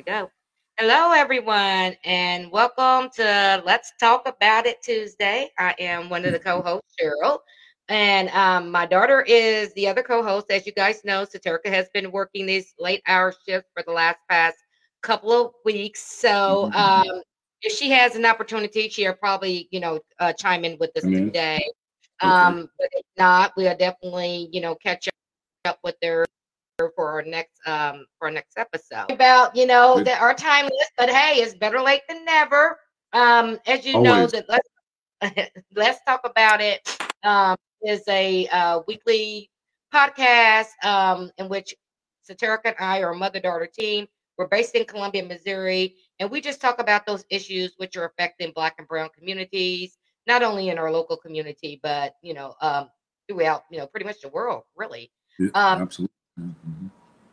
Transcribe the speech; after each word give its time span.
we 0.00 0.04
go. 0.04 0.30
Hello, 0.78 1.12
everyone, 1.12 1.94
and 2.04 2.50
welcome 2.50 3.10
to 3.16 3.62
Let's 3.66 3.92
Talk 4.00 4.26
About 4.26 4.64
It 4.64 4.80
Tuesday. 4.82 5.50
I 5.58 5.74
am 5.78 6.08
one 6.08 6.24
of 6.24 6.32
the 6.32 6.38
co 6.38 6.62
hosts, 6.62 6.94
Cheryl, 6.98 7.40
and 7.90 8.30
um, 8.30 8.70
my 8.70 8.86
daughter 8.86 9.20
is 9.20 9.74
the 9.74 9.86
other 9.88 10.02
co 10.02 10.22
host. 10.22 10.46
As 10.50 10.64
you 10.64 10.72
guys 10.72 11.04
know, 11.04 11.26
Saterica 11.26 11.66
has 11.66 11.90
been 11.92 12.10
working 12.10 12.46
these 12.46 12.72
late 12.78 13.02
hour 13.06 13.34
shifts 13.46 13.68
for 13.74 13.82
the 13.86 13.92
last 13.92 14.16
past 14.30 14.56
couple 15.02 15.32
of 15.32 15.52
weeks. 15.66 16.00
So, 16.00 16.70
mm-hmm. 16.72 17.10
um, 17.10 17.22
if 17.60 17.76
she 17.76 17.90
has 17.90 18.16
an 18.16 18.24
opportunity, 18.24 18.88
she'll 18.88 19.12
probably, 19.12 19.68
you 19.70 19.80
know, 19.80 20.00
uh, 20.18 20.32
chime 20.32 20.64
in 20.64 20.78
with 20.80 20.96
us 20.96 21.04
mm-hmm. 21.04 21.26
today. 21.26 21.62
Um, 22.22 22.70
but 22.78 22.88
if 22.92 23.04
not, 23.18 23.52
we'll 23.54 23.76
definitely, 23.76 24.48
you 24.50 24.62
know, 24.62 24.76
catch 24.76 25.10
up 25.66 25.78
with 25.84 25.96
her 26.02 26.24
for 26.88 27.10
our 27.10 27.22
next 27.22 27.58
um 27.66 28.06
for 28.18 28.28
our 28.28 28.30
next 28.30 28.56
episode. 28.56 29.10
About 29.10 29.54
you 29.54 29.66
know 29.66 30.02
that 30.02 30.20
our 30.20 30.34
timeless 30.34 30.90
but 30.96 31.10
hey 31.10 31.40
it's 31.40 31.54
better 31.54 31.80
late 31.80 32.02
than 32.08 32.24
never. 32.24 32.78
Um 33.12 33.58
as 33.66 33.84
you 33.84 33.94
Always. 33.94 34.08
know 34.08 34.26
that 34.26 34.46
let's 34.48 35.50
let's 35.74 36.00
talk 36.06 36.20
about 36.24 36.60
it 36.60 36.80
um 37.24 37.56
is 37.82 38.02
a 38.08 38.46
uh, 38.48 38.80
weekly 38.86 39.50
podcast 39.92 40.68
um 40.84 41.30
in 41.38 41.48
which 41.48 41.74
Saterica 42.28 42.66
and 42.66 42.76
I 42.78 43.02
are 43.02 43.10
a 43.12 43.16
mother 43.16 43.40
daughter 43.40 43.66
team 43.66 44.06
we're 44.38 44.48
based 44.48 44.74
in 44.74 44.84
Columbia 44.84 45.24
Missouri 45.24 45.96
and 46.18 46.30
we 46.30 46.40
just 46.40 46.60
talk 46.60 46.78
about 46.78 47.04
those 47.06 47.24
issues 47.30 47.74
which 47.76 47.96
are 47.96 48.04
affecting 48.06 48.52
black 48.54 48.74
and 48.78 48.88
brown 48.88 49.10
communities 49.16 49.98
not 50.26 50.42
only 50.42 50.68
in 50.68 50.78
our 50.78 50.90
local 50.90 51.16
community 51.16 51.80
but 51.82 52.14
you 52.22 52.32
know 52.32 52.54
um 52.62 52.88
throughout 53.30 53.64
you 53.70 53.78
know 53.78 53.86
pretty 53.86 54.06
much 54.06 54.20
the 54.20 54.28
world 54.28 54.62
really. 54.76 55.10
Yeah, 55.38 55.48
um, 55.54 55.82
absolutely 55.82 56.14
Mm-hmm. 56.38 56.86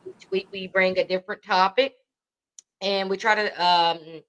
Each 0.07 0.31
week 0.31 0.47
we 0.51 0.67
bring 0.67 0.97
a 0.97 1.07
different 1.07 1.43
topic 1.43 1.95
and 2.81 3.09
we 3.09 3.17
try 3.17 3.35
to 3.35 3.63
um, 3.63 4.21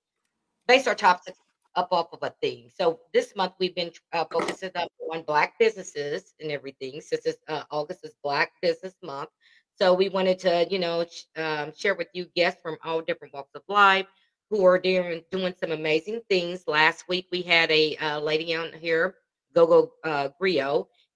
base 0.67 0.87
our 0.87 0.95
topics 0.95 1.39
up 1.77 1.89
off 1.93 2.09
of 2.13 2.19
a 2.23 2.35
theme. 2.43 2.69
So 2.75 3.01
this 3.13 3.37
month 3.37 3.53
we've 3.61 3.75
been 3.75 3.93
uh, 4.13 4.25
focusing 4.31 4.71
on 5.13 5.23
Black 5.23 5.59
businesses 5.59 6.35
and 6.41 6.51
everything. 6.51 7.01
Since 7.01 7.37
uh, 7.49 7.63
August 7.71 8.05
is 8.05 8.15
Black 8.23 8.53
Business 8.61 8.95
Month, 9.03 9.31
so 9.77 9.95
we 9.95 10.09
wanted 10.09 10.41
to, 10.41 10.67
you 10.71 10.81
know, 10.81 11.05
sh- 11.05 11.25
um, 11.37 11.73
share 11.77 11.95
with 11.95 12.09
you 12.13 12.27
guests 12.35 12.61
from 12.61 12.77
all 12.83 13.01
different 13.01 13.33
walks 13.33 13.55
of 13.55 13.63
life 13.69 14.07
who 14.51 14.65
are 14.65 14.79
doing 14.79 15.23
doing 15.31 15.55
some 15.61 15.71
amazing 15.71 16.21
things. 16.29 16.65
Last 16.67 17.09
week 17.09 17.27
we 17.31 17.43
had 17.43 17.71
a 17.71 17.97
uh, 17.97 18.19
lady 18.19 18.57
on 18.57 18.73
here, 18.73 19.15
Gogo 19.55 19.93
uh, 20.05 20.31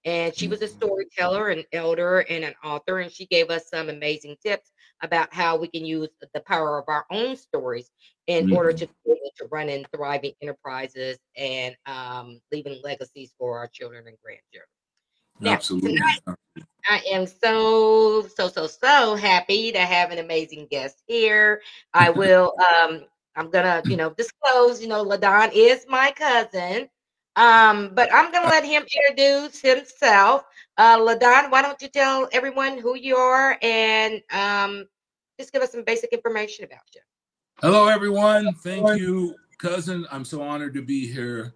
and 0.05 0.35
she 0.35 0.47
was 0.47 0.61
a 0.61 0.65
mm-hmm. 0.65 0.77
storyteller, 0.77 1.49
an 1.49 1.63
elder, 1.71 2.19
and 2.29 2.43
an 2.43 2.53
author. 2.63 2.99
And 2.99 3.11
she 3.11 3.25
gave 3.25 3.49
us 3.49 3.69
some 3.69 3.89
amazing 3.89 4.35
tips 4.43 4.71
about 5.01 5.33
how 5.33 5.57
we 5.57 5.67
can 5.67 5.85
use 5.85 6.09
the 6.33 6.39
power 6.41 6.77
of 6.79 6.85
our 6.87 7.05
own 7.11 7.35
stories 7.35 7.89
in 8.27 8.47
mm-hmm. 8.47 8.55
order 8.55 8.73
to 8.73 8.87
be 8.87 9.11
able 9.11 9.31
to 9.37 9.47
run 9.51 9.69
in 9.69 9.85
thriving 9.95 10.33
enterprises 10.41 11.17
and 11.37 11.75
um, 11.85 12.39
leaving 12.51 12.79
legacies 12.83 13.33
for 13.37 13.57
our 13.57 13.67
children 13.67 14.07
and 14.07 14.17
grandchildren. 14.23 14.67
Now, 15.39 15.53
Absolutely. 15.53 15.95
Tonight, 15.95 16.21
I 16.89 17.01
am 17.11 17.25
so, 17.25 18.27
so, 18.35 18.47
so, 18.49 18.67
so 18.67 19.15
happy 19.15 19.71
to 19.71 19.79
have 19.79 20.11
an 20.11 20.19
amazing 20.19 20.67
guest 20.69 21.01
here. 21.07 21.61
I 21.93 22.09
will, 22.11 22.53
um, 22.59 23.05
I'm 23.35 23.49
gonna, 23.49 23.81
you 23.85 23.97
know, 23.97 24.11
disclose, 24.11 24.81
you 24.81 24.87
know, 24.87 25.01
LaDon 25.01 25.51
is 25.53 25.85
my 25.89 26.11
cousin. 26.11 26.87
Um, 27.35 27.91
but 27.93 28.13
I'm 28.13 28.31
going 28.31 28.43
to 28.43 28.49
let 28.49 28.63
him 28.63 28.83
introduce 28.83 29.61
himself. 29.61 30.43
Uh, 30.77 30.97
LaDon, 31.01 31.49
why 31.49 31.61
don't 31.61 31.81
you 31.81 31.87
tell 31.87 32.27
everyone 32.31 32.77
who 32.77 32.95
you 32.95 33.15
are 33.15 33.57
and 33.61 34.21
um, 34.31 34.85
just 35.39 35.51
give 35.51 35.61
us 35.61 35.71
some 35.71 35.83
basic 35.83 36.11
information 36.13 36.65
about 36.65 36.81
you. 36.93 37.01
Hello, 37.61 37.87
everyone. 37.87 38.53
Thank 38.55 38.99
you, 38.99 39.35
cousin. 39.57 40.05
I'm 40.11 40.25
so 40.25 40.41
honored 40.41 40.73
to 40.75 40.81
be 40.81 41.11
here. 41.11 41.53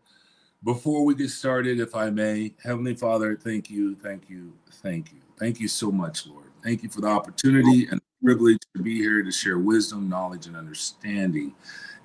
Before 0.64 1.06
we 1.06 1.14
get 1.14 1.30
started, 1.30 1.80
if 1.80 1.96
I 1.96 2.10
may, 2.10 2.54
Heavenly 2.64 2.96
Father, 2.96 3.36
thank 3.36 3.70
you, 3.70 3.96
thank 3.96 4.30
you, 4.30 4.54
thank 4.82 5.12
you. 5.12 5.20
Thank 5.38 5.60
you 5.60 5.68
so 5.68 5.92
much, 5.92 6.26
Lord. 6.26 6.48
Thank 6.64 6.82
you 6.82 6.90
for 6.90 7.02
the 7.02 7.08
opportunity 7.08 7.88
and 7.88 8.02
privilege 8.24 8.58
to 8.76 8.82
be 8.82 8.98
here 8.98 9.22
to 9.22 9.32
share 9.32 9.60
wisdom, 9.60 10.10
knowledge, 10.10 10.48
and 10.48 10.58
understanding 10.58 11.54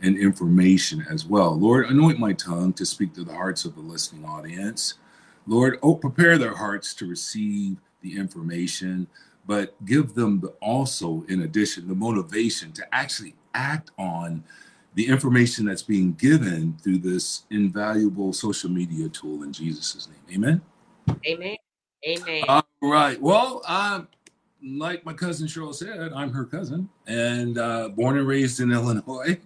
and 0.03 0.19
information 0.19 1.07
as 1.09 1.25
well. 1.25 1.59
Lord, 1.59 1.87
anoint 1.87 2.19
my 2.19 2.33
tongue 2.33 2.73
to 2.75 2.85
speak 2.85 3.15
to 3.15 3.25
the 3.25 3.35
hearts 3.35 3.65
of 3.65 3.75
the 3.75 3.81
listening 3.81 4.25
audience. 4.25 4.95
Lord, 5.47 5.79
oh, 5.83 5.95
prepare 5.95 6.39
their 6.39 6.55
hearts 6.55 6.95
to 6.95 7.07
receive 7.07 7.77
the 8.01 8.17
information, 8.17 9.07
but 9.47 9.75
give 9.85 10.15
them 10.15 10.41
the, 10.41 10.49
also, 10.61 11.25
in 11.29 11.43
addition, 11.43 11.89
the 11.89 11.95
motivation 11.95 12.73
to 12.73 12.95
actually 12.95 13.35
act 13.55 13.91
on 13.99 14.45
the 14.95 15.07
information 15.07 15.65
that's 15.65 15.83
being 15.83 16.13
given 16.15 16.77
through 16.83 16.99
this 16.99 17.45
invaluable 17.51 18.33
social 18.33 18.71
media 18.71 19.09
tool 19.09 19.43
in 19.43 19.53
Jesus' 19.53 20.09
name. 20.09 20.37
Amen. 20.37 20.61
Amen. 21.27 21.57
Amen. 22.07 22.45
All 22.49 22.65
right. 22.83 23.21
Well, 23.21 23.63
um, 23.67 24.09
like 24.65 25.05
my 25.05 25.13
cousin 25.13 25.47
Cheryl 25.47 25.75
said, 25.75 26.13
I'm 26.13 26.33
her 26.33 26.45
cousin 26.45 26.89
and 27.07 27.59
uh, 27.59 27.89
born 27.89 28.19
and 28.19 28.27
raised 28.27 28.61
in 28.61 28.73
Illinois. 28.73 29.39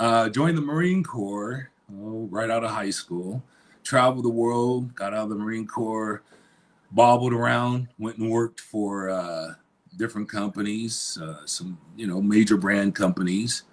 Uh, 0.00 0.30
joined 0.30 0.56
the 0.56 0.62
Marine 0.62 1.04
Corps 1.04 1.68
oh, 1.92 2.26
right 2.30 2.48
out 2.48 2.64
of 2.64 2.70
high 2.70 2.88
school. 2.88 3.42
Traveled 3.84 4.24
the 4.24 4.30
world, 4.30 4.94
got 4.94 5.12
out 5.12 5.24
of 5.24 5.28
the 5.28 5.34
Marine 5.34 5.66
Corps, 5.66 6.22
bobbled 6.90 7.34
around, 7.34 7.88
went 7.98 8.16
and 8.16 8.30
worked 8.30 8.60
for 8.60 9.10
uh, 9.10 9.52
different 9.98 10.26
companies, 10.26 11.18
uh, 11.22 11.44
some 11.44 11.78
you 11.96 12.06
know 12.06 12.22
major 12.22 12.56
brand 12.56 12.94
companies. 12.94 13.64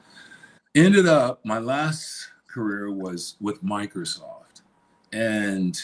Ended 0.75 1.07
up 1.07 1.39
my 1.45 1.59
last 1.59 2.29
career 2.49 2.91
was 2.91 3.37
with 3.39 3.63
Microsoft, 3.63 4.63
and 5.13 5.79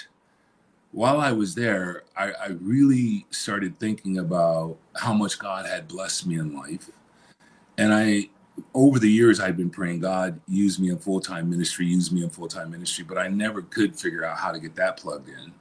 while 0.91 1.21
I 1.21 1.31
was 1.31 1.55
there, 1.55 2.03
I, 2.17 2.33
I, 2.33 2.47
really 2.61 3.25
started 3.31 3.79
thinking 3.79 4.19
about 4.19 4.77
how 4.95 5.13
much 5.13 5.39
God 5.39 5.65
had 5.65 5.87
blessed 5.87 6.27
me 6.27 6.37
in 6.37 6.53
life. 6.53 6.91
And 7.79 7.91
I 7.91 8.29
over 8.73 8.99
the 8.99 9.09
years 9.09 9.39
I'd 9.39 9.57
been 9.57 9.69
praying, 9.69 10.01
God, 10.01 10.39
use 10.47 10.79
me 10.79 10.89
in 10.89 10.97
full 10.97 11.19
time 11.19 11.49
ministry, 11.49 11.85
use 11.85 12.11
me 12.11 12.23
in 12.23 12.29
full 12.29 12.47
time 12.47 12.71
ministry, 12.71 13.03
but 13.07 13.17
I 13.17 13.27
never 13.27 13.61
could 13.61 13.95
figure 13.97 14.23
out 14.23 14.37
how 14.37 14.51
to 14.51 14.59
get 14.59 14.75
that 14.75 14.97
plugged 14.97 15.29
in. 15.29 15.53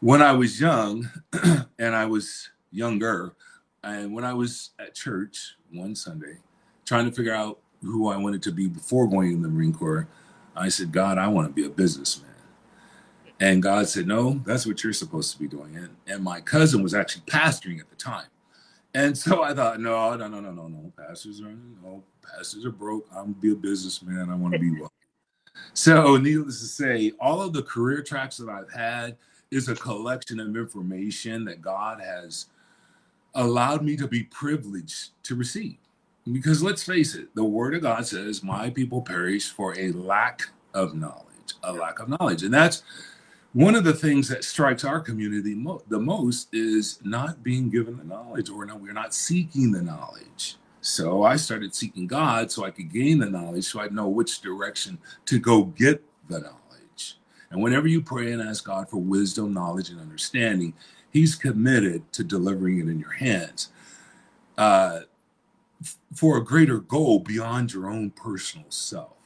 When 0.00 0.22
I 0.22 0.32
was 0.32 0.60
young, 0.60 1.08
and 1.78 1.94
I 1.94 2.06
was 2.06 2.50
younger, 2.70 3.34
and 3.84 4.14
when 4.14 4.24
I 4.24 4.34
was 4.34 4.70
at 4.78 4.94
church 4.94 5.56
one 5.72 5.94
Sunday, 5.94 6.38
trying 6.84 7.04
to 7.08 7.12
figure 7.12 7.34
out 7.34 7.58
who 7.82 8.08
I 8.08 8.16
wanted 8.16 8.42
to 8.44 8.52
be 8.52 8.68
before 8.68 9.08
going 9.08 9.32
in 9.32 9.42
the 9.42 9.48
Marine 9.48 9.72
Corps, 9.72 10.08
I 10.56 10.68
said, 10.68 10.92
God, 10.92 11.18
I 11.18 11.28
want 11.28 11.48
to 11.48 11.52
be 11.52 11.64
a 11.64 11.70
businessman. 11.70 12.28
And 13.40 13.60
God 13.60 13.88
said, 13.88 14.06
No, 14.06 14.40
that's 14.44 14.66
what 14.66 14.84
you're 14.84 14.92
supposed 14.92 15.32
to 15.32 15.38
be 15.38 15.48
doing. 15.48 15.76
And, 15.76 15.96
and 16.06 16.22
my 16.22 16.40
cousin 16.40 16.82
was 16.82 16.94
actually 16.94 17.22
pastoring 17.22 17.80
at 17.80 17.90
the 17.90 17.96
time. 17.96 18.26
And 18.94 19.16
so 19.16 19.42
I 19.42 19.54
thought, 19.54 19.80
no, 19.80 20.14
no, 20.16 20.28
no, 20.28 20.40
no, 20.40 20.52
no, 20.52 20.68
no. 20.68 20.92
Pastors 20.96 21.40
are 21.40 21.54
no, 21.82 22.02
pastors 22.22 22.64
are 22.64 22.70
broke. 22.70 23.06
I'm 23.10 23.32
gonna 23.32 23.34
be 23.34 23.52
a 23.52 23.56
businessman. 23.56 24.28
I 24.30 24.34
want 24.34 24.52
to 24.54 24.60
be 24.60 24.70
wealthy. 24.78 24.92
So, 25.74 26.16
needless 26.16 26.60
to 26.60 26.66
say, 26.66 27.12
all 27.20 27.40
of 27.40 27.52
the 27.52 27.62
career 27.62 28.02
tracks 28.02 28.36
that 28.38 28.48
I've 28.48 28.72
had 28.72 29.16
is 29.50 29.68
a 29.68 29.74
collection 29.74 30.40
of 30.40 30.56
information 30.56 31.44
that 31.44 31.62
God 31.62 32.00
has 32.00 32.46
allowed 33.34 33.82
me 33.82 33.96
to 33.96 34.08
be 34.08 34.24
privileged 34.24 35.10
to 35.24 35.34
receive. 35.34 35.76
Because 36.30 36.62
let's 36.62 36.84
face 36.84 37.14
it, 37.14 37.34
the 37.34 37.44
word 37.44 37.74
of 37.74 37.82
God 37.82 38.06
says, 38.06 38.42
My 38.42 38.70
people 38.70 39.02
perish 39.02 39.50
for 39.50 39.78
a 39.78 39.92
lack 39.92 40.42
of 40.74 40.94
knowledge, 40.94 41.54
a 41.62 41.72
lack 41.72 41.98
of 41.98 42.08
knowledge. 42.08 42.42
And 42.42 42.54
that's 42.54 42.82
one 43.52 43.74
of 43.74 43.84
the 43.84 43.92
things 43.92 44.28
that 44.28 44.44
strikes 44.44 44.84
our 44.84 45.00
community 45.00 45.54
mo- 45.54 45.82
the 45.88 45.98
most 45.98 46.48
is 46.54 46.98
not 47.04 47.42
being 47.42 47.68
given 47.68 47.96
the 47.96 48.04
knowledge 48.04 48.48
or 48.48 48.64
no 48.64 48.76
we're 48.76 48.92
not 48.92 49.14
seeking 49.14 49.70
the 49.70 49.82
knowledge. 49.82 50.56
So 50.80 51.22
i 51.22 51.36
started 51.36 51.74
seeking 51.74 52.06
god 52.06 52.50
so 52.50 52.64
i 52.64 52.70
could 52.70 52.92
gain 52.92 53.18
the 53.18 53.30
knowledge 53.30 53.64
so 53.64 53.80
I'd 53.80 53.92
know 53.92 54.08
which 54.08 54.40
direction 54.40 54.98
to 55.26 55.38
go 55.38 55.64
get 55.64 56.02
the 56.28 56.40
knowledge. 56.40 57.18
And 57.50 57.62
whenever 57.62 57.86
you 57.86 58.00
pray 58.00 58.32
and 58.32 58.42
ask 58.42 58.64
god 58.64 58.88
for 58.88 58.96
wisdom 58.96 59.52
knowledge 59.52 59.90
and 59.90 60.00
understanding 60.00 60.74
he's 61.10 61.34
committed 61.34 62.10
to 62.14 62.24
delivering 62.24 62.78
it 62.78 62.88
in 62.88 62.98
your 62.98 63.12
hands. 63.12 63.68
Uh, 64.56 65.00
f- 65.82 65.98
for 66.14 66.36
a 66.38 66.44
greater 66.44 66.78
goal 66.78 67.18
beyond 67.18 67.72
your 67.72 67.88
own 67.88 68.10
personal 68.10 68.66
self 68.70 69.16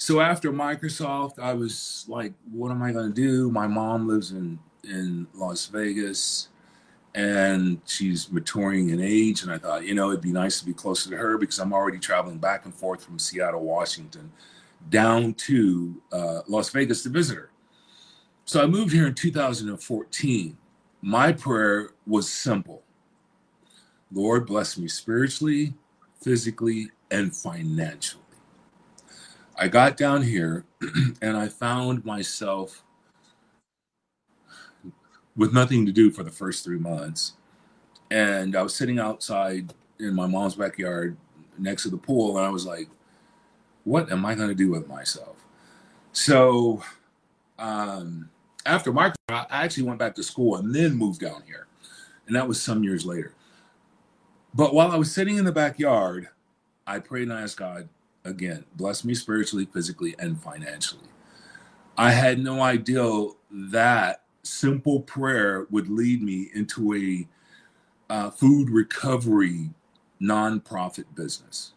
so 0.00 0.18
after 0.18 0.50
Microsoft, 0.50 1.38
I 1.38 1.52
was 1.52 2.06
like, 2.08 2.32
what 2.50 2.70
am 2.70 2.82
I 2.82 2.90
going 2.90 3.12
to 3.12 3.14
do? 3.14 3.50
My 3.50 3.66
mom 3.66 4.08
lives 4.08 4.30
in 4.30 4.58
in 4.82 5.26
Las 5.34 5.66
Vegas 5.66 6.48
and 7.14 7.82
she's 7.84 8.32
maturing 8.32 8.88
in 8.88 9.00
age 9.02 9.42
and 9.42 9.52
I 9.52 9.58
thought, 9.58 9.84
you 9.84 9.94
know, 9.94 10.08
it'd 10.08 10.22
be 10.22 10.32
nice 10.32 10.58
to 10.60 10.64
be 10.64 10.72
closer 10.72 11.10
to 11.10 11.18
her 11.18 11.36
because 11.36 11.58
I'm 11.58 11.74
already 11.74 11.98
traveling 11.98 12.38
back 12.38 12.64
and 12.64 12.74
forth 12.74 13.04
from 13.04 13.18
Seattle, 13.18 13.60
Washington 13.60 14.32
down 14.88 15.34
to 15.34 16.00
uh, 16.12 16.40
Las 16.48 16.70
Vegas 16.70 17.02
to 17.02 17.10
visit 17.10 17.36
her. 17.36 17.50
So 18.46 18.62
I 18.62 18.66
moved 18.66 18.94
here 18.94 19.06
in 19.06 19.14
2014. 19.14 20.56
My 21.02 21.30
prayer 21.30 21.90
was 22.06 22.30
simple. 22.30 22.82
Lord, 24.10 24.46
bless 24.46 24.78
me 24.78 24.88
spiritually, 24.88 25.74
physically, 26.22 26.90
and 27.10 27.36
financially. 27.36 28.19
I 29.60 29.68
got 29.68 29.98
down 29.98 30.22
here 30.22 30.64
and 31.20 31.36
I 31.36 31.48
found 31.48 32.02
myself 32.02 32.82
with 35.36 35.52
nothing 35.52 35.84
to 35.84 35.92
do 35.92 36.10
for 36.10 36.22
the 36.22 36.30
first 36.30 36.64
three 36.64 36.78
months. 36.78 37.34
And 38.10 38.56
I 38.56 38.62
was 38.62 38.74
sitting 38.74 38.98
outside 38.98 39.74
in 39.98 40.14
my 40.14 40.26
mom's 40.26 40.54
backyard 40.54 41.14
next 41.58 41.82
to 41.82 41.90
the 41.90 41.98
pool, 41.98 42.38
and 42.38 42.46
I 42.46 42.48
was 42.48 42.64
like, 42.64 42.88
what 43.84 44.10
am 44.10 44.24
I 44.24 44.34
going 44.34 44.48
to 44.48 44.54
do 44.54 44.70
with 44.70 44.88
myself? 44.88 45.36
So, 46.12 46.82
um, 47.58 48.30
after 48.64 48.94
my, 48.94 49.12
I 49.28 49.46
actually 49.50 49.82
went 49.82 49.98
back 49.98 50.14
to 50.14 50.22
school 50.22 50.56
and 50.56 50.74
then 50.74 50.94
moved 50.94 51.20
down 51.20 51.42
here. 51.46 51.66
And 52.26 52.34
that 52.34 52.48
was 52.48 52.62
some 52.62 52.82
years 52.82 53.04
later. 53.04 53.34
But 54.54 54.72
while 54.72 54.90
I 54.90 54.96
was 54.96 55.12
sitting 55.12 55.36
in 55.36 55.44
the 55.44 55.52
backyard, 55.52 56.28
I 56.86 56.98
prayed 56.98 57.24
and 57.24 57.34
I 57.34 57.42
asked 57.42 57.58
God 57.58 57.90
again, 58.24 58.64
bless 58.76 59.04
me 59.04 59.14
spiritually, 59.14 59.66
physically, 59.72 60.14
and 60.18 60.40
financially. 60.40 61.08
I 61.96 62.12
had 62.12 62.38
no 62.38 62.62
idea 62.62 63.28
that 63.50 64.22
simple 64.42 65.00
prayer 65.00 65.66
would 65.70 65.88
lead 65.88 66.22
me 66.22 66.50
into 66.54 66.94
a 66.94 67.28
uh, 68.12 68.30
food 68.30 68.70
recovery 68.70 69.70
nonprofit 70.20 71.04
business. 71.14 71.72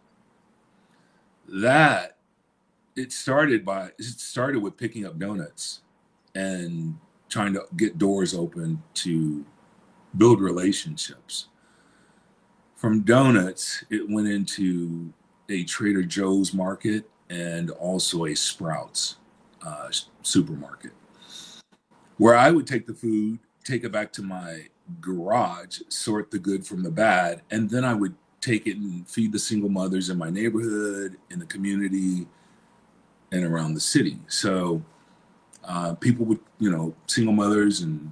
That 1.48 2.18
it 2.96 3.12
started 3.12 3.66
by 3.66 3.92
it 3.98 4.04
started 4.04 4.62
with 4.62 4.78
picking 4.78 5.06
up 5.06 5.20
donuts 5.20 5.82
and 6.36 6.98
trying 7.30 7.54
to 7.54 7.66
get 7.78 7.98
doors 7.98 8.34
open 8.34 8.82
to 8.94 9.46
build 10.18 10.40
relationships. 10.40 11.48
From 12.76 13.02
donuts, 13.02 13.84
it 13.90 14.10
went 14.10 14.28
into 14.28 15.14
a 15.54 15.64
Trader 15.64 16.04
Joe's 16.04 16.54
market 16.54 17.10
and 17.30 17.70
also 17.70 18.26
a 18.26 18.36
Sprouts 18.36 19.18
uh, 19.66 19.90
supermarket, 20.24 20.92
where 22.18 22.36
I 22.36 22.52
would 22.52 22.68
take 22.68 22.86
the 22.86 22.94
food, 22.94 23.40
take 23.64 23.84
it 23.84 23.92
back 23.92 24.12
to 24.14 24.22
my 24.22 24.68
garage, 25.00 25.80
sort 25.88 26.32
the 26.32 26.40
good 26.40 26.66
from 26.66 26.84
the 26.84 26.92
bad, 26.92 27.42
and 27.52 27.70
then 27.70 27.86
I 27.86 27.94
would 27.94 28.16
take 28.42 28.68
it 28.68 28.78
and 28.78 29.08
feed 29.08 29.32
the 29.32 29.40
single 29.40 29.70
mothers 29.70 30.10
in 30.10 30.18
my 30.18 30.30
neighborhood, 30.30 31.18
in 31.30 31.40
the 31.40 31.46
community, 31.46 32.28
and 33.32 33.46
around 33.46 33.74
the 33.74 33.80
city. 33.80 34.18
So 34.28 34.84
uh, 35.64 35.94
people 35.94 36.26
would, 36.26 36.40
you 36.60 36.72
know, 36.72 36.94
single 37.08 37.34
mothers 37.34 37.82
and 37.82 38.12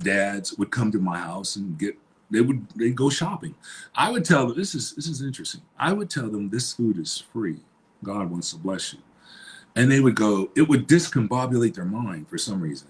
dads 0.00 0.58
would 0.58 0.70
come 0.70 0.90
to 0.90 0.98
my 0.98 1.18
house 1.18 1.56
and 1.56 1.78
get 1.78 1.96
they 2.34 2.40
would 2.40 2.68
they 2.70 2.90
go 2.90 3.08
shopping. 3.08 3.54
I 3.94 4.10
would 4.10 4.24
tell 4.24 4.48
them 4.48 4.56
this 4.56 4.74
is 4.74 4.92
this 4.94 5.06
is 5.06 5.22
interesting. 5.22 5.62
I 5.78 5.92
would 5.92 6.10
tell 6.10 6.28
them 6.28 6.50
this 6.50 6.72
food 6.72 6.98
is 6.98 7.22
free. 7.32 7.60
God 8.02 8.30
wants 8.30 8.50
to 8.50 8.58
bless 8.58 8.92
you. 8.92 8.98
And 9.76 9.90
they 9.90 10.00
would 10.00 10.14
go, 10.14 10.50
it 10.54 10.62
would 10.62 10.86
discombobulate 10.86 11.74
their 11.74 11.84
mind 11.84 12.28
for 12.28 12.38
some 12.38 12.60
reason. 12.60 12.88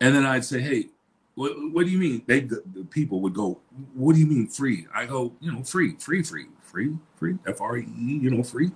And 0.00 0.14
then 0.14 0.24
I'd 0.24 0.44
say, 0.44 0.60
hey, 0.60 0.88
what, 1.34 1.52
what 1.72 1.84
do 1.84 1.90
you 1.90 1.98
mean? 1.98 2.22
They 2.26 2.40
the 2.40 2.86
people 2.90 3.20
would 3.20 3.34
go, 3.34 3.60
what 3.94 4.14
do 4.14 4.20
you 4.20 4.26
mean 4.26 4.46
free? 4.46 4.86
I 4.94 5.06
go, 5.06 5.32
you 5.40 5.52
know, 5.52 5.62
free, 5.62 5.96
free, 5.98 6.22
free, 6.22 6.46
free, 6.62 6.94
free, 7.16 7.38
F 7.46 7.60
R 7.60 7.78
E, 7.78 7.86
you 7.96 8.30
know, 8.30 8.42
free. 8.42 8.70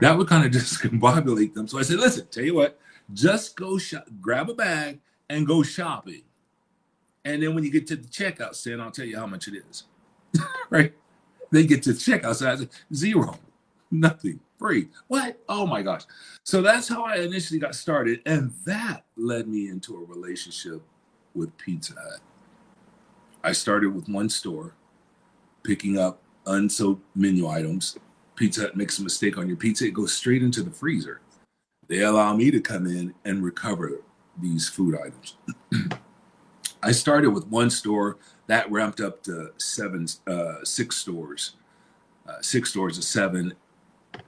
That 0.00 0.16
would 0.16 0.28
kind 0.28 0.44
of 0.44 0.52
discombobulate 0.60 1.54
them. 1.54 1.68
So 1.68 1.78
I 1.78 1.82
said, 1.82 1.98
listen, 1.98 2.26
tell 2.30 2.44
you 2.44 2.54
what, 2.54 2.78
just 3.12 3.56
go 3.56 3.78
shop, 3.78 4.06
grab 4.20 4.50
a 4.50 4.54
bag 4.54 5.00
and 5.30 5.46
go 5.46 5.62
shopping. 5.62 6.22
And 7.24 7.42
then 7.42 7.54
when 7.54 7.64
you 7.64 7.70
get 7.70 7.86
to 7.88 7.96
the 7.96 8.08
checkout 8.08 8.54
stand, 8.54 8.82
I'll 8.82 8.90
tell 8.90 9.04
you 9.04 9.16
how 9.16 9.26
much 9.26 9.48
it 9.48 9.54
is. 9.54 9.84
right? 10.70 10.92
They 11.50 11.66
get 11.66 11.82
to 11.84 11.92
the 11.92 11.98
checkout 11.98 12.34
stand, 12.36 12.68
zero, 12.94 13.38
nothing, 13.90 14.40
free. 14.58 14.88
What? 15.08 15.38
Oh 15.48 15.66
my 15.66 15.82
gosh. 15.82 16.02
So 16.44 16.62
that's 16.62 16.88
how 16.88 17.04
I 17.04 17.16
initially 17.16 17.60
got 17.60 17.74
started. 17.74 18.20
And 18.26 18.52
that 18.64 19.04
led 19.16 19.46
me 19.46 19.68
into 19.68 19.96
a 19.96 20.04
relationship 20.04 20.82
with 21.34 21.56
Pizza 21.58 21.94
Hut. 21.94 22.20
I 23.44 23.52
started 23.52 23.94
with 23.94 24.08
one 24.08 24.28
store, 24.28 24.74
picking 25.62 25.98
up 25.98 26.22
unsold 26.46 27.00
menu 27.14 27.48
items. 27.48 27.98
Pizza 28.36 28.62
Hut 28.62 28.76
makes 28.76 28.98
a 28.98 29.02
mistake 29.02 29.36
on 29.38 29.48
your 29.48 29.56
pizza, 29.56 29.86
it 29.86 29.94
goes 29.94 30.12
straight 30.12 30.42
into 30.42 30.62
the 30.62 30.70
freezer. 30.70 31.20
They 31.88 32.00
allow 32.00 32.34
me 32.34 32.50
to 32.50 32.60
come 32.60 32.86
in 32.86 33.14
and 33.24 33.44
recover 33.44 34.00
these 34.40 34.68
food 34.68 34.96
items. 34.98 35.36
I 36.82 36.92
started 36.92 37.30
with 37.30 37.46
one 37.46 37.70
store 37.70 38.18
that 38.48 38.70
ramped 38.70 39.00
up 39.00 39.22
to 39.24 39.52
seven, 39.56 40.06
uh, 40.26 40.64
six 40.64 40.96
stores, 40.96 41.54
uh, 42.28 42.40
six 42.40 42.70
stores 42.70 42.96
to 42.96 43.02
seven. 43.02 43.54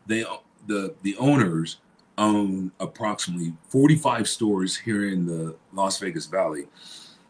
They 0.07 0.25
the 0.67 0.95
the 1.03 1.17
owners 1.17 1.79
own 2.17 2.71
approximately 2.79 3.55
45 3.69 4.29
stores 4.29 4.77
here 4.77 5.09
in 5.09 5.27
the 5.27 5.57
Las 5.73 5.99
Vegas 5.99 6.27
Valley, 6.27 6.67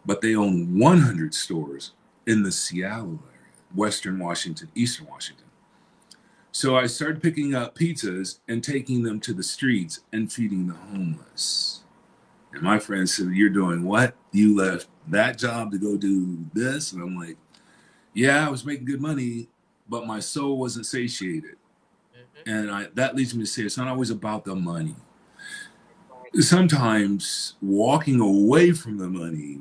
but 0.05 0.21
they 0.21 0.37
own 0.37 0.79
100 0.79 1.33
stores 1.35 1.93
in 2.27 2.43
the 2.43 2.53
Seattle 2.53 3.19
area, 3.27 3.49
Western 3.75 4.19
Washington, 4.19 4.71
Eastern 4.75 5.07
Washington. 5.07 5.47
So 6.53 6.77
I 6.77 6.87
started 6.87 7.23
picking 7.23 7.55
up 7.55 7.75
pizzas 7.75 8.39
and 8.47 8.63
taking 8.63 9.03
them 9.03 9.21
to 9.21 9.33
the 9.33 9.43
streets 9.43 10.01
and 10.13 10.33
feeding 10.33 10.69
the 10.69 10.75
homeless. 10.75 11.83
And 12.53 12.63
my 12.63 12.79
friend 12.79 13.09
said, 13.09 13.33
You're 13.33 13.51
doing 13.51 13.85
what? 13.85 14.15
You 14.31 14.55
left 14.57 14.87
that 15.09 15.39
job 15.39 15.73
to 15.73 15.79
go 15.79 15.97
do 15.97 16.39
this? 16.53 16.93
And 16.93 17.03
I'm 17.03 17.19
like, 17.19 17.37
Yeah, 18.15 18.47
I 18.47 18.51
was 18.51 18.65
making 18.65 18.87
good 18.87 19.01
money, 19.01 19.49
but 19.89 20.07
my 20.07 20.21
soul 20.21 20.59
wasn't 20.59 20.87
satiated. 20.87 21.57
Mm-hmm. 22.17 22.51
And 22.51 22.71
I, 22.71 22.89
that 22.95 23.15
leads 23.15 23.35
me 23.35 23.45
to 23.45 23.47
say 23.47 23.63
it's 23.63 23.79
not 23.79 23.89
always 23.89 24.11
about 24.11 24.45
the 24.45 24.55
money. 24.55 24.97
Sometimes 26.41 27.55
walking 27.63 28.21
away 28.21 28.73
from 28.73 28.99
the 28.99 29.09
money 29.09 29.61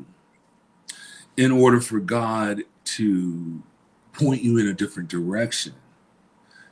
in 1.37 1.51
order 1.51 1.79
for 1.79 1.99
God 1.99 2.61
to 2.83 3.61
point 4.13 4.41
you 4.41 4.57
in 4.57 4.67
a 4.67 4.73
different 4.73 5.09
direction 5.09 5.73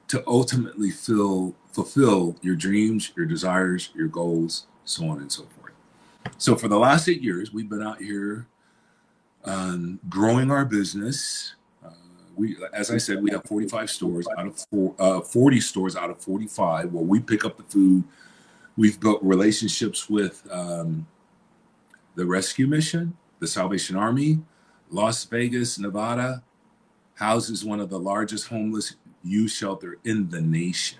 to 0.07 0.23
ultimately 0.27 0.91
fill, 0.91 1.55
fulfill 1.71 2.35
your 2.41 2.55
dreams, 2.55 3.11
your 3.15 3.25
desires, 3.25 3.89
your 3.95 4.07
goals, 4.07 4.67
so 4.85 5.07
on 5.07 5.19
and 5.19 5.31
so 5.31 5.43
forth. 5.43 5.73
So 6.37 6.55
for 6.55 6.67
the 6.67 6.77
last 6.77 7.07
eight 7.07 7.21
years, 7.21 7.53
we've 7.53 7.69
been 7.69 7.81
out 7.81 7.99
here 8.01 8.47
um, 9.45 9.99
growing 10.09 10.51
our 10.51 10.65
business. 10.65 11.55
Uh, 11.83 11.89
we, 12.35 12.57
as 12.73 12.91
I 12.91 12.97
said, 12.97 13.21
we 13.21 13.31
have 13.31 13.43
45 13.45 13.89
stores 13.89 14.27
out 14.37 14.47
of 14.47 14.65
four, 14.71 14.95
uh, 14.99 15.21
40 15.21 15.61
stores 15.61 15.95
out 15.95 16.09
of 16.09 16.19
45 16.19 16.93
where 16.93 17.03
we 17.03 17.19
pick 17.19 17.45
up 17.45 17.57
the 17.57 17.63
food. 17.63 18.03
We've 18.77 18.99
built 18.99 19.21
relationships 19.21 20.09
with 20.09 20.47
um, 20.51 21.07
the 22.15 22.25
Rescue 22.25 22.67
Mission, 22.67 23.17
the 23.39 23.47
Salvation 23.47 23.95
Army, 23.95 24.39
Las 24.89 25.23
Vegas, 25.25 25.79
Nevada, 25.79 26.43
houses 27.15 27.63
one 27.63 27.79
of 27.79 27.89
the 27.89 27.99
largest 27.99 28.47
homeless 28.47 28.95
youth 29.23 29.51
shelter 29.51 29.97
in 30.03 30.29
the 30.29 30.41
nation. 30.41 30.99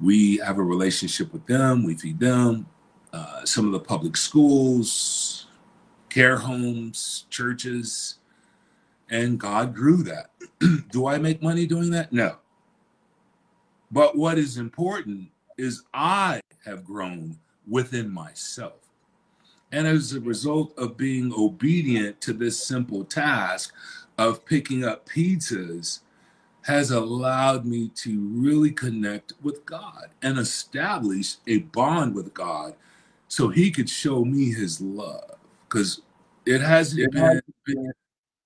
We 0.00 0.38
have 0.38 0.58
a 0.58 0.62
relationship 0.62 1.32
with 1.32 1.46
them. 1.46 1.84
We 1.84 1.94
feed 1.94 2.20
them. 2.20 2.66
Uh, 3.12 3.44
some 3.44 3.66
of 3.66 3.72
the 3.72 3.80
public 3.80 4.16
schools, 4.16 5.35
care 6.16 6.38
homes, 6.38 7.26
churches, 7.28 8.14
and 9.10 9.38
God 9.38 9.74
grew 9.74 10.02
that. 10.04 10.30
Do 10.90 11.06
I 11.06 11.18
make 11.18 11.42
money 11.42 11.66
doing 11.66 11.90
that? 11.90 12.10
No. 12.10 12.36
But 13.90 14.16
what 14.16 14.38
is 14.38 14.56
important 14.56 15.28
is 15.58 15.82
I 15.92 16.40
have 16.64 16.86
grown 16.86 17.38
within 17.68 18.10
myself. 18.10 18.88
And 19.72 19.86
as 19.86 20.14
a 20.14 20.20
result 20.20 20.72
of 20.78 20.96
being 20.96 21.34
obedient 21.36 22.22
to 22.22 22.32
this 22.32 22.66
simple 22.66 23.04
task 23.04 23.74
of 24.16 24.46
picking 24.46 24.84
up 24.84 25.06
pizzas, 25.06 26.00
has 26.62 26.92
allowed 26.92 27.66
me 27.66 27.90
to 27.96 28.26
really 28.32 28.70
connect 28.70 29.34
with 29.42 29.66
God 29.66 30.08
and 30.22 30.38
establish 30.38 31.36
a 31.46 31.58
bond 31.58 32.14
with 32.14 32.32
God 32.32 32.74
so 33.28 33.48
he 33.48 33.70
could 33.70 33.90
show 33.90 34.24
me 34.24 34.50
his 34.50 34.80
love 34.80 35.36
because 35.68 36.00
it 36.46 36.60
hasn't 36.60 37.00
it 37.00 37.12
been, 37.12 37.40
been 37.66 37.92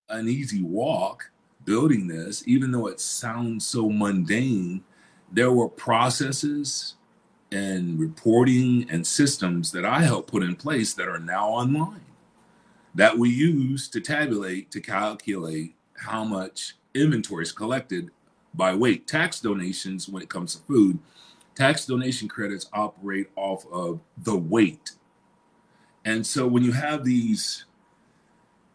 an 0.09 0.29
easy 0.29 0.63
walk 0.63 1.31
building 1.65 2.07
this 2.09 2.47
even 2.47 2.71
though 2.71 2.87
it 2.87 3.01
sounds 3.01 3.67
so 3.67 3.89
mundane 3.89 4.83
there 5.31 5.53
were 5.53 5.69
processes 5.69 6.95
and 7.53 7.99
reporting 7.99 8.87
and 8.91 9.07
systems 9.07 9.71
that 9.71 9.85
i 9.85 10.01
helped 10.01 10.31
put 10.31 10.43
in 10.43 10.57
place 10.57 10.95
that 10.95 11.09
are 11.09 11.19
now 11.19 11.49
online 11.49 12.01
that 12.95 13.17
we 13.17 13.29
use 13.29 13.89
to 13.89 14.01
tabulate 14.01 14.71
to 14.71 14.81
calculate 14.81 15.75
how 15.97 16.25
much 16.25 16.77
inventory 16.95 17.43
is 17.43 17.53
collected 17.53 18.11
by 18.55 18.75
weight 18.75 19.07
tax 19.07 19.41
donations 19.41 20.09
when 20.09 20.23
it 20.23 20.29
comes 20.29 20.57
to 20.57 20.63
food 20.63 20.99
tax 21.61 21.85
donation 21.85 22.27
credits 22.27 22.69
operate 22.73 23.29
off 23.37 23.67
of 23.71 24.01
the 24.19 24.35
weight. 24.37 24.93
And 26.05 26.27
so 26.27 26.47
when 26.47 26.63
you 26.63 26.73
have 26.73 27.05
these 27.05 27.67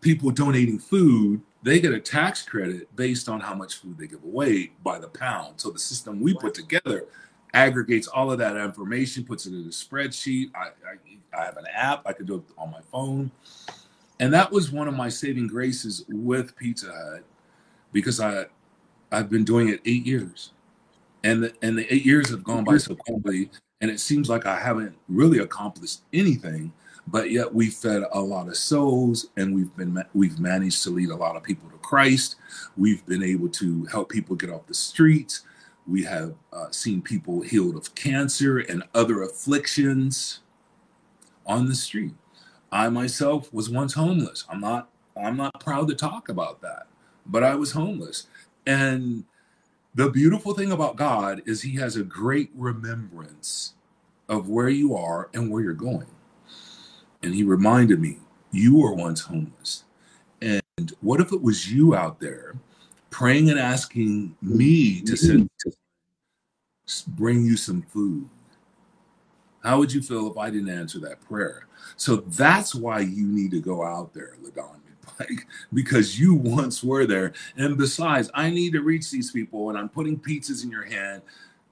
people 0.06 0.30
donating 0.30 0.78
food, 0.78 1.42
they 1.64 1.80
get 1.80 1.92
a 1.92 2.00
tax 2.00 2.44
credit 2.44 2.96
based 2.96 3.28
on 3.28 3.40
how 3.40 3.56
much 3.56 3.78
food 3.78 3.98
they 3.98 4.06
give 4.06 4.24
away 4.24 4.72
by 4.84 5.00
the 5.00 5.08
pound. 5.08 5.60
So 5.60 5.72
the 5.72 5.80
system 5.80 6.22
we 6.22 6.36
put 6.36 6.54
together 6.54 7.08
aggregates 7.56 8.08
all 8.08 8.32
of 8.32 8.38
that 8.38 8.56
information, 8.56 9.26
puts 9.26 9.48
it 9.48 9.54
in 9.54 9.62
a 9.62 9.70
spreadsheet. 9.70 10.52
I, 10.54 10.68
I, 10.88 11.42
I 11.42 11.46
have 11.46 11.58
an 11.58 11.66
app, 11.74 12.04
I 12.06 12.14
can 12.14 12.28
do 12.28 12.36
it 12.36 12.44
on 12.56 12.70
my 12.70 12.82
phone. 12.92 13.32
And 14.20 14.32
that 14.32 14.52
was 14.52 14.72
one 14.72 14.88
of 14.88 14.94
my 14.94 15.10
saving 15.10 15.48
graces 15.48 16.06
with 16.08 16.56
Pizza 16.56 16.94
Hut 16.94 17.24
because 17.92 18.20
I 18.20 18.46
I've 19.12 19.32
been 19.32 19.44
doing 19.44 19.70
it 19.70 19.82
eight 19.86 20.06
years. 20.06 20.52
And 21.24 21.46
the, 21.46 21.54
and 21.64 21.76
the 21.76 21.92
eight 21.92 22.06
years 22.06 22.30
have 22.30 22.44
gone 22.44 22.64
by 22.64 22.78
so 22.78 22.94
quickly, 22.94 23.50
and 23.82 23.90
it 23.90 24.00
seems 24.00 24.30
like 24.30 24.46
I 24.46 24.60
haven't 24.60 24.96
really 25.10 25.40
accomplished 25.40 26.02
anything 26.14 26.72
but 27.08 27.32
yet 27.32 27.54
we 27.54 27.70
fed 27.70 28.04
a 28.12 28.20
lot 28.20 28.48
of 28.48 28.58
souls 28.58 29.28
and 29.38 29.54
we've 29.54 29.76
been 29.76 30.04
we've 30.14 30.40
managed 30.40 30.84
to 30.84 30.90
lead 30.90 31.10
a 31.10 31.16
lot 31.16 31.36
of 31.36 31.44
people 31.44 31.70
to 31.70 31.78
christ. 31.78 32.36
We've 32.78 33.06
been 33.06 33.24
able 33.24 33.50
to 33.50 33.86
help 33.86 34.10
people 34.10 34.36
get 34.36 34.50
off 34.50 34.68
the 34.68 34.74
streets. 34.74 35.42
We 35.88 36.04
have 36.04 36.34
uh, 36.52 36.72
seen 36.72 37.02
people 37.02 37.42
healed 37.42 37.76
of 37.76 37.94
cancer 37.94 38.58
and 38.58 38.84
other 38.96 39.22
afflictions 39.22 40.40
on 41.46 41.68
the 41.68 41.76
street. 41.76 42.16
I 42.72 42.90
myself 42.90 43.54
was 43.54 43.70
once 43.70 43.94
homeless. 43.94 44.46
I'm 44.50 44.62
not 44.62 44.90
i'm 45.18 45.38
not 45.38 45.60
proud 45.62 45.88
to 45.88 45.96
talk 45.96 46.28
about 46.28 46.62
that 46.62 46.88
but 47.26 47.44
i 47.44 47.56
was 47.56 47.72
homeless. 47.72 48.28
And 48.68 49.26
the 49.94 50.10
beautiful 50.10 50.54
thing 50.54 50.72
about 50.72 50.96
god 50.96 51.44
is 51.46 51.62
he 51.62 51.76
has 51.76 51.96
a 51.96 52.04
great 52.04 52.50
remembrance 52.56 53.76
of 54.28 54.50
where 54.50 54.70
you 54.70 54.96
are 54.96 55.30
and 55.36 55.52
where 55.52 55.62
you're 55.62 55.74
going 55.74 56.08
and 57.26 57.34
he 57.34 57.44
reminded 57.44 58.00
me, 58.00 58.20
You 58.52 58.78
were 58.78 58.94
once 58.94 59.22
homeless. 59.22 59.84
And 60.42 60.94
what 61.02 61.20
if 61.20 61.34
it 61.34 61.42
was 61.42 61.72
you 61.72 61.96
out 61.96 62.20
there 62.20 62.56
praying 63.10 63.50
and 63.50 63.60
asking 63.60 64.36
me 64.42 65.02
to 65.02 65.14
mm-hmm. 65.14 65.28
send 65.28 65.50
to 65.60 65.72
bring 67.10 67.44
you 67.44 67.58
some 67.58 67.82
food? 67.82 68.30
How 69.64 69.80
would 69.80 69.92
you 69.92 70.02
feel 70.02 70.30
if 70.30 70.38
I 70.38 70.52
didn't 70.52 70.70
answer 70.70 71.00
that 71.00 71.20
prayer? 71.22 71.68
So 71.98 72.18
that's 72.18 72.76
why 72.76 73.00
you 73.00 73.26
need 73.26 73.50
to 73.52 73.62
go 73.62 73.84
out 73.84 74.14
there, 74.14 74.38
LaDon, 74.44 74.80
like, 75.20 75.48
because 75.74 76.20
you 76.20 76.36
once 76.36 76.84
were 76.84 77.08
there. 77.08 77.34
And 77.58 77.76
besides, 77.76 78.30
I 78.36 78.52
need 78.52 78.74
to 78.74 78.82
reach 78.82 79.10
these 79.10 79.32
people, 79.32 79.70
and 79.70 79.78
I'm 79.78 79.90
putting 79.90 80.20
pizzas 80.20 80.64
in 80.64 80.70
your 80.70 80.86
hand. 80.86 81.24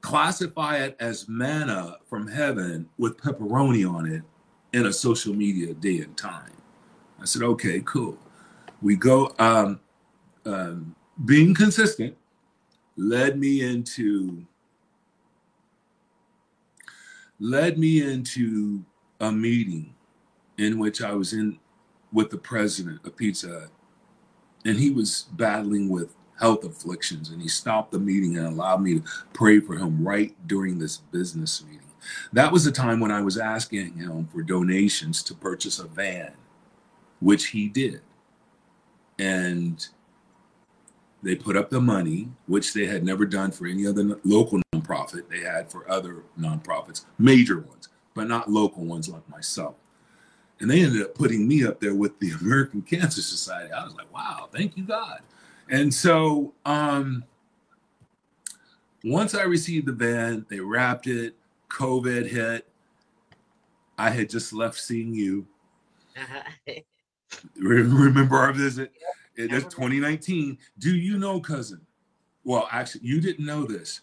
Classify 0.02 0.78
it 0.78 0.98
as 1.00 1.30
manna 1.30 1.98
from 2.10 2.28
heaven 2.28 2.90
with 2.98 3.18
pepperoni 3.18 3.88
on 3.90 4.08
it 4.08 4.24
in 4.74 4.88
a 4.88 4.94
social 4.94 5.34
media 5.34 5.74
day 5.74 6.00
and 6.00 6.18
time. 6.18 6.52
I 7.22 7.26
said, 7.26 7.44
okay, 7.44 7.82
cool. 7.86 8.18
We 8.82 8.96
go, 8.96 9.34
um, 9.40 9.80
um, 10.46 10.96
being 11.26 11.54
consistent 11.54 12.18
led 12.98 13.40
me 13.40 13.62
into 13.62 14.46
led 17.40 17.78
me 17.78 18.02
into 18.02 18.84
a 19.20 19.32
meeting 19.32 19.94
in 20.58 20.80
which 20.80 21.02
I 21.02 21.14
was 21.14 21.34
in 21.34 21.60
with 22.12 22.30
the 22.30 22.38
president 22.38 23.06
of 23.06 23.16
Pizza 23.18 23.48
Hut. 23.48 23.70
And 24.66 24.78
he 24.78 24.92
was 24.92 25.28
battling 25.34 25.90
with 25.90 26.16
health 26.40 26.64
afflictions. 26.64 27.32
And 27.32 27.42
he 27.42 27.48
stopped 27.48 27.92
the 27.92 28.00
meeting 28.00 28.38
and 28.38 28.48
allowed 28.48 28.82
me 28.82 29.00
to 29.00 29.04
pray 29.34 29.60
for 29.60 29.76
him 29.76 30.06
right 30.06 30.36
during 30.48 30.80
this 30.80 30.98
business 30.98 31.64
meeting. 31.66 31.83
That 32.32 32.52
was 32.52 32.64
the 32.66 32.72
time 32.72 33.00
when 33.00 33.12
I 33.12 33.22
was 33.22 33.38
asking 33.38 33.94
him 33.98 34.28
for 34.28 34.42
donations 34.42 35.24
to 35.24 35.34
purchase 35.34 35.80
a 35.80 35.88
van, 35.88 36.34
which 37.20 37.48
he 37.48 37.68
did. 37.68 38.02
And 39.20 39.86
they 41.22 41.36
put 41.36 41.56
up 41.56 41.70
the 41.70 41.80
money, 41.82 42.30
which 42.48 42.74
they 42.74 42.86
had 42.86 43.04
never 43.04 43.26
done 43.26 43.52
for 43.52 43.66
any 43.66 43.88
other 43.88 44.20
local 44.24 44.62
nonprofit. 44.76 45.30
They 45.30 45.40
had 45.40 45.72
for 45.72 45.90
other 45.90 46.24
nonprofits, 46.40 47.06
major 47.18 47.60
ones, 47.60 47.88
but 48.14 48.28
not 48.28 48.52
local 48.52 48.84
ones 48.84 49.08
like 49.08 49.28
myself. 49.30 49.76
And 50.60 50.70
they 50.70 50.82
ended 50.82 51.02
up 51.02 51.16
putting 51.16 51.48
me 51.48 51.66
up 51.66 51.80
there 51.80 51.96
with 51.96 52.20
the 52.20 52.32
American 52.42 52.82
Cancer 52.82 53.22
Society. 53.22 53.72
I 53.72 53.84
was 53.84 53.96
like, 53.96 54.14
wow, 54.14 54.50
thank 54.52 54.78
you, 54.78 54.84
God. 54.84 55.22
And 55.70 55.94
so 55.94 56.54
um, 56.66 57.24
once 59.04 59.34
I 59.34 59.44
received 59.44 59.88
the 59.88 59.94
van, 59.94 60.46
they 60.50 60.60
wrapped 60.60 61.08
it, 61.08 61.36
COVID 61.74 62.28
hit. 62.28 62.68
I 63.98 64.10
had 64.10 64.30
just 64.30 64.54
left 64.54 64.80
seeing 64.80 65.14
you. 65.14 65.48
Uh-huh. 66.16 66.74
Remember 67.58 68.38
our 68.38 68.54
visit? 68.54 68.92
Yep. 69.38 69.50
That's 69.50 69.74
2019. 69.74 70.58
Do 70.78 70.96
you 70.96 71.18
know, 71.18 71.40
cousin? 71.40 71.82
Well, 72.44 72.68
actually, 72.72 73.02
you 73.06 73.20
didn't 73.20 73.46
know 73.46 73.66
this, 73.66 74.02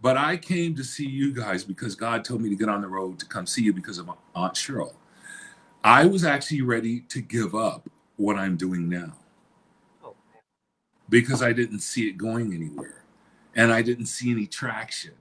but 0.00 0.16
I 0.16 0.36
came 0.36 0.74
to 0.76 0.84
see 0.84 1.06
you 1.06 1.34
guys 1.34 1.64
because 1.64 1.94
God 1.94 2.24
told 2.24 2.40
me 2.40 2.48
to 2.48 2.56
get 2.56 2.68
on 2.68 2.80
the 2.80 2.88
road 2.88 3.18
to 3.18 3.26
come 3.26 3.46
see 3.46 3.62
you 3.62 3.72
because 3.72 3.98
of 3.98 4.10
Aunt 4.34 4.54
Cheryl. 4.54 4.94
I 5.82 6.06
was 6.06 6.24
actually 6.24 6.62
ready 6.62 7.00
to 7.00 7.20
give 7.20 7.54
up 7.54 7.90
what 8.16 8.36
I'm 8.36 8.56
doing 8.56 8.88
now 8.88 9.12
oh, 10.02 10.14
because 11.10 11.42
I 11.42 11.52
didn't 11.52 11.80
see 11.80 12.08
it 12.08 12.16
going 12.16 12.54
anywhere 12.54 13.04
and 13.54 13.72
I 13.72 13.82
didn't 13.82 14.06
see 14.06 14.30
any 14.30 14.46
traction. 14.46 15.12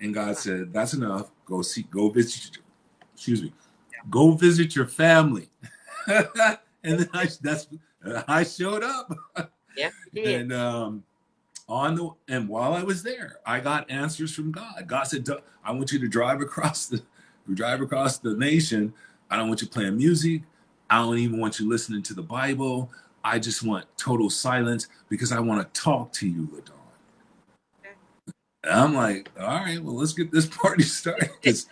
And 0.00 0.14
God 0.14 0.36
said, 0.36 0.72
"That's 0.72 0.94
enough. 0.94 1.30
Go 1.44 1.62
see. 1.62 1.82
Go 1.82 2.08
visit. 2.08 2.58
Excuse 3.14 3.42
me. 3.42 3.52
Go 4.10 4.32
visit 4.32 4.76
your 4.76 4.86
family." 4.86 5.48
and 6.06 7.00
then 7.00 7.10
I 7.12 7.28
that's 7.40 7.68
I 8.26 8.44
showed 8.44 8.82
up. 8.82 9.12
Yeah. 9.76 9.90
and 10.24 10.52
um, 10.52 11.04
on 11.68 11.94
the 11.94 12.10
and 12.28 12.48
while 12.48 12.74
I 12.74 12.82
was 12.82 13.02
there, 13.02 13.38
I 13.44 13.60
got 13.60 13.90
answers 13.90 14.34
from 14.34 14.52
God. 14.52 14.84
God 14.86 15.04
said, 15.04 15.26
"I 15.64 15.72
want 15.72 15.92
you 15.92 15.98
to 15.98 16.08
drive 16.08 16.40
across 16.40 16.86
the 16.86 17.02
drive 17.52 17.80
across 17.80 18.18
the 18.18 18.34
nation. 18.34 18.92
I 19.30 19.36
don't 19.36 19.48
want 19.48 19.62
you 19.62 19.68
playing 19.68 19.96
music. 19.96 20.42
I 20.90 20.98
don't 20.98 21.18
even 21.18 21.38
want 21.38 21.58
you 21.58 21.68
listening 21.68 22.02
to 22.04 22.14
the 22.14 22.22
Bible. 22.22 22.90
I 23.24 23.38
just 23.38 23.62
want 23.62 23.84
total 23.96 24.30
silence 24.30 24.88
because 25.08 25.32
I 25.32 25.40
want 25.40 25.60
to 25.60 25.80
talk 25.80 26.12
to 26.14 26.28
you, 26.28 26.48
LaDon." 26.52 26.77
And 28.64 28.72
I'm 28.72 28.94
like, 28.94 29.30
all 29.38 29.46
right, 29.46 29.82
well, 29.82 29.94
let's 29.94 30.12
get 30.12 30.32
this 30.32 30.46
party 30.50 30.82
started. 30.82 31.30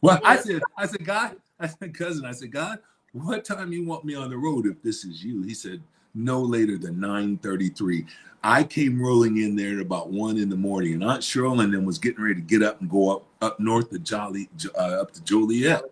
well, 0.00 0.20
I 0.24 0.36
said, 0.36 0.62
I 0.76 0.86
said, 0.86 1.04
God, 1.04 1.36
I 1.58 1.66
said, 1.66 1.94
cousin, 1.94 2.24
I 2.24 2.32
said, 2.32 2.52
God, 2.52 2.78
what 3.12 3.44
time 3.44 3.72
you 3.72 3.84
want 3.84 4.04
me 4.04 4.14
on 4.14 4.30
the 4.30 4.38
road 4.38 4.66
if 4.66 4.82
this 4.82 5.04
is 5.04 5.24
you? 5.24 5.42
He 5.42 5.54
said, 5.54 5.82
no 6.14 6.40
later 6.40 6.78
than 6.78 6.96
9:33. 6.96 8.06
I 8.42 8.64
came 8.64 9.00
rolling 9.00 9.36
in 9.38 9.54
there 9.54 9.74
at 9.74 9.80
about 9.80 10.10
one 10.10 10.38
in 10.38 10.48
the 10.48 10.56
morning, 10.56 10.94
and 10.94 11.04
Aunt 11.04 11.20
Cheryl 11.20 11.62
and 11.62 11.72
then 11.72 11.84
was 11.84 11.98
getting 11.98 12.22
ready 12.22 12.36
to 12.36 12.40
get 12.40 12.62
up 12.62 12.80
and 12.80 12.88
go 12.88 13.16
up 13.16 13.26
up 13.42 13.60
north 13.60 13.90
to 13.90 13.98
Jolly 13.98 14.48
uh, 14.76 15.00
up 15.00 15.12
to 15.12 15.22
Joliet. 15.22 15.82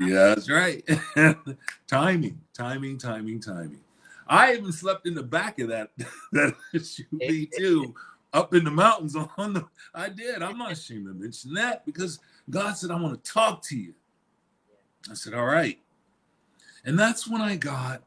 Yeah, 0.00 0.34
that's 0.34 0.50
right. 0.50 0.82
timing, 1.86 2.40
timing, 2.52 2.98
timing, 2.98 3.40
timing. 3.40 3.80
I 4.26 4.54
even 4.54 4.72
slept 4.72 5.06
in 5.06 5.14
the 5.14 5.22
back 5.22 5.60
of 5.60 5.68
that 5.68 5.90
that 6.32 6.54
SUV 6.74 7.50
too 7.56 7.94
up 8.34 8.52
in 8.52 8.64
the 8.64 8.70
mountains 8.70 9.16
on 9.38 9.54
the 9.54 9.64
I 9.94 10.10
did. 10.10 10.42
I'm 10.42 10.58
not 10.58 10.72
ashamed 10.72 11.06
to 11.06 11.14
mention 11.14 11.54
that 11.54 11.86
because 11.86 12.18
God 12.50 12.76
said, 12.76 12.90
I 12.90 13.00
want 13.00 13.22
to 13.22 13.32
talk 13.32 13.62
to 13.62 13.78
you. 13.78 13.94
I 15.10 15.14
said, 15.14 15.32
All 15.32 15.46
right. 15.46 15.78
And 16.84 16.98
that's 16.98 17.26
when 17.26 17.40
I 17.40 17.56
got 17.56 18.02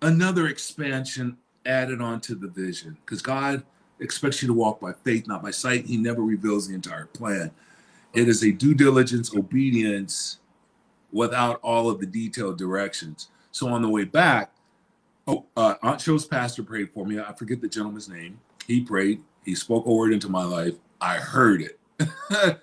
another 0.00 0.48
expansion 0.48 1.36
added 1.64 2.00
onto 2.00 2.34
the 2.34 2.48
vision 2.48 2.96
because 3.04 3.22
God 3.22 3.62
expects 4.00 4.42
you 4.42 4.48
to 4.48 4.54
walk 4.54 4.80
by 4.80 4.92
faith, 5.04 5.28
not 5.28 5.44
by 5.44 5.52
sight. 5.52 5.86
He 5.86 5.96
never 5.96 6.22
reveals 6.22 6.66
the 6.66 6.74
entire 6.74 7.06
plan. 7.06 7.52
It 8.12 8.28
is 8.28 8.42
a 8.42 8.50
due 8.50 8.74
diligence 8.74 9.34
obedience 9.34 10.38
without 11.12 11.60
all 11.62 11.88
of 11.88 12.00
the 12.00 12.06
detailed 12.06 12.58
directions. 12.58 13.28
So 13.52 13.68
on 13.68 13.80
the 13.80 13.88
way 13.88 14.04
back, 14.04 14.52
Oh, 15.26 15.46
uh, 15.56 15.74
Aunt 15.82 16.00
Show's 16.00 16.26
pastor 16.26 16.62
prayed 16.62 16.90
for 16.92 17.06
me. 17.06 17.20
I 17.20 17.32
forget 17.32 17.60
the 17.60 17.68
gentleman's 17.68 18.08
name. 18.08 18.40
He 18.66 18.80
prayed. 18.80 19.22
He 19.44 19.54
spoke 19.54 19.86
a 19.86 19.92
word 19.92 20.12
into 20.12 20.28
my 20.28 20.44
life. 20.44 20.74
I 21.00 21.16
heard 21.16 21.62
it. 21.62 21.78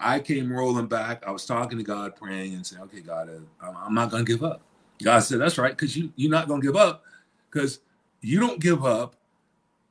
I 0.00 0.18
came 0.18 0.52
rolling 0.52 0.86
back. 0.86 1.22
I 1.26 1.30
was 1.30 1.46
talking 1.46 1.78
to 1.78 1.84
God, 1.84 2.16
praying, 2.16 2.54
and 2.54 2.66
saying, 2.66 2.82
"Okay, 2.82 3.00
God, 3.00 3.30
uh, 3.62 3.72
I'm 3.76 3.94
not 3.94 4.10
going 4.10 4.24
to 4.24 4.30
give 4.30 4.42
up." 4.42 4.60
God 5.02 5.20
said, 5.20 5.40
"That's 5.40 5.58
right, 5.58 5.72
because 5.72 5.96
you 5.96 6.12
you're 6.16 6.30
not 6.30 6.48
going 6.48 6.60
to 6.60 6.66
give 6.66 6.76
up, 6.76 7.04
because 7.50 7.80
you 8.20 8.40
don't 8.40 8.60
give 8.60 8.84
up 8.84 9.16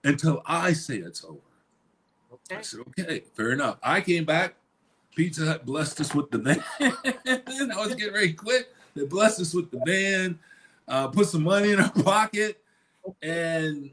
until 0.04 0.44
I 0.46 0.74
say 0.74 0.98
it's 0.98 1.24
over." 1.24 1.40
Okay. 2.34 2.58
I 2.58 2.62
said, 2.62 2.82
"Okay, 2.82 3.24
fair 3.34 3.52
enough." 3.52 3.78
I 3.82 4.02
came 4.02 4.26
back. 4.26 4.56
Pizza 5.16 5.46
Hut 5.46 5.66
blessed 5.66 6.02
us 6.02 6.14
with 6.14 6.30
the 6.30 6.38
van. 6.38 6.64
I 6.80 7.86
was 7.86 7.96
getting 7.96 8.14
ready 8.14 8.30
to 8.30 8.34
quit. 8.34 8.74
They 8.96 9.06
blessed 9.06 9.42
us 9.42 9.54
with 9.54 9.72
the 9.72 9.82
van 9.86 10.40
uh, 10.92 11.08
put 11.08 11.28
some 11.28 11.44
money 11.44 11.72
in 11.72 11.80
our 11.80 11.92
pocket, 12.04 12.62
and 13.24 13.90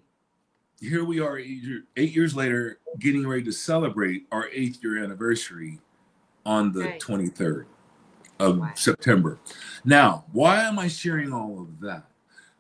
here 0.81 1.05
we 1.05 1.21
are 1.21 1.39
eight 1.39 2.15
years 2.15 2.37
later, 2.37 2.79
getting 2.99 3.27
ready 3.27 3.43
to 3.45 3.53
celebrate 3.53 4.27
our 4.31 4.49
eighth 4.53 4.83
year 4.83 5.03
anniversary 5.03 5.79
on 6.45 6.73
the 6.73 6.81
right. 6.81 7.01
23rd 7.01 7.65
of 8.39 8.59
wow. 8.59 8.73
September. 8.75 9.39
Now, 9.85 10.25
why 10.33 10.65
am 10.65 10.79
I 10.79 10.89
sharing 10.89 11.33
all 11.33 11.61
of 11.61 11.81
that? 11.81 12.05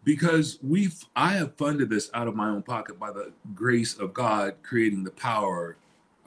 because 0.08 0.58
we've 0.62 1.04
I 1.14 1.34
have 1.34 1.54
funded 1.56 1.90
this 1.90 2.10
out 2.14 2.28
of 2.28 2.34
my 2.34 2.48
own 2.48 2.62
pocket 2.62 2.98
by 2.98 3.12
the 3.12 3.30
grace 3.54 3.98
of 3.98 4.14
God 4.14 4.54
creating 4.62 5.04
the 5.04 5.10
power 5.10 5.76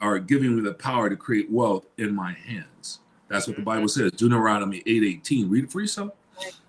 or 0.00 0.20
giving 0.20 0.54
me 0.54 0.62
the 0.62 0.74
power 0.74 1.10
to 1.10 1.16
create 1.16 1.50
wealth 1.50 1.86
in 1.98 2.14
my 2.14 2.32
hands. 2.32 3.00
That's 3.26 3.48
what 3.48 3.56
the 3.56 3.62
Bible 3.62 3.88
says. 3.88 4.12
Deuteronomy 4.12 4.84
8 4.86 5.02
18. 5.02 5.50
Read 5.50 5.64
it 5.64 5.72
for 5.72 5.80
yourself. 5.80 6.12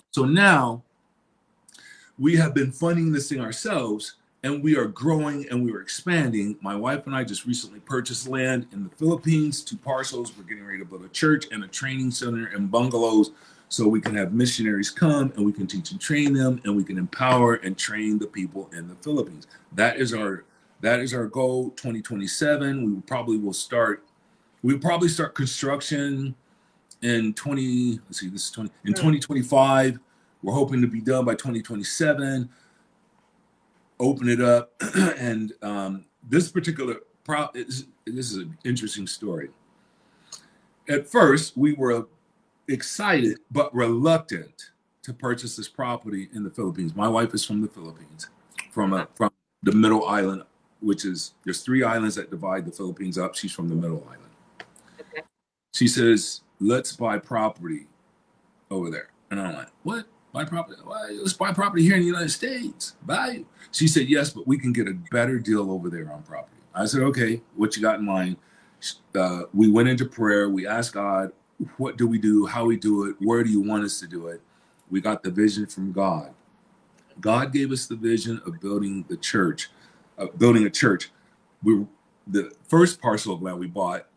So 0.09 0.25
now 0.25 0.81
we 2.23 2.37
have 2.37 2.53
been 2.53 2.71
funding 2.71 3.11
this 3.11 3.27
thing 3.27 3.41
ourselves 3.41 4.13
and 4.43 4.63
we 4.63 4.77
are 4.77 4.85
growing 4.85 5.45
and 5.49 5.61
we 5.61 5.73
are 5.73 5.81
expanding. 5.81 6.55
My 6.61 6.73
wife 6.73 7.05
and 7.05 7.13
I 7.13 7.25
just 7.25 7.45
recently 7.45 7.81
purchased 7.81 8.29
land 8.29 8.65
in 8.71 8.85
the 8.85 8.89
Philippines, 8.95 9.61
two 9.61 9.75
parcels. 9.75 10.31
We're 10.37 10.45
getting 10.45 10.65
ready 10.65 10.79
to 10.79 10.85
build 10.85 11.03
a 11.03 11.09
church 11.09 11.47
and 11.51 11.65
a 11.65 11.67
training 11.67 12.11
center 12.11 12.47
and 12.55 12.71
bungalows 12.71 13.31
so 13.67 13.89
we 13.89 13.99
can 13.99 14.15
have 14.15 14.31
missionaries 14.31 14.89
come 14.89 15.33
and 15.35 15.45
we 15.45 15.51
can 15.51 15.67
teach 15.67 15.91
and 15.91 15.99
train 15.99 16.31
them 16.31 16.61
and 16.63 16.73
we 16.73 16.85
can 16.85 16.97
empower 16.97 17.55
and 17.55 17.77
train 17.77 18.17
the 18.19 18.27
people 18.27 18.69
in 18.71 18.87
the 18.87 18.95
Philippines. 18.95 19.45
That 19.73 19.97
is 19.97 20.13
our 20.13 20.45
that 20.79 21.01
is 21.01 21.13
our 21.13 21.25
goal 21.25 21.71
2027. 21.71 22.85
We 22.85 23.01
probably 23.01 23.37
will 23.37 23.51
start 23.51 24.01
we 24.61 24.77
probably 24.77 25.09
start 25.09 25.35
construction 25.35 26.35
in 27.01 27.33
20 27.33 27.99
let's 28.05 28.21
see 28.21 28.29
this 28.29 28.45
is 28.45 28.51
20 28.51 28.69
in 28.85 28.93
hmm. 28.93 28.93
2025 28.93 29.99
we're 30.43 30.53
hoping 30.53 30.81
to 30.81 30.87
be 30.87 31.01
done 31.01 31.25
by 31.25 31.33
2027 31.33 32.49
open 34.03 34.29
it 34.29 34.41
up. 34.41 34.73
and 35.17 35.53
um, 35.61 36.05
this 36.27 36.51
particular 36.51 36.97
pro 37.23 37.49
is, 37.53 37.87
this 38.05 38.31
is 38.31 38.37
an 38.37 38.57
interesting 38.65 39.07
story. 39.07 39.49
At 40.89 41.07
first, 41.07 41.57
we 41.57 41.73
were 41.73 42.07
excited 42.67 43.39
but 43.51 43.73
reluctant 43.73 44.71
to 45.03 45.13
purchase 45.13 45.55
this 45.55 45.67
property 45.67 46.29
in 46.33 46.43
the 46.43 46.49
Philippines. 46.49 46.95
My 46.95 47.07
wife 47.07 47.33
is 47.33 47.45
from 47.45 47.61
the 47.61 47.67
Philippines, 47.67 48.29
from 48.71 48.93
a, 48.93 49.07
from 49.15 49.31
the 49.63 49.71
Middle 49.71 50.05
Island, 50.07 50.43
which 50.81 51.05
is 51.05 51.33
there's 51.43 51.61
three 51.61 51.83
islands 51.83 52.15
that 52.15 52.29
divide 52.29 52.65
the 52.65 52.71
Philippines 52.71 53.17
up. 53.17 53.35
She's 53.35 53.51
from 53.51 53.69
the 53.69 53.75
Middle 53.75 54.05
Island. 54.07 54.31
Okay. 54.99 55.23
She 55.73 55.87
says, 55.87 56.41
"Let's 56.59 56.93
buy 56.93 57.17
property 57.17 57.87
over 58.69 58.89
there," 58.89 59.09
and 59.29 59.39
I'm 59.41 59.55
like, 59.55 59.69
"What? 59.83 60.05
Buy 60.33 60.43
property. 60.43 60.81
let's 61.21 61.33
buy 61.33 61.53
property 61.53 61.83
here 61.83 61.93
in 61.93 62.01
the 62.01 62.07
United 62.07 62.31
States. 62.31 62.95
Buy. 63.05 63.45
She 63.71 63.87
said, 63.87 64.09
yes, 64.09 64.31
but 64.31 64.47
we 64.47 64.57
can 64.57 64.73
get 64.73 64.87
a 64.87 64.93
better 65.11 65.37
deal 65.39 65.71
over 65.71 65.89
there 65.89 66.11
on 66.11 66.23
property. 66.23 66.57
I 66.73 66.85
said, 66.85 67.03
okay, 67.03 67.41
what 67.55 67.77
you 67.77 67.83
got 67.83 67.99
in 67.99 68.05
mind? 68.05 68.37
Uh, 69.15 69.43
we 69.53 69.69
went 69.69 69.87
into 69.87 70.05
prayer. 70.05 70.49
We 70.49 70.67
asked 70.67 70.93
God, 70.93 71.31
what 71.77 71.97
do 71.97 72.07
we 72.07 72.17
do? 72.17 72.47
How 72.47 72.65
we 72.65 72.75
do 72.75 73.05
it? 73.05 73.15
Where 73.19 73.43
do 73.43 73.49
you 73.49 73.61
want 73.61 73.85
us 73.85 73.99
to 73.99 74.07
do 74.07 74.27
it? 74.27 74.41
We 74.89 74.99
got 74.99 75.23
the 75.23 75.31
vision 75.31 75.67
from 75.67 75.91
God. 75.91 76.33
God 77.21 77.53
gave 77.53 77.71
us 77.71 77.85
the 77.85 77.95
vision 77.95 78.41
of 78.45 78.59
building 78.59 79.05
the 79.07 79.17
church, 79.17 79.69
uh, 80.17 80.25
building 80.37 80.65
a 80.65 80.69
church. 80.69 81.11
We 81.61 81.85
the 82.25 82.51
first 82.67 83.01
parcel 83.01 83.35
of 83.35 83.41
land 83.41 83.59
we 83.59 83.67
bought 83.67 84.07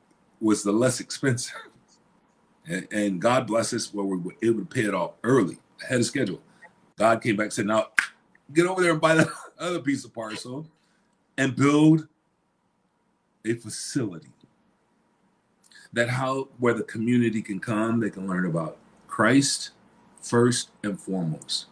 was 0.40 0.62
the 0.62 0.72
less 0.72 1.00
expensive, 1.00 1.68
and, 2.66 2.88
and 2.90 3.20
God 3.20 3.46
bless 3.46 3.74
us 3.74 3.92
where 3.92 4.04
we 4.04 4.16
were 4.16 4.34
able 4.42 4.60
to 4.60 4.64
pay 4.64 4.84
it 4.84 4.94
off 4.94 5.12
early 5.22 5.58
ahead 5.82 6.00
of 6.00 6.06
schedule. 6.06 6.40
God 6.96 7.22
came 7.22 7.36
back 7.36 7.44
and 7.44 7.52
said, 7.52 7.66
now 7.66 7.88
get 8.52 8.66
over 8.66 8.82
there 8.82 8.92
and 8.92 9.00
buy 9.00 9.14
the 9.14 9.30
other 9.58 9.80
piece 9.80 10.04
of 10.04 10.14
parcel 10.14 10.66
and 11.36 11.54
build 11.54 12.08
a 13.44 13.54
facility 13.54 14.28
that 15.92 16.10
how 16.10 16.48
where 16.58 16.74
the 16.74 16.82
community 16.82 17.40
can 17.40 17.58
come, 17.58 18.00
they 18.00 18.10
can 18.10 18.26
learn 18.26 18.46
about 18.46 18.76
Christ 19.08 19.70
first 20.20 20.70
and 20.82 21.00
foremost, 21.00 21.66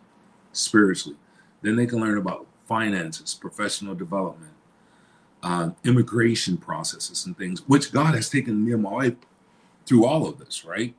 spiritually. 0.53 1.19
Then 1.63 1.77
they 1.77 1.87
can 1.87 2.01
learn 2.01 2.17
about 2.17 2.47
finances, 2.67 3.35
professional 3.35 3.95
development, 3.95 4.53
um, 5.43 5.77
immigration 5.85 6.57
processes, 6.57 7.27
and 7.27 7.37
things, 7.37 7.61
which 7.69 7.93
God 7.93 8.15
has 8.15 8.31
taken 8.31 8.65
me 8.65 8.73
and 8.73 8.83
my 8.83 8.93
wife 8.93 9.15
through 9.85 10.07
all 10.07 10.27
of 10.27 10.39
this, 10.39 10.65
right? 10.65 10.95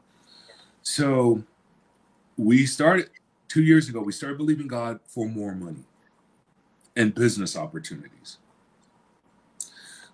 So 0.83 1.43
we 2.37 2.65
started 2.65 3.09
two 3.47 3.63
years 3.63 3.89
ago, 3.89 4.01
we 4.01 4.11
started 4.11 4.37
believing 4.37 4.67
God 4.67 4.99
for 5.05 5.27
more 5.27 5.53
money 5.53 5.83
and 6.95 7.13
business 7.13 7.55
opportunities. 7.55 8.37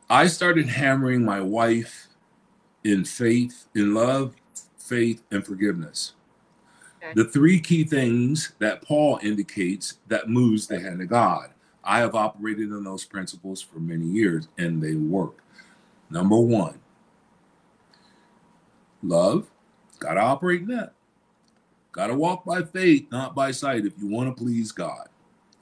I 0.10 0.28
started 0.28 0.68
hammering 0.68 1.24
my 1.24 1.40
wife 1.42 2.08
in 2.84 3.06
faith, 3.06 3.68
in 3.76 3.94
love, 3.94 4.36
faith, 4.78 5.24
and 5.32 5.46
forgiveness. 5.46 6.14
Okay. 7.02 7.14
The 7.16 7.26
three 7.26 7.60
key 7.60 7.84
things 7.84 8.54
that 8.60 8.82
Paul 8.82 9.20
indicates 9.24 10.00
that 10.08 10.30
moves 10.30 10.68
the 10.68 10.80
hand 10.80 11.02
of 11.02 11.08
God. 11.08 11.50
I 11.84 12.00
have 12.00 12.14
operated 12.14 12.70
in 12.70 12.84
those 12.84 13.06
principles 13.06 13.62
for 13.62 13.80
many 13.80 14.06
years 14.06 14.48
and 14.58 14.82
they 14.82 14.96
work. 14.96 15.44
Number 16.10 16.38
one, 16.38 16.80
love, 19.02 19.50
got 20.00 20.16
to 20.16 20.22
operate 20.22 20.62
in 20.62 20.68
that. 20.68 20.94
Got 21.92 22.08
to 22.08 22.16
walk 22.16 22.46
by 22.46 22.64
faith, 22.64 23.08
not 23.12 23.36
by 23.36 23.52
sight, 23.52 23.86
if 23.86 23.94
you 24.00 24.08
want 24.08 24.30
to 24.30 24.44
please 24.44 24.72
God. 24.72 25.10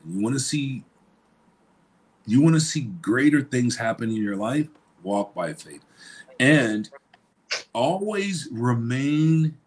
And 0.03 0.15
you 0.15 0.21
want 0.21 0.35
to 0.35 0.39
see 0.39 0.85
you 2.25 2.41
want 2.41 2.55
to 2.55 2.61
see 2.61 2.91
greater 3.01 3.41
things 3.41 3.75
happen 3.75 4.11
in 4.11 4.17
your 4.17 4.35
life, 4.35 4.67
walk 5.01 5.33
by 5.33 5.53
faith. 5.53 5.83
And 6.39 6.87
always 7.73 8.47
remain 8.51 9.57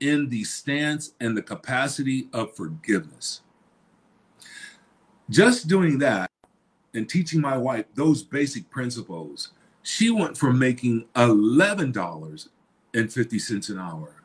in 0.00 0.30
the 0.30 0.44
stance 0.44 1.12
and 1.20 1.36
the 1.36 1.42
capacity 1.42 2.28
of 2.32 2.56
forgiveness. 2.56 3.42
Just 5.28 5.68
doing 5.68 5.98
that 5.98 6.30
and 6.94 7.06
teaching 7.08 7.40
my 7.40 7.56
wife 7.56 7.86
those 7.94 8.22
basic 8.22 8.68
principles, 8.70 9.50
she 9.82 10.10
went 10.10 10.38
from 10.38 10.58
making 10.58 11.06
$11.50 11.14 13.70
an 13.70 13.78
hour 13.78 14.22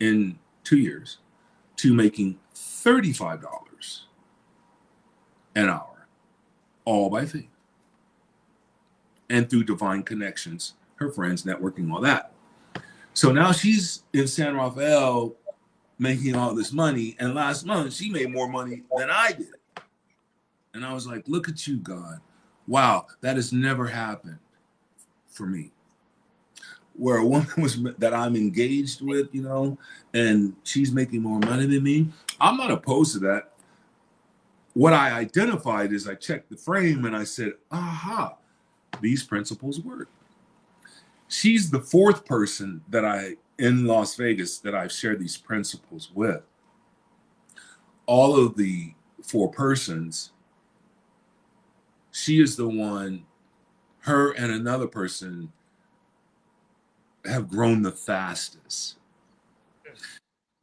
in 0.00 0.38
two 0.68 0.78
years 0.78 1.18
to 1.76 1.94
making 1.94 2.38
$35 2.54 4.00
an 5.54 5.68
hour, 5.68 6.06
all 6.84 7.08
by 7.08 7.24
faith. 7.24 7.48
And 9.30 9.48
through 9.48 9.64
divine 9.64 10.02
connections, 10.02 10.74
her 10.96 11.10
friends, 11.10 11.44
networking, 11.44 11.90
all 11.92 12.00
that. 12.02 12.32
So 13.14 13.32
now 13.32 13.52
she's 13.52 14.02
in 14.12 14.26
San 14.26 14.56
Rafael 14.56 15.34
making 15.98 16.36
all 16.36 16.54
this 16.54 16.72
money. 16.72 17.16
And 17.18 17.34
last 17.34 17.64
month, 17.64 17.94
she 17.94 18.10
made 18.10 18.30
more 18.30 18.48
money 18.48 18.82
than 18.96 19.10
I 19.10 19.32
did. 19.32 19.54
And 20.74 20.84
I 20.84 20.92
was 20.92 21.06
like, 21.06 21.26
look 21.26 21.48
at 21.48 21.66
you, 21.66 21.78
God. 21.78 22.20
Wow, 22.66 23.06
that 23.22 23.36
has 23.36 23.52
never 23.52 23.86
happened 23.86 24.38
for 25.26 25.46
me 25.46 25.72
where 26.98 27.18
a 27.18 27.24
woman 27.24 27.48
was 27.56 27.82
that 27.98 28.12
I'm 28.12 28.36
engaged 28.36 29.00
with, 29.00 29.28
you 29.32 29.42
know, 29.42 29.78
and 30.12 30.54
she's 30.64 30.92
making 30.92 31.22
more 31.22 31.38
money 31.38 31.66
than 31.66 31.82
me, 31.82 32.08
I'm 32.40 32.56
not 32.56 32.70
opposed 32.70 33.14
to 33.14 33.20
that. 33.20 33.52
What 34.74 34.92
I 34.92 35.12
identified 35.12 35.92
is 35.92 36.08
I 36.08 36.14
checked 36.14 36.50
the 36.50 36.56
frame 36.56 37.04
and 37.04 37.16
I 37.16 37.24
said, 37.24 37.52
aha, 37.70 38.36
these 39.00 39.22
principles 39.22 39.80
work. 39.80 40.08
She's 41.28 41.70
the 41.70 41.80
fourth 41.80 42.24
person 42.24 42.82
that 42.88 43.04
I 43.04 43.36
in 43.58 43.86
Las 43.86 44.14
Vegas 44.14 44.58
that 44.58 44.74
I've 44.74 44.92
shared 44.92 45.20
these 45.20 45.36
principles 45.36 46.10
with. 46.14 46.42
All 48.06 48.36
of 48.38 48.56
the 48.56 48.94
four 49.22 49.50
persons, 49.50 50.30
she 52.12 52.40
is 52.40 52.56
the 52.56 52.68
one, 52.68 53.26
her 54.00 54.30
and 54.32 54.52
another 54.52 54.86
person 54.86 55.52
have 57.28 57.48
grown 57.48 57.82
the 57.82 57.92
fastest. 57.92 58.96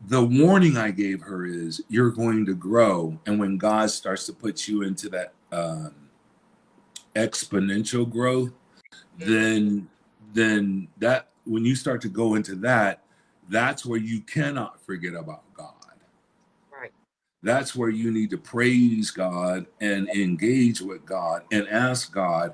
The 0.07 0.23
warning 0.23 0.77
I 0.77 0.91
gave 0.91 1.21
her 1.21 1.45
is 1.45 1.81
you're 1.87 2.11
going 2.11 2.45
to 2.45 2.53
grow. 2.53 3.17
And 3.25 3.39
when 3.39 3.57
God 3.57 3.89
starts 3.89 4.25
to 4.27 4.33
put 4.33 4.67
you 4.67 4.83
into 4.83 5.09
that 5.09 5.33
um, 5.51 5.93
exponential 7.15 8.09
growth, 8.09 8.51
then 9.17 9.87
then 10.33 10.87
that 10.97 11.29
when 11.45 11.63
you 11.63 11.75
start 11.75 12.01
to 12.01 12.09
go 12.09 12.35
into 12.35 12.55
that, 12.55 13.03
that's 13.49 13.85
where 13.85 13.99
you 13.99 14.21
cannot 14.21 14.81
forget 14.81 15.13
about 15.13 15.43
God. 15.53 15.73
Right. 16.71 16.91
That's 17.41 17.75
where 17.75 17.89
you 17.89 18.11
need 18.11 18.29
to 18.31 18.37
praise 18.37 19.11
God 19.11 19.65
and 19.79 20.09
engage 20.09 20.81
with 20.81 21.05
God 21.05 21.43
and 21.51 21.67
ask 21.69 22.11
God, 22.11 22.53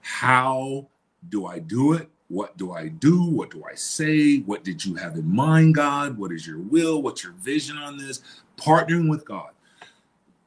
how 0.00 0.88
do 1.28 1.46
I 1.46 1.60
do 1.60 1.92
it? 1.92 2.10
What 2.30 2.56
do 2.56 2.72
I 2.72 2.88
do? 2.88 3.22
What 3.22 3.50
do 3.50 3.62
I 3.70 3.74
say? 3.74 4.38
What 4.38 4.64
did 4.64 4.84
you 4.84 4.94
have 4.94 5.16
in 5.16 5.30
mind, 5.30 5.74
God? 5.74 6.16
What 6.16 6.32
is 6.32 6.46
your 6.46 6.58
will? 6.58 7.02
What's 7.02 7.22
your 7.22 7.34
vision 7.34 7.76
on 7.76 7.98
this? 7.98 8.22
Partnering 8.56 9.10
with 9.10 9.26
God. 9.26 9.50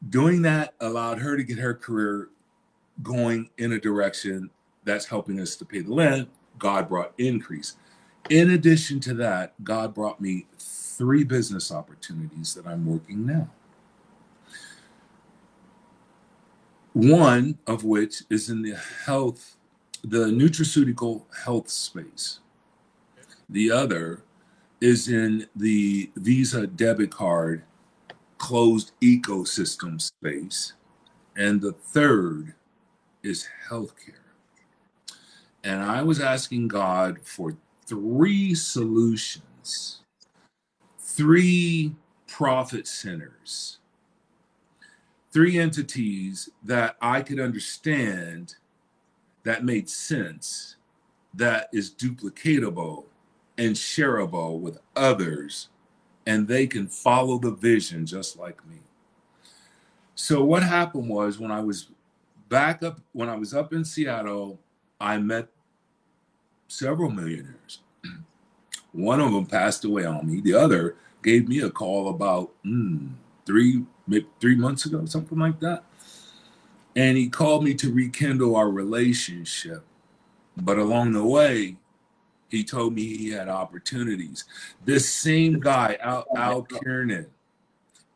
Doing 0.10 0.42
that 0.42 0.74
allowed 0.82 1.20
her 1.20 1.38
to 1.38 1.44
get 1.44 1.60
her 1.60 1.76
career 1.76 2.30
going 3.04 3.50
in 3.58 3.74
a 3.74 3.80
direction 3.80 4.50
that's 4.84 5.06
helping 5.06 5.40
us 5.40 5.56
to 5.58 5.66
pay 5.66 5.82
the 5.82 5.94
rent. 5.94 6.30
God 6.58 6.90
brought 6.90 7.14
increase. 7.18 7.76
In 8.30 8.52
addition 8.52 9.00
to 9.02 9.14
that, 9.16 9.54
God 9.64 9.94
brought 9.94 10.20
me 10.20 10.48
three 10.58 11.24
business 11.24 11.72
opportunities 11.72 12.54
that 12.56 12.66
I'm 12.66 12.86
working 12.86 13.26
now. 13.26 13.50
one 16.94 17.58
of 17.66 17.84
which 17.84 18.24
is 18.30 18.50
in 18.50 18.62
the 18.62 18.78
health, 19.06 19.58
the 20.04 20.26
nutraceutical 20.26 21.24
health 21.44 21.70
space. 21.70 22.40
The 23.50 23.72
other 23.72 24.24
is 24.82 25.08
in 25.08 25.48
the 25.56 26.12
Visa 26.18 26.68
debit 26.68 27.12
card 27.12 27.64
closed 28.38 28.92
ecosystem 29.02 30.02
space. 30.02 30.74
And 31.38 31.62
the 31.62 31.72
third 31.72 32.54
is 33.24 33.48
healthcare. 33.70 34.20
And 35.64 35.82
I 35.82 36.02
was 36.02 36.20
asking 36.20 36.68
God 36.68 37.20
for 37.24 37.56
three 37.86 38.54
solutions, 38.54 40.02
three 41.00 41.96
profit 42.28 42.86
centers, 42.86 43.80
three 45.32 45.58
entities 45.58 46.50
that 46.64 46.98
I 47.02 47.22
could 47.22 47.40
understand 47.40 48.56
that 49.44 49.64
made 49.64 49.90
sense, 49.90 50.78
that 51.34 51.70
is 51.74 51.92
duplicatable 51.92 53.06
and 53.58 53.76
shareable 53.76 54.60
with 54.60 54.80
others, 54.96 55.70
and 56.26 56.48
they 56.48 56.68
can 56.68 56.88
follow 56.88 57.38
the 57.38 57.52
vision 57.52 58.06
just 58.06 58.38
like 58.38 58.66
me. 58.68 58.78
So, 60.16 60.44
what 60.44 60.64
happened 60.64 61.10
was 61.10 61.40
when 61.40 61.52
I 61.52 61.62
was 61.62 61.90
back 62.50 62.84
up, 62.84 63.00
when 63.12 63.30
I 63.30 63.36
was 63.36 63.54
up 63.54 63.74
in 63.74 63.84
Seattle, 63.84 64.60
I 65.00 65.18
met 65.18 65.48
several 66.68 67.10
millionaires. 67.10 67.80
One 68.92 69.20
of 69.20 69.32
them 69.32 69.46
passed 69.46 69.86
away 69.86 70.06
on 70.06 70.28
me. 70.28 70.40
The 70.40 70.54
other 70.54 70.96
gave 71.24 71.48
me 71.48 71.62
a 71.62 71.70
call 71.70 72.10
about 72.10 72.52
mm, 72.66 73.10
three 73.46 73.84
three 74.40 74.56
months 74.56 74.86
ago, 74.86 75.06
something 75.06 75.40
like 75.40 75.60
that. 75.62 75.84
And 76.96 77.18
he 77.18 77.28
called 77.28 77.64
me 77.64 77.74
to 77.76 77.92
rekindle 77.92 78.56
our 78.56 78.70
relationship. 78.70 79.84
But 80.58 80.78
along 80.78 81.14
the 81.14 81.26
way, 81.26 81.78
he 82.50 82.64
told 82.64 82.94
me 82.94 83.18
he 83.18 83.32
had 83.32 83.50
opportunities. 83.50 84.44
This 84.86 85.10
same 85.10 85.60
guy, 85.60 85.98
Al, 86.02 86.26
Al 86.38 86.62
Kiernan, 86.62 87.26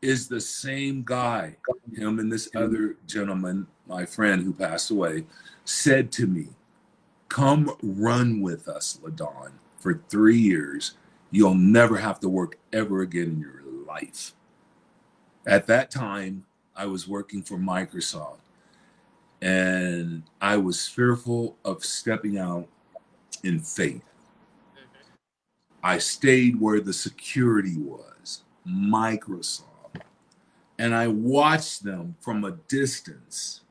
is 0.00 0.28
the 0.28 0.40
same 0.40 1.02
guy. 1.02 1.56
Him 1.92 2.20
and 2.20 2.30
this 2.30 2.48
other 2.54 2.96
gentleman, 3.06 3.66
my 3.88 4.06
friend 4.06 4.44
who 4.44 4.52
passed 4.52 4.92
away, 4.92 5.24
said 5.64 6.12
to 6.12 6.26
me, 6.28 6.48
Come 7.28 7.76
run 7.82 8.40
with 8.40 8.68
us, 8.68 9.00
LaDon, 9.02 9.52
for 9.76 10.00
three 10.08 10.38
years. 10.38 10.94
You'll 11.30 11.54
never 11.54 11.96
have 11.96 12.20
to 12.20 12.28
work 12.28 12.58
ever 12.72 13.02
again 13.02 13.24
in 13.24 13.40
your 13.40 13.62
life. 13.86 14.34
At 15.46 15.66
that 15.66 15.90
time, 15.90 16.44
I 16.76 16.86
was 16.86 17.08
working 17.08 17.42
for 17.42 17.58
Microsoft 17.58 18.38
and 19.40 20.22
I 20.40 20.56
was 20.56 20.86
fearful 20.86 21.56
of 21.64 21.84
stepping 21.84 22.38
out 22.38 22.68
in 23.44 23.60
faith. 23.60 24.02
Mm-hmm. 24.74 24.86
I 25.82 25.98
stayed 25.98 26.60
where 26.60 26.80
the 26.80 26.92
security 26.92 27.76
was, 27.76 28.42
Microsoft. 28.66 29.64
And 30.78 30.94
I 30.94 31.08
watched 31.08 31.82
them 31.82 32.16
from 32.20 32.44
a 32.44 32.52
distance. 32.68 33.62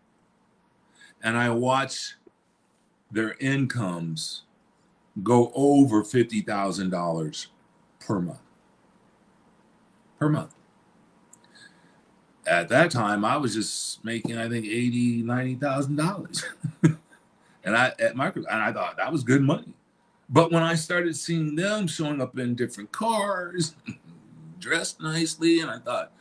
And 1.23 1.37
I 1.37 1.49
watched 1.49 2.15
their 3.11 3.35
incomes 3.39 4.43
go 5.23 5.51
over 5.55 6.03
$50,000 6.03 7.47
per 7.99 8.19
month. 8.19 8.39
Per 10.19 10.29
month. 10.29 10.56
At 12.47 12.69
that 12.69 12.91
time, 12.91 13.25
I 13.25 13.37
was 13.37 13.53
just 13.53 14.03
making, 14.05 14.37
I 14.37 14.47
think, 14.47 14.65
eighty, 14.65 15.21
ninety 15.21 15.55
thousand 15.55 15.97
dollars. 15.97 16.43
and 16.83 17.75
I 17.75 17.87
at 17.99 18.15
Microsoft, 18.15 18.45
and 18.49 18.61
I 18.61 18.71
thought 18.71 18.97
that 18.97 19.11
was 19.11 19.23
good 19.23 19.41
money. 19.41 19.73
But 20.29 20.51
when 20.51 20.63
I 20.63 20.75
started 20.75 21.15
seeing 21.15 21.55
them 21.55 21.87
showing 21.87 22.21
up 22.21 22.37
in 22.37 22.55
different 22.55 22.91
cars, 22.91 23.75
dressed 24.59 25.01
nicely, 25.01 25.59
and 25.59 25.69
I 25.69 25.79
thought, 25.79 26.11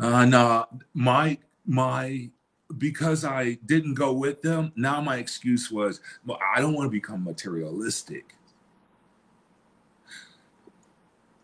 uh, 0.00 0.24
no, 0.24 0.66
my 0.94 1.38
my 1.64 2.30
because 2.78 3.24
I 3.24 3.58
didn't 3.66 3.94
go 3.94 4.12
with 4.12 4.42
them. 4.42 4.72
Now 4.76 5.00
my 5.00 5.16
excuse 5.16 5.70
was, 5.70 6.00
well, 6.24 6.38
I 6.54 6.60
don't 6.60 6.74
want 6.74 6.86
to 6.86 6.90
become 6.90 7.22
materialistic. 7.24 8.34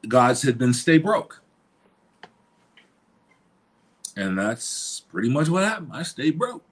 God 0.08 0.36
said, 0.36 0.58
then 0.58 0.74
stay 0.74 0.98
broke. 0.98 1.41
And 4.16 4.38
that's 4.38 5.00
pretty 5.00 5.28
much 5.28 5.48
what 5.48 5.64
happened. 5.64 5.90
I 5.92 6.02
stayed 6.02 6.38
broke. 6.38 6.64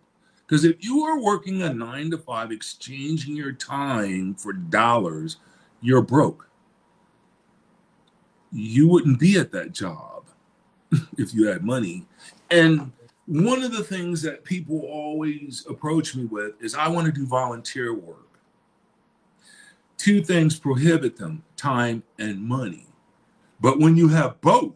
Because 0.47 0.65
if 0.65 0.85
you 0.85 1.03
are 1.05 1.23
working 1.23 1.63
a 1.63 1.73
nine 1.73 2.11
to 2.11 2.19
five, 2.19 2.51
exchanging 2.51 3.37
your 3.37 3.53
time 3.53 4.35
for 4.35 4.53
dollars, 4.53 5.37
you're 5.81 6.03
broke. 6.03 6.49
You 8.51 8.89
wouldn't 8.89 9.21
be 9.21 9.39
at 9.39 9.53
that 9.53 9.73
job 9.73 10.25
if 11.19 11.33
you 11.33 11.47
had 11.47 11.63
money. 11.63 12.05
And 12.51 12.91
one 13.27 13.63
of 13.63 13.71
the 13.71 13.85
things 13.85 14.23
that 14.23 14.43
people 14.43 14.81
always 14.81 15.65
approach 15.69 16.17
me 16.17 16.25
with 16.25 16.61
is 16.61 16.75
I 16.75 16.89
want 16.89 17.07
to 17.07 17.13
do 17.13 17.27
volunteer 17.27 17.95
work. 17.95 18.27
Two 19.99 20.21
things 20.21 20.59
prohibit 20.59 21.17
them 21.17 21.45
time 21.57 22.03
and 22.19 22.43
money. 22.43 22.87
But 23.61 23.79
when 23.79 23.97
you 23.97 24.09
have 24.09 24.41
both 24.41 24.73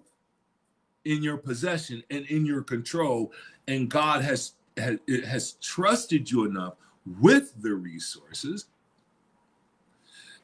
in 1.05 1.23
your 1.23 1.37
possession 1.37 2.03
and 2.11 2.27
in 2.27 2.47
your 2.47 2.63
control, 2.63 3.33
and 3.69 3.91
God 3.91 4.23
has 4.23 4.53
has, 4.77 4.99
has 5.27 5.53
trusted 5.55 6.31
you 6.31 6.45
enough 6.45 6.75
with 7.21 7.53
the 7.63 7.75
resources, 7.75 8.67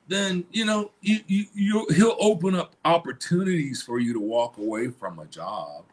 then 0.09 0.45
you 0.51 0.65
know 0.65 0.91
you, 1.01 1.21
you 1.27 1.87
he'll 1.95 2.17
open 2.21 2.55
up 2.55 2.75
opportunities 2.85 3.83
for 3.83 3.99
you 3.99 4.13
to 4.13 4.21
walk 4.21 4.59
away 4.59 4.89
from 4.89 5.19
a 5.19 5.27
job 5.27 5.85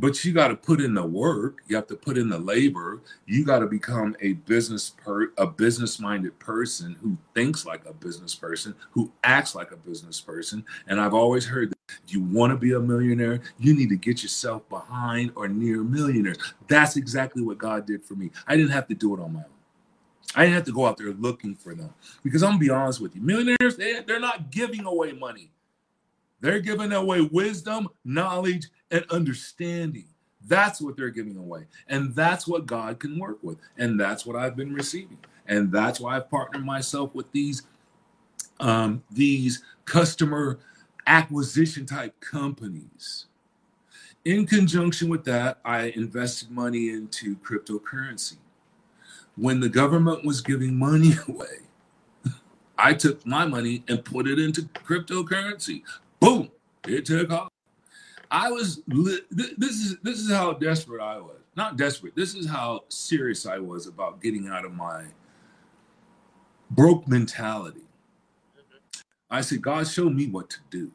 but 0.00 0.24
you 0.24 0.32
got 0.32 0.48
to 0.48 0.56
put 0.56 0.80
in 0.80 0.94
the 0.94 1.04
work 1.04 1.58
you 1.68 1.76
have 1.76 1.86
to 1.86 1.94
put 1.94 2.16
in 2.16 2.28
the 2.28 2.38
labor 2.38 3.00
you 3.26 3.44
got 3.44 3.58
to 3.58 3.66
become 3.66 4.16
a 4.20 4.32
business 4.32 4.90
per 4.90 5.32
a 5.36 5.46
business 5.46 6.00
minded 6.00 6.36
person 6.38 6.96
who 7.02 7.16
thinks 7.34 7.66
like 7.66 7.84
a 7.86 7.92
business 7.92 8.34
person 8.34 8.74
who 8.92 9.12
acts 9.22 9.54
like 9.54 9.70
a 9.72 9.76
business 9.76 10.20
person. 10.20 10.64
And 10.86 11.00
i've 11.00 11.14
always 11.14 11.46
heard 11.46 11.70
that 11.70 11.78
if 12.04 12.14
you 12.14 12.22
want 12.22 12.50
to 12.50 12.56
be 12.56 12.72
a 12.72 12.80
millionaire 12.80 13.40
you 13.58 13.74
need 13.74 13.90
to 13.90 13.96
get 13.96 14.22
yourself 14.22 14.66
behind 14.68 15.32
or 15.36 15.48
near 15.48 15.82
millionaires. 15.82 16.38
That's 16.66 16.96
exactly 16.96 17.42
what 17.42 17.58
god 17.58 17.86
did 17.86 18.04
for 18.04 18.14
me. 18.14 18.30
I 18.46 18.56
didn't 18.56 18.72
have 18.72 18.88
to 18.88 18.94
do 18.94 19.14
it 19.14 19.20
on 19.20 19.34
my 19.34 19.40
own. 19.40 19.44
I 20.34 20.42
didn't 20.44 20.54
have 20.54 20.64
to 20.64 20.72
go 20.72 20.86
out 20.86 20.96
there 20.96 21.12
looking 21.12 21.54
for 21.54 21.74
them. 21.74 21.92
Because 22.22 22.42
I'm 22.42 22.50
gonna 22.50 22.60
be 22.60 22.70
honest 22.70 23.00
with 23.00 23.14
you, 23.14 23.22
millionaires 23.22 23.76
they, 23.76 24.00
they're 24.00 24.20
not 24.20 24.50
giving 24.50 24.86
away 24.86 25.12
money. 25.12 25.50
They're 26.40 26.60
giving 26.60 26.92
away 26.92 27.20
wisdom, 27.20 27.88
knowledge, 28.04 28.68
and 28.90 29.04
understanding. 29.10 30.06
That's 30.46 30.80
what 30.80 30.96
they're 30.96 31.10
giving 31.10 31.36
away. 31.36 31.66
And 31.88 32.14
that's 32.14 32.46
what 32.46 32.66
God 32.66 32.98
can 32.98 33.18
work 33.18 33.38
with. 33.42 33.58
And 33.76 34.00
that's 34.00 34.24
what 34.24 34.36
I've 34.36 34.56
been 34.56 34.72
receiving. 34.72 35.18
And 35.46 35.70
that's 35.70 36.00
why 36.00 36.16
I've 36.16 36.30
partnered 36.30 36.64
myself 36.64 37.14
with 37.14 37.30
these 37.32 37.62
um, 38.60 39.02
these 39.10 39.62
customer 39.84 40.58
acquisition 41.06 41.86
type 41.86 42.18
companies. 42.20 43.26
In 44.24 44.46
conjunction 44.46 45.08
with 45.08 45.24
that, 45.24 45.58
I 45.64 45.92
invested 45.96 46.50
money 46.50 46.90
into 46.90 47.36
cryptocurrency. 47.36 48.36
When 49.36 49.60
the 49.60 49.68
government 49.70 50.24
was 50.24 50.42
giving 50.42 50.76
money 50.76 51.12
away, 51.28 51.60
I 52.76 52.94
took 52.94 53.26
my 53.26 53.46
money 53.46 53.82
and 53.88 54.04
put 54.04 54.26
it 54.26 54.38
into 54.38 54.62
cryptocurrency. 54.62 55.82
Boom, 56.18 56.50
it 56.86 57.06
took 57.06 57.30
off. 57.30 57.48
I 58.30 58.50
was 58.50 58.82
this 58.86 59.74
is 59.74 59.96
this 60.02 60.18
is 60.18 60.30
how 60.30 60.52
desperate 60.52 61.02
I 61.02 61.18
was. 61.18 61.36
Not 61.56 61.76
desperate. 61.76 62.14
This 62.14 62.34
is 62.34 62.48
how 62.48 62.84
serious 62.88 63.44
I 63.44 63.58
was 63.58 63.86
about 63.86 64.22
getting 64.22 64.48
out 64.48 64.64
of 64.64 64.72
my 64.72 65.06
broke 66.70 67.08
mentality. 67.08 67.88
Mm-hmm. 68.56 69.00
I 69.30 69.40
said, 69.40 69.60
God, 69.60 69.88
show 69.88 70.08
me 70.08 70.28
what 70.28 70.48
to 70.50 70.58
do. 70.70 70.92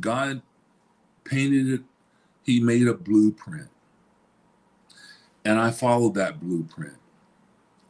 God 0.00 0.40
painted 1.24 1.68
it. 1.68 1.80
He 2.42 2.60
made 2.60 2.88
a 2.88 2.94
blueprint. 2.94 3.68
And 5.44 5.58
I 5.58 5.70
followed 5.70 6.14
that 6.14 6.40
blueprint. 6.40 6.96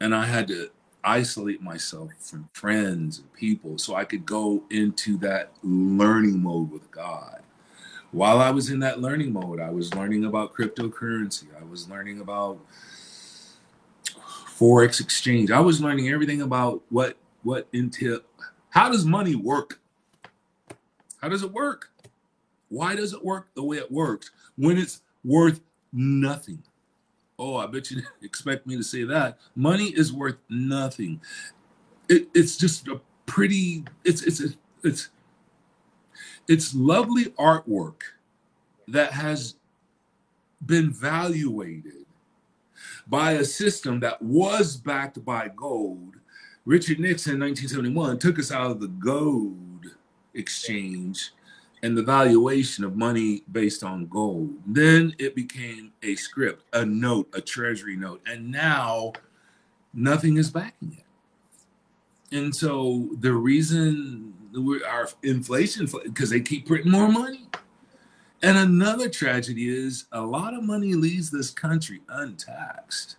And 0.01 0.15
I 0.15 0.27
had 0.27 0.49
to 0.49 0.71
isolate 1.05 1.63
myself 1.63 2.11
from 2.19 2.49
friends 2.53 3.19
and 3.19 3.33
people 3.33 3.79
so 3.79 3.95
I 3.95 4.05
could 4.05 4.27
go 4.27 4.65
into 4.71 5.17
that 5.19 5.53
learning 5.63 6.43
mode 6.43 6.71
with 6.71 6.91
God. 6.91 7.43
While 8.13 8.41
I 8.41 8.51
was 8.51 8.71
in 8.71 8.81
that 8.81 9.01
learning 9.01 9.33
mode, 9.33 9.61
I 9.61 9.71
was 9.71 9.95
learning 9.95 10.25
about 10.25 10.55
cryptocurrency. 10.55 11.47
I 11.59 11.65
was 11.65 11.89
learning 11.89 12.21
about 12.21 12.59
forex 14.05 15.01
exchange. 15.01 15.51
I 15.51 15.61
was 15.61 15.81
learning 15.81 16.09
everything 16.09 16.43
about 16.43 16.83
what 16.91 17.17
what 17.43 17.69
entail 17.73 18.21
how 18.71 18.91
does 18.91 19.05
money 19.05 19.35
work? 19.35 19.81
How 21.21 21.29
does 21.29 21.43
it 21.43 21.53
work? 21.53 21.91
Why 22.69 22.95
does 22.95 23.13
it 23.13 23.25
work 23.25 23.49
the 23.55 23.65
way 23.65 23.79
it 23.79 23.91
works 23.91 24.31
when 24.57 24.79
it's 24.79 25.03
worth 25.25 25.61
nothing? 25.93 26.63
Oh, 27.39 27.57
I 27.57 27.67
bet 27.67 27.91
you 27.91 28.03
expect 28.23 28.67
me 28.67 28.77
to 28.77 28.85
say 28.85 29.05
that. 29.05 29.39
Money 29.57 29.87
is 29.87 30.13
worth 30.13 30.37
nothing. 30.49 31.21
It, 32.09 32.29
it's 32.35 32.57
just 32.57 32.87
a 32.89 33.01
pretty. 33.27 33.85
It's 34.05 34.23
it's 34.23 34.57
it's 34.83 35.09
it's 36.49 36.75
lovely 36.75 37.27
artwork 37.39 38.03
that 38.89 39.13
has 39.13 39.57
been 40.65 40.91
valuated 40.91 42.07
by 43.07 43.33
a 43.33 43.45
system 43.45 44.01
that 44.01 44.21
was 44.23 44.77
backed 44.77 45.25
by 45.25 45.51
gold. 45.55 46.17
Richard 46.65 47.01
Nixon 47.01 47.35
in 47.35 47.41
1971 47.41 48.19
took 48.19 48.39
us 48.39 48.53
out 48.53 48.71
of 48.71 48.81
the 48.81 48.89
gold 48.89 49.87
exchange 50.35 51.33
and 51.83 51.97
the 51.97 52.03
valuation 52.03 52.85
of 52.85 52.97
money 52.97 53.43
based 53.51 53.83
on 53.83 54.07
gold. 54.07 54.51
Then 54.67 55.15
it 55.19 55.35
became 55.35 55.93
a 56.03 56.15
script, 56.17 56.65
a 56.73 56.85
note, 56.85 57.29
a 57.35 57.41
treasury 57.41 57.97
note, 57.97 58.21
and 58.27 58.51
now 58.51 59.13
nothing 59.95 60.37
is 60.37 60.51
backing 60.51 60.99
it. 60.99 62.37
And 62.37 62.55
so 62.55 63.09
the 63.19 63.33
reason 63.33 64.35
our 64.87 65.09
inflation, 65.23 65.89
because 66.05 66.31
they 66.31 66.41
keep 66.41 66.67
printing 66.67 66.93
more 66.93 67.09
money. 67.09 67.49
And 68.43 68.57
another 68.57 69.09
tragedy 69.09 69.69
is 69.69 70.07
a 70.13 70.21
lot 70.21 70.55
of 70.55 70.63
money 70.65 70.95
leaves 70.95 71.31
this 71.31 71.51
country 71.51 72.01
untaxed. 72.09 73.17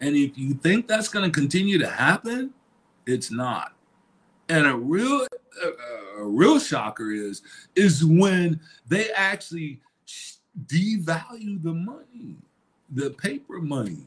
And 0.00 0.16
if 0.16 0.38
you 0.38 0.54
think 0.54 0.88
that's 0.88 1.08
going 1.08 1.30
to 1.30 1.40
continue 1.40 1.78
to 1.78 1.88
happen, 1.88 2.54
it's 3.06 3.30
not. 3.30 3.74
And 4.48 4.66
a 4.66 4.74
real 4.74 5.26
a, 5.62 6.22
a 6.22 6.24
real 6.24 6.58
shocker 6.58 7.10
is 7.10 7.42
is 7.76 8.04
when 8.04 8.60
they 8.88 9.10
actually 9.10 9.80
devalue 10.66 11.62
the 11.62 11.74
money, 11.74 12.36
the 12.90 13.10
paper 13.10 13.60
money. 13.60 14.06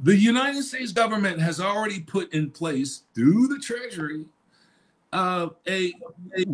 The 0.00 0.16
United 0.16 0.62
States 0.62 0.92
government 0.92 1.40
has 1.40 1.60
already 1.60 2.00
put 2.00 2.32
in 2.34 2.50
place 2.50 3.04
through 3.14 3.48
the 3.48 3.58
Treasury 3.58 4.26
uh, 5.16 5.48
a, 5.66 5.94
a, 6.36 6.44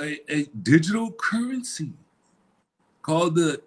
a, 0.00 0.32
a 0.32 0.44
digital 0.62 1.12
currency 1.12 1.92
called 3.02 3.34
the 3.34 3.60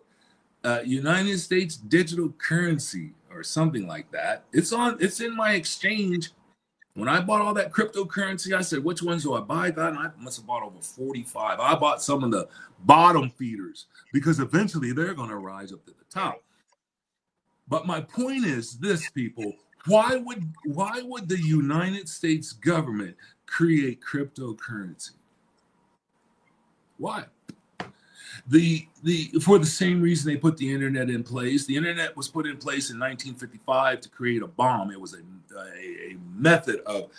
uh, 0.64 0.80
United 0.84 1.40
States 1.40 1.78
digital 1.78 2.30
currency 2.40 3.12
or 3.32 3.44
something 3.44 3.88
like 3.88 4.12
that. 4.12 4.46
It's 4.54 4.74
on. 4.74 4.98
It's 5.00 5.22
in 5.22 5.36
my 5.36 5.54
exchange. 5.54 6.32
When 6.96 7.08
I 7.08 7.22
bought 7.22 7.42
all 7.42 7.54
that 7.54 7.72
cryptocurrency, 7.72 8.54
I 8.54 8.62
said, 8.62 8.84
which 8.84 9.02
ones 9.02 9.24
do 9.24 9.34
I 9.36 9.40
buy? 9.40 9.72
God, 9.72 9.96
I 9.96 10.10
must 10.20 10.38
have 10.38 10.48
bought 10.48 10.64
over 10.64 10.82
45. 10.82 11.60
I 11.60 11.76
bought 11.76 12.02
some 12.02 12.24
of 12.24 12.32
the 12.32 12.50
bottom 12.80 13.30
feeders 13.30 13.86
because 14.12 14.40
eventually 14.42 14.92
they're 14.92 15.14
going 15.14 15.30
to 15.30 15.38
rise 15.38 15.72
up 15.72 15.86
to 15.86 15.92
the 15.92 16.06
top. 16.10 16.44
But 17.70 17.86
my 17.86 18.02
point 18.02 18.46
is 18.46 18.78
this, 18.80 19.10
people, 19.12 19.54
why 19.88 20.18
would 20.18 20.52
why 20.66 21.02
would 21.04 21.30
the 21.30 21.40
United 21.40 22.10
States 22.10 22.52
government 22.52 23.16
create 23.52 24.00
cryptocurrency? 24.02 25.12
Why? 26.98 27.26
the 28.48 28.88
the 29.04 29.26
for 29.42 29.60
the 29.60 29.66
same 29.66 30.02
reason 30.02 30.32
they 30.32 30.38
put 30.38 30.58
the 30.58 30.72
internet 30.72 31.10
in 31.10 31.24
place. 31.24 31.66
The 31.66 31.76
internet 31.76 32.16
was 32.16 32.28
put 32.28 32.46
in 32.46 32.58
place 32.58 32.90
in 32.90 33.00
1955 33.00 34.02
to 34.02 34.10
create 34.10 34.42
a 34.42 34.48
bomb. 34.48 34.92
It 34.92 35.00
was 35.00 35.14
a, 35.14 35.58
a, 35.58 36.14
a 36.14 36.18
method 36.36 36.82
of 36.86 37.10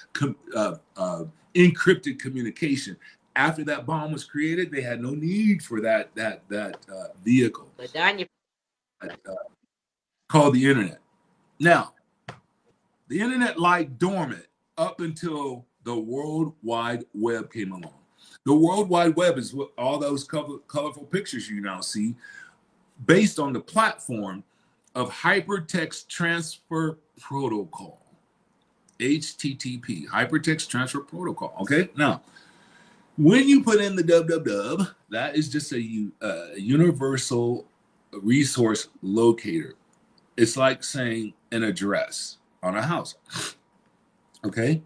uh, 0.54 0.74
uh, 0.96 1.24
encrypted 1.54 2.18
communication. 2.18 2.96
After 3.34 3.64
that 3.64 3.86
bomb 3.86 4.12
was 4.12 4.24
created, 4.24 4.70
they 4.70 4.82
had 4.82 5.00
no 5.00 5.10
need 5.10 5.62
for 5.62 5.80
that 5.80 6.14
that 6.14 6.42
that 6.48 6.76
uh, 6.92 7.08
vehicle 7.24 7.68
uh, 9.02 9.08
called 10.28 10.54
the 10.54 10.68
internet. 10.68 10.98
Now, 11.58 11.94
the 13.08 13.20
internet 13.20 13.58
lied 13.58 13.98
dormant 13.98 14.46
up 14.76 15.00
until 15.00 15.66
the 15.84 15.96
World 15.96 16.54
Wide 16.62 17.04
Web 17.14 17.52
came 17.52 17.72
along. 17.72 17.94
The 18.44 18.54
World 18.54 18.88
Wide 18.88 19.16
Web 19.16 19.38
is 19.38 19.54
what 19.54 19.70
all 19.78 19.98
those 19.98 20.24
color, 20.24 20.58
colorful 20.68 21.04
pictures 21.04 21.48
you 21.48 21.60
now 21.60 21.80
see 21.80 22.14
based 23.06 23.38
on 23.38 23.52
the 23.52 23.60
platform 23.60 24.44
of 24.94 25.10
Hypertext 25.10 26.08
Transfer 26.08 26.98
Protocol. 27.20 28.00
HTTP, 28.98 30.06
Hypertext 30.06 30.68
Transfer 30.68 31.00
Protocol. 31.00 31.54
Okay, 31.60 31.88
now 31.96 32.22
when 33.16 33.48
you 33.48 33.62
put 33.62 33.80
in 33.80 33.96
the 33.96 34.02
www, 34.02 34.94
that 35.10 35.36
is 35.36 35.48
just 35.48 35.72
a, 35.72 36.08
a 36.22 36.58
universal 36.58 37.66
resource 38.12 38.88
locator. 39.02 39.74
It's 40.36 40.56
like 40.56 40.82
saying 40.82 41.34
an 41.50 41.62
address 41.62 42.38
on 42.62 42.76
a 42.76 42.82
house. 42.82 43.16
Okay, 44.44 44.82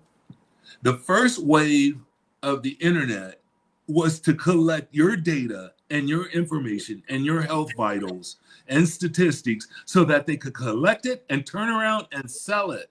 the 0.83 0.99
first 0.99 1.43
wave 1.43 1.99
of 2.43 2.63
the 2.63 2.73
internet 2.81 3.41
was 3.89 4.21
to 4.21 4.35
collect 4.35 4.95
your 4.95 5.17
data 5.17 5.73
and 5.91 6.09
your 6.09 6.27
information 6.31 7.03
and 7.09 7.25
your 7.25 7.43
health 7.43 7.71
vitals 7.77 8.37
and 8.69 8.89
statistics 8.89 9.69
so 9.85 10.05
that 10.05 10.27
they 10.27 10.37
could 10.37 10.55
collect 10.55 11.07
it 11.07 11.25
and 11.31 11.47
turn 11.47 11.69
around 11.69 12.07
and 12.13 12.31
sell 12.31 12.73
it 12.73 12.91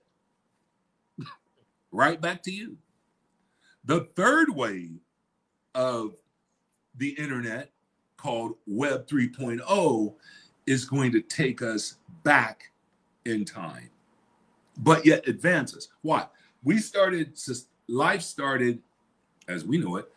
right 1.92 2.20
back 2.22 2.42
to 2.44 2.52
you. 2.52 2.78
The 3.86 4.08
third 4.16 4.50
wave 4.50 5.00
of 5.74 6.16
the 6.98 7.10
internet 7.10 7.72
called 8.18 8.56
Web 8.66 9.08
3.0 9.08 10.16
is 10.66 10.86
going 10.86 11.12
to 11.12 11.22
take 11.22 11.62
us 11.62 11.98
back 12.24 12.72
in 13.26 13.46
time, 13.46 13.90
but 14.78 15.06
yet 15.06 15.28
advances. 15.28 15.90
Why? 16.02 16.28
We 16.64 16.80
started, 16.80 17.38
life 17.88 18.22
started 18.22 18.80
as 19.48 19.64
we 19.64 19.78
know 19.78 19.98
it 19.98 20.10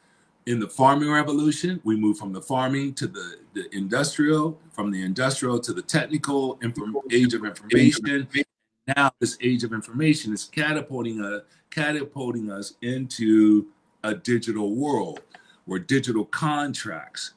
in 0.48 0.58
the 0.58 0.66
farming 0.66 1.10
revolution, 1.12 1.78
we 1.84 1.94
moved 1.94 2.18
from 2.18 2.32
the 2.32 2.40
farming 2.40 2.94
to 2.94 3.06
the, 3.06 3.36
the 3.52 3.68
industrial, 3.76 4.58
from 4.72 4.90
the 4.90 5.02
industrial 5.02 5.60
to 5.60 5.74
the 5.74 5.82
technical 5.82 6.58
age 7.12 7.34
of 7.34 7.44
information. 7.44 8.26
Now, 8.96 9.12
this 9.20 9.36
age 9.42 9.62
of 9.62 9.74
information 9.74 10.32
is 10.32 10.46
catapulting, 10.46 11.20
a, 11.20 11.42
catapulting 11.68 12.50
us 12.50 12.76
into 12.80 13.66
a 14.02 14.14
digital 14.14 14.74
world 14.74 15.20
where 15.66 15.78
digital 15.78 16.24
contracts 16.24 17.34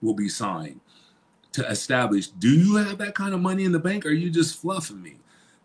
will 0.00 0.14
be 0.14 0.30
signed 0.30 0.80
to 1.52 1.66
establish 1.68 2.28
do 2.28 2.48
you 2.48 2.76
have 2.76 2.98
that 2.98 3.14
kind 3.14 3.34
of 3.34 3.40
money 3.40 3.64
in 3.64 3.72
the 3.72 3.78
bank 3.78 4.06
or 4.06 4.10
are 4.10 4.12
you 4.12 4.30
just 4.30 4.58
fluffing 4.58 5.02
me? 5.02 5.16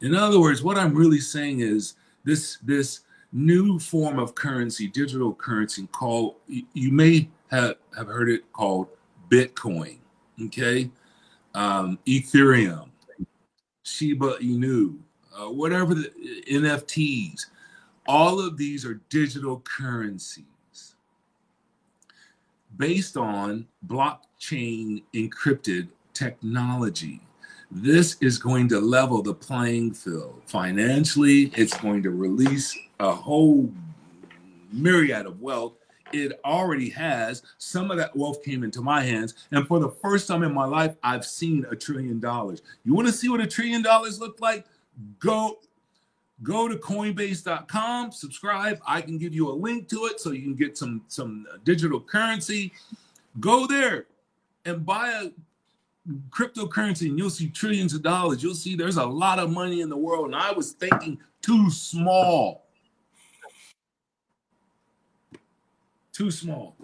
In 0.02 0.16
other 0.16 0.40
words, 0.40 0.62
what 0.62 0.78
I'm 0.78 0.94
really 0.94 1.20
saying 1.20 1.62
is 1.62 1.94
this 2.26 2.58
this 2.64 3.02
new 3.32 3.80
form 3.80 4.20
of 4.20 4.36
currency, 4.36 4.88
digital 4.88 5.34
currency 5.34 5.88
called, 5.92 6.36
you 6.48 6.92
may 6.92 7.30
have, 7.50 7.76
have 7.96 8.08
heard 8.08 8.30
it 8.30 8.52
called 8.54 8.88
Bitcoin, 9.30 9.98
okay? 10.46 10.90
Um, 11.54 12.00
Ethereum, 12.06 12.90
Shiba 13.84 14.36
Inu, 14.42 14.98
uh, 15.38 15.50
whatever 15.50 15.94
the 15.96 16.12
NFTs, 16.50 17.46
all 18.08 18.40
of 18.40 18.58
these 18.58 18.86
are 18.86 19.02
digital 19.10 19.62
currencies 19.62 20.46
based 22.78 23.18
on 23.18 23.68
blockchain 23.88 25.04
encrypted 25.14 25.88
technology. 26.14 27.22
This 27.72 28.18
is 28.20 28.38
going 28.38 28.68
to 28.70 28.82
level 28.82 29.22
the 29.22 29.34
playing 29.34 29.94
field. 29.94 30.42
Financially, 30.46 31.52
it's 31.56 31.76
going 31.78 32.04
to 32.04 32.12
release 32.12 32.78
a 33.00 33.12
whole 33.12 33.72
myriad 34.74 35.26
of 35.26 35.40
wealth. 35.42 35.74
It 36.12 36.42
already 36.44 36.90
has. 36.90 37.44
Some 37.58 37.90
of 37.90 37.98
that 37.98 38.14
wealth 38.14 38.44
came 38.44 38.66
into 38.66 38.82
my 38.82 39.02
hands. 39.02 39.36
And 39.52 39.66
for 39.68 39.80
the 39.80 39.90
first 39.90 40.28
time 40.28 40.44
in 40.44 40.54
my 40.54 40.66
life, 40.66 40.96
I've 41.02 41.26
seen 41.26 41.66
a 41.72 41.76
trillion 41.76 42.20
dollars. 42.20 42.62
You 42.84 42.94
want 42.94 43.08
to 43.08 43.14
see 43.14 43.30
what 43.30 43.40
a 43.40 43.48
trillion 43.48 43.82
dollars 43.82 44.20
look 44.20 44.42
like? 44.42 44.66
Go 45.20 45.60
go 46.44 46.68
to 46.68 46.76
coinbase.com 46.76 48.12
subscribe 48.12 48.82
i 48.88 49.00
can 49.00 49.20
give 49.20 49.32
you 49.32 49.48
a 49.48 49.54
link 49.54 49.88
to 49.88 50.06
it 50.06 50.20
so 50.20 50.32
you 50.32 50.42
can 50.42 50.56
get 50.56 50.76
some 50.76 51.00
some 51.08 51.46
digital 51.64 52.00
currency 52.00 52.74
go 53.40 53.68
there 53.68 54.08
and 54.66 54.84
buy 54.84 55.12
a 55.12 55.30
cryptocurrency 56.30 57.10
and 57.10 57.18
you'll 57.18 57.30
see 57.30 57.50
trillions 57.50 57.94
of 57.94 58.02
dollars. 58.02 58.42
You'll 58.42 58.56
see 58.56 58.76
there's 58.76 58.98
a 58.98 59.06
lot 59.06 59.40
of 59.40 59.52
money 59.52 59.82
in 59.82 59.90
the 59.90 59.98
world. 59.98 60.28
And 60.28 60.36
I 60.36 60.52
was 60.52 60.72
thinking 60.72 61.20
too 61.42 61.70
small. 61.70 62.66
Too 66.12 66.32
small. 66.32 66.76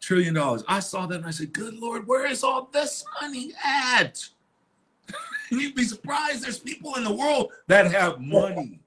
Trillion 0.00 0.34
dollars. 0.34 0.64
I 0.68 0.80
saw 0.80 1.06
that 1.06 1.16
and 1.16 1.26
I 1.26 1.30
said, 1.30 1.52
Good 1.52 1.74
Lord, 1.78 2.06
where 2.06 2.26
is 2.26 2.44
all 2.44 2.68
this 2.72 3.04
money 3.20 3.52
at? 3.64 4.28
and 5.50 5.60
you'd 5.60 5.74
be 5.74 5.84
surprised 5.84 6.44
there's 6.44 6.58
people 6.58 6.94
in 6.94 7.04
the 7.04 7.12
world 7.12 7.52
that 7.66 7.90
have 7.90 8.20
money. 8.20 8.80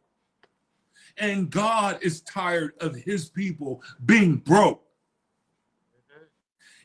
And 1.17 1.50
God 1.50 2.00
is 2.02 2.22
tired 2.22 2.74
of 2.80 2.96
his 2.96 3.30
people 3.30 3.84
being 4.06 4.38
broke. 4.38 4.84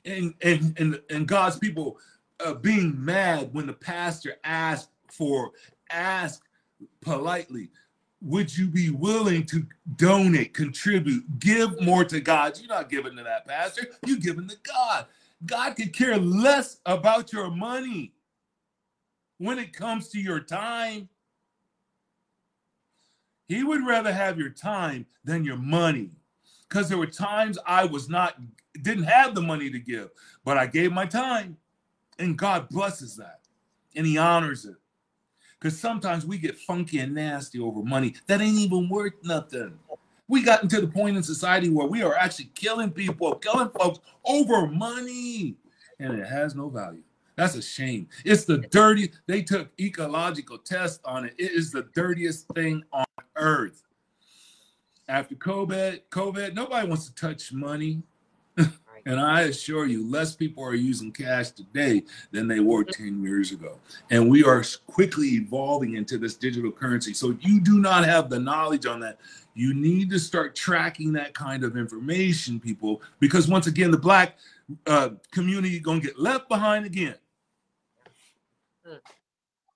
Mm-hmm. 0.06 0.12
And 0.12 0.34
and 0.42 0.78
and, 0.78 1.00
and 1.08 1.28
God's 1.28 1.58
people 1.58 1.98
uh, 2.44 2.54
being 2.54 2.94
mad 3.04 3.50
when 3.52 3.66
the 3.66 3.72
pastor 3.72 4.36
asked 4.44 4.90
for, 5.10 5.52
ask 5.90 6.42
politely, 7.00 7.70
would 8.20 8.56
you 8.56 8.66
be 8.66 8.90
willing 8.90 9.44
to 9.46 9.64
donate, 9.96 10.54
contribute, 10.54 11.38
give 11.38 11.80
more 11.80 12.04
to 12.04 12.20
God? 12.20 12.58
You're 12.58 12.68
not 12.68 12.88
giving 12.88 13.16
to 13.16 13.22
that 13.22 13.46
pastor, 13.46 13.86
you're 14.06 14.18
giving 14.18 14.48
to 14.48 14.56
God. 14.62 15.06
God 15.46 15.76
could 15.76 15.92
care 15.92 16.16
less 16.18 16.80
about 16.84 17.32
your 17.32 17.50
money 17.50 18.12
when 19.38 19.58
it 19.58 19.72
comes 19.72 20.08
to 20.08 20.20
your 20.20 20.40
time. 20.40 21.08
He 23.46 23.62
would 23.62 23.86
rather 23.86 24.12
have 24.12 24.38
your 24.38 24.50
time 24.50 25.06
than 25.24 25.44
your 25.44 25.56
money. 25.56 26.10
Because 26.68 26.88
there 26.88 26.98
were 26.98 27.06
times 27.06 27.56
I 27.66 27.86
was 27.86 28.10
not, 28.10 28.34
didn't 28.82 29.04
have 29.04 29.34
the 29.34 29.40
money 29.40 29.70
to 29.70 29.78
give, 29.78 30.10
but 30.44 30.58
I 30.58 30.66
gave 30.66 30.92
my 30.92 31.06
time. 31.06 31.56
And 32.18 32.36
God 32.36 32.68
blesses 32.68 33.16
that 33.16 33.40
and 33.94 34.06
He 34.06 34.18
honors 34.18 34.64
it. 34.64 34.76
Because 35.58 35.78
sometimes 35.78 36.24
we 36.24 36.38
get 36.38 36.56
funky 36.56 37.00
and 37.00 37.14
nasty 37.14 37.58
over 37.58 37.82
money 37.82 38.14
that 38.26 38.40
ain't 38.40 38.58
even 38.58 38.88
worth 38.88 39.14
nothing. 39.24 39.78
We 40.28 40.42
got 40.42 40.62
into 40.62 40.80
the 40.80 40.86
point 40.86 41.16
in 41.16 41.22
society 41.22 41.70
where 41.70 41.86
we 41.86 42.02
are 42.02 42.14
actually 42.14 42.50
killing 42.54 42.90
people, 42.90 43.34
killing 43.36 43.70
folks 43.70 43.98
over 44.24 44.66
money, 44.66 45.56
and 45.98 46.18
it 46.18 46.26
has 46.26 46.54
no 46.54 46.68
value. 46.68 47.02
That's 47.34 47.54
a 47.54 47.62
shame. 47.62 48.08
It's 48.24 48.44
the 48.44 48.58
dirty. 48.58 49.12
They 49.26 49.42
took 49.42 49.70
ecological 49.80 50.58
tests 50.58 51.00
on 51.04 51.24
it. 51.24 51.34
It 51.38 51.52
is 51.52 51.70
the 51.70 51.88
dirtiest 51.94 52.48
thing 52.48 52.84
on 52.92 53.04
earth. 53.36 53.84
After 55.08 55.34
COVID, 55.34 56.00
COVID, 56.10 56.54
nobody 56.54 56.86
wants 56.86 57.08
to 57.08 57.14
touch 57.14 57.52
money. 57.52 58.02
And 59.08 59.18
I 59.18 59.42
assure 59.44 59.86
you, 59.86 60.06
less 60.06 60.36
people 60.36 60.62
are 60.62 60.74
using 60.74 61.10
cash 61.10 61.52
today 61.52 62.02
than 62.30 62.46
they 62.46 62.60
were 62.60 62.84
10 62.84 63.22
years 63.22 63.52
ago. 63.52 63.78
And 64.10 64.30
we 64.30 64.44
are 64.44 64.62
quickly 64.86 65.28
evolving 65.28 65.94
into 65.94 66.18
this 66.18 66.34
digital 66.34 66.70
currency. 66.70 67.14
So 67.14 67.30
if 67.30 67.38
you 67.40 67.58
do 67.58 67.78
not 67.78 68.04
have 68.04 68.28
the 68.28 68.38
knowledge 68.38 68.84
on 68.84 69.00
that. 69.00 69.18
You 69.54 69.72
need 69.72 70.10
to 70.10 70.18
start 70.18 70.54
tracking 70.54 71.10
that 71.14 71.32
kind 71.32 71.64
of 71.64 71.74
information, 71.74 72.60
people, 72.60 73.00
because 73.18 73.48
once 73.48 73.66
again, 73.66 73.90
the 73.90 73.98
black 73.98 74.36
uh, 74.86 75.10
community 75.32 75.80
gonna 75.80 76.00
get 76.00 76.18
left 76.18 76.48
behind 76.48 76.84
again. 76.84 77.16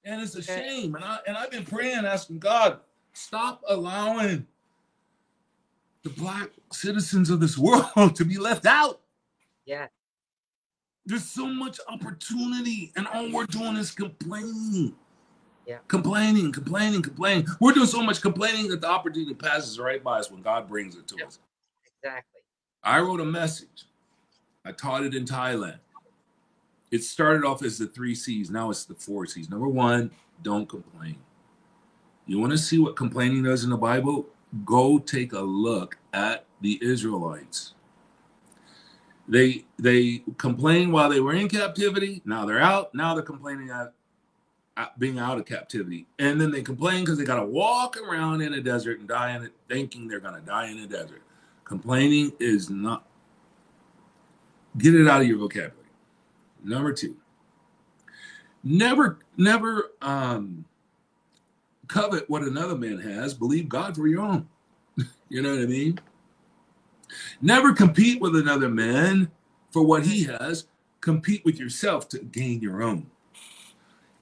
And 0.05 0.23
it's 0.23 0.37
a 0.37 0.43
shame. 0.43 0.95
And 0.95 1.05
I 1.05 1.19
and 1.27 1.37
I've 1.39 1.51
been 1.51 1.65
praying, 1.65 2.05
asking 2.05 2.39
God, 2.39 2.81
stop 3.15 3.63
allowing 3.67 4.47
the 6.03 6.11
black 6.11 6.51
citizens 6.71 7.31
of 7.31 7.41
this 7.41 7.57
world 7.97 8.15
to 8.17 8.25
be 8.27 8.37
left 8.37 8.67
out. 8.67 9.01
Yeah. 9.67 9.87
There's 11.05 11.25
so 11.25 11.47
much 11.47 11.81
opportunity, 11.89 12.93
and 12.97 13.07
all 13.09 13.31
we're 13.33 13.47
doing 13.47 13.77
is 13.77 13.91
complaining. 13.91 14.95
Yeah. 15.67 15.79
Complaining, 15.89 16.53
complaining, 16.53 17.03
complaining. 17.03 17.47
We're 17.61 17.73
doing 17.73 17.87
so 17.87 18.03
much 18.03 18.21
complaining 18.21 18.69
that 18.69 18.81
the 18.81 18.89
opportunity 18.89 19.35
passes 19.35 19.79
right 19.79 20.03
by 20.03 20.19
us 20.21 20.31
when 20.31 20.43
God 20.43 20.69
brings 20.69 20.97
it 20.97 21.07
to 21.09 21.17
Yeah. 21.19 21.27
us. 21.27 21.39
Exactly. 22.03 22.41
I 22.83 23.01
wrote 23.01 23.21
a 23.21 23.25
message. 23.25 23.87
I 24.65 24.73
taught 24.73 25.05
it 25.05 25.15
in 25.15 25.25
Thailand. 25.25 25.79
It 26.91 27.03
started 27.05 27.45
off 27.45 27.63
as 27.63 27.79
the 27.79 27.87
three 27.87 28.15
C's. 28.15 28.51
Now 28.51 28.71
it's 28.71 28.85
the 28.85 28.95
four 28.95 29.27
C's. 29.27 29.49
Number 29.49 29.69
one, 29.69 30.11
don't 30.43 30.69
complain. 30.69 31.17
You 32.27 32.39
want 32.39 32.53
to 32.53 32.59
see 32.59 32.79
what 32.79 32.95
complaining 32.97 33.43
does 33.43 33.65
in 33.65 33.71
the 33.71 33.77
Bible? 33.77 34.29
Go 34.65 34.99
take 34.99 35.33
a 35.33 35.41
look 35.41 35.97
at 36.13 36.45
the 36.61 36.79
Israelites. 36.83 37.75
They 39.29 39.65
they 39.79 40.25
complained 40.37 40.93
while 40.93 41.09
they 41.09 41.21
were 41.21 41.35
in 41.35 41.49
captivity. 41.49 42.23
Now 42.25 42.45
they're 42.45 42.61
out. 42.61 42.95
Now 42.95 43.15
they're 43.15 43.23
complaining 43.23 43.71
at 43.71 43.93
being 44.99 45.19
out 45.19 45.39
of 45.39 45.47
captivity. 45.47 46.07
And 46.19 46.41
then 46.41 46.51
they 46.51 46.63
complain 46.63 47.05
because 47.05 47.19
they 47.19 47.25
got 47.25 47.41
to 47.41 47.47
walk 47.47 47.97
around 47.97 48.41
in 48.41 48.55
a 48.55 48.61
desert 48.61 49.01
and 49.01 49.09
die 49.09 49.37
in 49.37 49.45
it, 49.45 49.53
thinking 49.69 50.09
they're 50.09 50.21
going 50.21 50.35
to 50.35 50.47
die 50.47 50.69
in 50.69 50.79
a 50.79 50.87
desert. 50.87 51.23
Complaining 51.65 52.33
is 52.41 52.71
not. 52.71 53.07
Get 54.79 54.95
it 54.95 55.07
out 55.07 55.21
of 55.21 55.27
your 55.27 55.39
vocabulary. 55.39 55.77
Number 56.65 56.93
two. 56.93 57.17
Never, 58.65 59.19
never 59.37 59.91
um, 60.01 60.65
covet 61.89 62.31
what 62.31 62.43
another 62.43 62.77
man 62.77 62.99
has. 62.99 63.35
Believe 63.35 63.69
God 63.69 63.97
for 63.97 64.07
your 64.07 64.23
own. 64.23 64.49
you 65.29 65.43
know 65.43 65.51
what 65.51 65.63
I 65.63 65.67
mean? 65.67 65.99
Never 67.41 67.73
compete 67.73 68.21
with 68.21 68.37
another 68.37 68.69
man 68.69 69.31
for 69.71 69.83
what 69.83 70.05
he 70.05 70.25
has. 70.25 70.67
Compete 71.01 71.45
with 71.45 71.59
yourself 71.59 72.09
to 72.11 72.19
gain 72.19 72.61
your 72.61 72.83
own. 72.83 73.11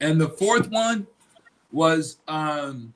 And 0.00 0.20
the 0.20 0.28
fourth 0.28 0.70
one 0.70 1.06
was 1.72 2.18
um, 2.26 2.94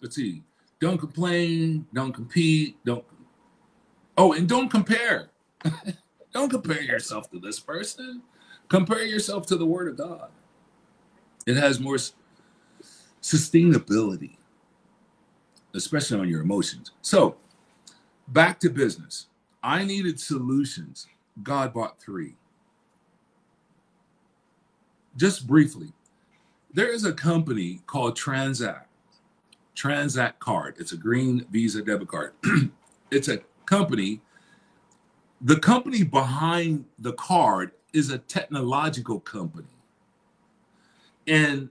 let's 0.00 0.16
see, 0.16 0.42
don't 0.80 0.98
complain, 0.98 1.86
don't 1.92 2.12
compete, 2.12 2.76
don't 2.84 3.04
oh, 4.16 4.32
and 4.32 4.48
don't 4.48 4.70
compare. 4.70 5.30
don't 6.32 6.50
compare 6.50 6.82
yourself 6.82 7.30
to 7.30 7.38
this 7.38 7.60
person. 7.60 8.22
Compare 8.68 9.04
yourself 9.04 9.46
to 9.46 9.56
the 9.56 9.66
word 9.66 9.88
of 9.88 9.96
God. 9.96 10.30
It 11.46 11.56
has 11.56 11.78
more 11.78 11.98
sustainability, 13.22 14.36
especially 15.74 16.18
on 16.18 16.28
your 16.28 16.40
emotions. 16.40 16.92
So 17.02 17.36
back 18.28 18.60
to 18.60 18.70
business. 18.70 19.26
I 19.62 19.84
needed 19.84 20.20
solutions. 20.20 21.06
God 21.42 21.72
bought 21.72 22.00
three. 22.00 22.34
Just 25.16 25.46
briefly, 25.46 25.92
there 26.72 26.92
is 26.92 27.04
a 27.04 27.12
company 27.12 27.80
called 27.86 28.16
Transact. 28.16 28.88
Transact 29.74 30.38
card. 30.40 30.76
It's 30.78 30.92
a 30.92 30.96
green 30.96 31.46
Visa 31.50 31.82
debit 31.82 32.08
card. 32.08 32.32
it's 33.10 33.28
a 33.28 33.40
company. 33.66 34.20
The 35.40 35.58
company 35.58 36.02
behind 36.02 36.84
the 36.98 37.12
card 37.14 37.72
is 37.92 38.10
a 38.10 38.18
technological 38.18 39.20
company 39.20 39.68
and 41.26 41.70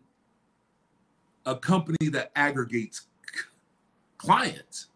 a 1.45 1.55
company 1.55 2.09
that 2.09 2.31
aggregates 2.35 3.07
clients. 4.17 4.87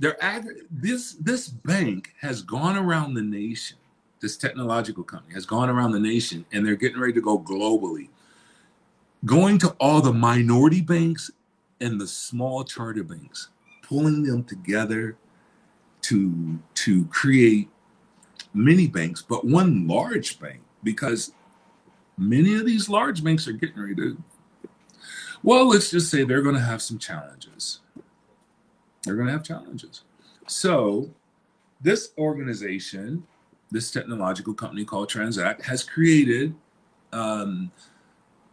They're 0.00 0.22
ag- 0.22 0.66
this 0.70 1.12
this 1.20 1.48
bank 1.48 2.14
has 2.20 2.42
gone 2.42 2.76
around 2.76 3.14
the 3.14 3.22
nation. 3.22 3.76
This 4.20 4.36
technological 4.36 5.04
company 5.04 5.34
has 5.34 5.46
gone 5.46 5.70
around 5.70 5.92
the 5.92 6.00
nation, 6.00 6.44
and 6.52 6.66
they're 6.66 6.74
getting 6.74 7.00
ready 7.00 7.12
to 7.12 7.20
go 7.20 7.38
globally 7.38 8.08
going 9.24 9.58
to 9.58 9.70
all 9.80 10.00
the 10.00 10.12
minority 10.12 10.80
banks 10.80 11.30
and 11.80 12.00
the 12.00 12.06
small 12.06 12.64
charter 12.64 13.04
banks, 13.04 13.48
pulling 13.82 14.22
them 14.22 14.44
together 14.44 15.16
to 16.02 16.58
to 16.74 17.04
create 17.06 17.68
many 18.54 18.86
banks, 18.86 19.22
but 19.22 19.44
one 19.44 19.86
large 19.86 20.40
bank 20.40 20.60
because 20.82 21.32
many 22.16 22.54
of 22.54 22.64
these 22.64 22.88
large 22.88 23.22
banks 23.22 23.46
are 23.46 23.52
getting 23.52 23.80
ready 23.80 23.94
to. 23.94 24.22
Well, 25.42 25.68
let's 25.68 25.90
just 25.90 26.10
say 26.10 26.24
they're 26.24 26.42
going 26.42 26.54
to 26.54 26.60
have 26.60 26.82
some 26.82 26.98
challenges. 26.98 27.80
They're 29.02 29.14
going 29.14 29.26
to 29.26 29.32
have 29.32 29.44
challenges. 29.44 30.02
So, 30.46 31.10
this 31.80 32.12
organization, 32.18 33.26
this 33.70 33.90
technological 33.90 34.52
company 34.52 34.84
called 34.84 35.08
Transact, 35.08 35.62
has 35.62 35.82
created 35.82 36.54
um, 37.12 37.70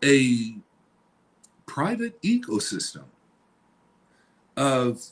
a 0.03 0.55
private 1.65 2.21
ecosystem 2.21 3.03
of 4.55 5.03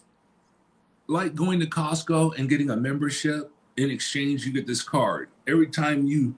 like 1.07 1.35
going 1.35 1.59
to 1.59 1.67
Costco 1.67 2.37
and 2.37 2.49
getting 2.49 2.69
a 2.69 2.75
membership. 2.75 3.51
In 3.77 3.91
exchange, 3.91 4.45
you 4.45 4.53
get 4.53 4.65
this 4.65 4.81
card. 4.81 5.29
Every 5.47 5.67
time 5.67 6.07
you 6.07 6.33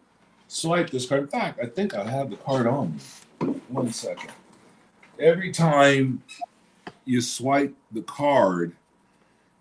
swipe 0.48 0.90
this 0.90 1.06
card, 1.06 1.22
in 1.22 1.28
fact, 1.28 1.60
I 1.62 1.68
think 1.68 1.94
I 1.94 2.04
have 2.04 2.32
the 2.32 2.38
card 2.38 2.66
on 2.66 2.96
me. 2.96 3.54
One 3.68 3.94
second. 3.94 4.32
Every 5.20 5.52
time 5.52 6.24
you 7.06 7.22
swipe 7.22 7.76
the 7.92 8.02
card, 8.02 8.76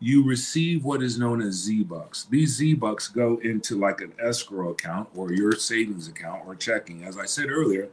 you 0.01 0.23
receive 0.25 0.85
what 0.85 1.03
is 1.03 1.19
known 1.19 1.41
as 1.41 1.55
Z 1.55 1.85
Bucks. 1.85 2.25
These 2.25 2.57
Z 2.57 2.75
Bucks 2.75 3.09
go 3.09 3.39
into 3.39 3.79
like 3.79 4.01
an 4.01 4.13
escrow 4.23 4.71
account 4.71 5.09
or 5.15 5.33
your 5.33 5.53
savings 5.53 6.09
account 6.09 6.43
or 6.47 6.55
checking. 6.55 7.05
As 7.05 7.17
I 7.17 7.25
said 7.25 7.51
earlier, 7.51 7.89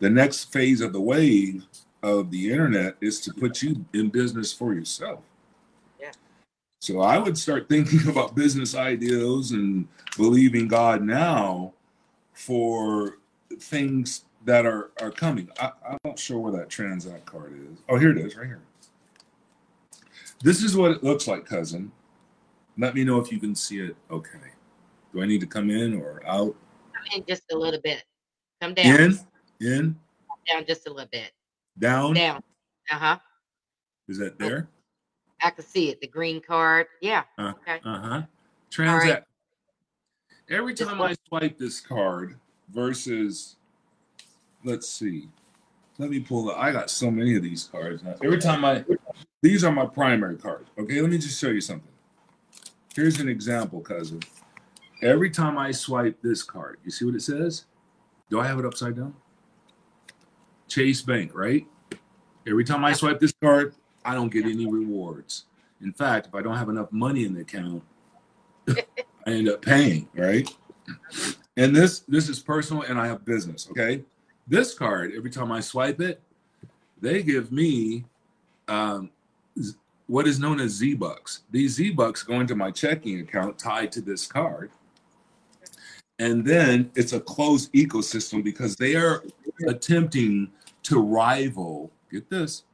the 0.00 0.10
next 0.10 0.52
phase 0.52 0.80
of 0.80 0.92
the 0.92 1.00
wave 1.00 1.64
of 2.02 2.30
the 2.30 2.52
internet 2.52 2.96
is 3.00 3.20
to 3.20 3.32
put 3.32 3.62
you 3.62 3.84
in 3.94 4.10
business 4.10 4.52
for 4.52 4.74
yourself. 4.74 5.20
Yeah. 5.98 6.12
So 6.80 7.00
I 7.00 7.18
would 7.18 7.38
start 7.38 7.68
thinking 7.68 8.06
about 8.08 8.34
business 8.34 8.74
ideas 8.74 9.52
and 9.52 9.88
believing 10.16 10.68
God 10.68 11.02
now 11.02 11.72
for 12.34 13.18
things 13.58 14.24
that 14.44 14.66
are 14.66 14.90
are 15.00 15.10
coming. 15.10 15.48
I, 15.58 15.70
I'm 15.88 15.98
not 16.04 16.18
sure 16.18 16.38
where 16.38 16.52
that 16.52 16.68
Transact 16.68 17.24
card 17.24 17.54
is. 17.54 17.78
Oh, 17.88 17.96
here 17.96 18.10
it 18.10 18.18
is, 18.18 18.36
right 18.36 18.46
here. 18.46 18.60
This 20.44 20.62
is 20.62 20.76
what 20.76 20.90
it 20.90 21.02
looks 21.02 21.26
like, 21.26 21.46
cousin. 21.46 21.90
Let 22.76 22.94
me 22.94 23.02
know 23.02 23.18
if 23.18 23.32
you 23.32 23.40
can 23.40 23.54
see 23.54 23.80
it. 23.80 23.96
Okay. 24.10 24.38
Do 25.14 25.22
I 25.22 25.26
need 25.26 25.40
to 25.40 25.46
come 25.46 25.70
in 25.70 25.94
or 25.94 26.20
out? 26.26 26.54
in 27.14 27.24
just 27.26 27.44
a 27.50 27.56
little 27.56 27.80
bit. 27.82 28.02
Come 28.60 28.74
down. 28.74 29.00
In, 29.00 29.18
in, 29.60 29.96
Down 30.46 30.66
just 30.66 30.86
a 30.86 30.90
little 30.90 31.08
bit. 31.10 31.32
down. 31.78 32.12
Down. 32.12 32.42
Uh 32.90 32.96
huh. 32.96 33.18
Is 34.06 34.18
that 34.18 34.38
there? 34.38 34.68
I 35.42 35.48
can 35.48 35.64
see 35.64 35.88
it. 35.88 36.02
The 36.02 36.08
green 36.08 36.42
card. 36.42 36.88
Yeah. 37.00 37.22
Uh, 37.38 37.54
Okay. 37.62 37.80
Uh 37.82 38.00
huh. 38.00 38.22
Transact. 38.70 39.26
Every 40.50 40.74
time 40.74 41.00
I 41.00 41.14
swipe 41.26 41.56
this 41.56 41.80
card 41.80 42.38
versus, 42.68 43.56
let's 44.62 44.90
see, 44.90 45.30
let 45.96 46.10
me 46.10 46.20
pull 46.20 46.50
it. 46.50 46.56
I 46.58 46.70
got 46.70 46.90
so 46.90 47.10
many 47.10 47.34
of 47.34 47.42
these 47.42 47.64
cards 47.72 48.02
now. 48.02 48.16
Every 48.22 48.38
time 48.38 48.62
I, 48.62 48.84
these 49.44 49.62
are 49.62 49.70
my 49.70 49.84
primary 49.84 50.36
cards. 50.36 50.70
Okay, 50.78 51.02
let 51.02 51.10
me 51.10 51.18
just 51.18 51.38
show 51.38 51.50
you 51.50 51.60
something. 51.60 51.92
Here's 52.96 53.20
an 53.20 53.28
example, 53.28 53.82
cousin. 53.82 54.20
Every 55.02 55.28
time 55.28 55.58
I 55.58 55.70
swipe 55.70 56.16
this 56.22 56.42
card, 56.42 56.78
you 56.82 56.90
see 56.90 57.04
what 57.04 57.14
it 57.14 57.20
says? 57.20 57.66
Do 58.30 58.40
I 58.40 58.46
have 58.46 58.58
it 58.58 58.64
upside 58.64 58.96
down? 58.96 59.14
Chase 60.66 61.02
Bank, 61.02 61.32
right? 61.34 61.66
Every 62.48 62.64
time 62.64 62.86
I 62.86 62.94
swipe 62.94 63.20
this 63.20 63.34
card, 63.38 63.74
I 64.02 64.14
don't 64.14 64.32
get 64.32 64.46
any 64.46 64.66
rewards. 64.66 65.44
In 65.82 65.92
fact, 65.92 66.28
if 66.28 66.34
I 66.34 66.40
don't 66.40 66.56
have 66.56 66.70
enough 66.70 66.90
money 66.90 67.26
in 67.26 67.34
the 67.34 67.42
account, 67.42 67.82
I 68.70 68.74
end 69.26 69.50
up 69.50 69.60
paying, 69.60 70.08
right? 70.14 70.48
And 71.58 71.76
this 71.76 72.00
this 72.08 72.30
is 72.30 72.40
personal 72.40 72.84
and 72.84 72.98
I 72.98 73.08
have 73.08 73.26
business, 73.26 73.68
okay? 73.70 74.04
This 74.48 74.72
card, 74.72 75.12
every 75.14 75.30
time 75.30 75.52
I 75.52 75.60
swipe 75.60 76.00
it, 76.00 76.22
they 76.98 77.22
give 77.22 77.52
me 77.52 78.06
um, 78.68 79.10
what 80.06 80.26
is 80.26 80.38
known 80.38 80.60
as 80.60 80.72
Z 80.72 80.94
Bucks. 80.94 81.42
These 81.50 81.74
Z 81.74 81.90
Bucks 81.90 82.22
go 82.22 82.40
into 82.40 82.54
my 82.54 82.70
checking 82.70 83.20
account 83.20 83.58
tied 83.58 83.92
to 83.92 84.00
this 84.00 84.26
card. 84.26 84.70
And 86.18 86.44
then 86.44 86.90
it's 86.94 87.12
a 87.12 87.20
closed 87.20 87.72
ecosystem 87.72 88.44
because 88.44 88.76
they 88.76 88.94
are 88.94 89.24
attempting 89.66 90.50
to 90.84 91.00
rival, 91.00 91.90
get 92.10 92.30
this, 92.30 92.64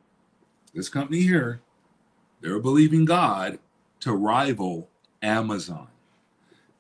this 0.75 0.89
company 0.89 1.21
here, 1.21 1.61
they're 2.41 2.59
believing 2.59 3.05
God 3.05 3.59
to 4.01 4.13
rival 4.13 4.89
Amazon. 5.23 5.87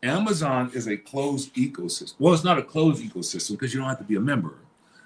Amazon 0.03 0.71
is 0.75 0.89
a 0.89 0.97
closed 0.97 1.55
ecosystem. 1.55 2.15
Well, 2.19 2.35
it's 2.35 2.45
not 2.45 2.59
a 2.59 2.63
closed 2.63 3.03
ecosystem 3.03 3.53
because 3.53 3.75
you 3.75 3.81
don't 3.81 3.89
have 3.89 3.99
to 3.99 4.05
be 4.05 4.17
a 4.17 4.21
member. 4.21 4.55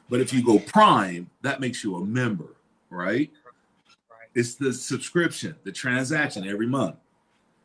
But 0.08 0.20
if 0.20 0.32
you 0.32 0.44
go 0.44 0.58
Prime, 0.58 1.28
that 1.42 1.60
makes 1.60 1.82
you 1.82 1.96
a 1.96 2.04
member, 2.04 2.56
right? 2.90 3.30
It's 4.34 4.54
the 4.56 4.72
subscription, 4.72 5.54
the 5.64 5.72
transaction 5.72 6.46
every 6.48 6.66
month. 6.66 6.96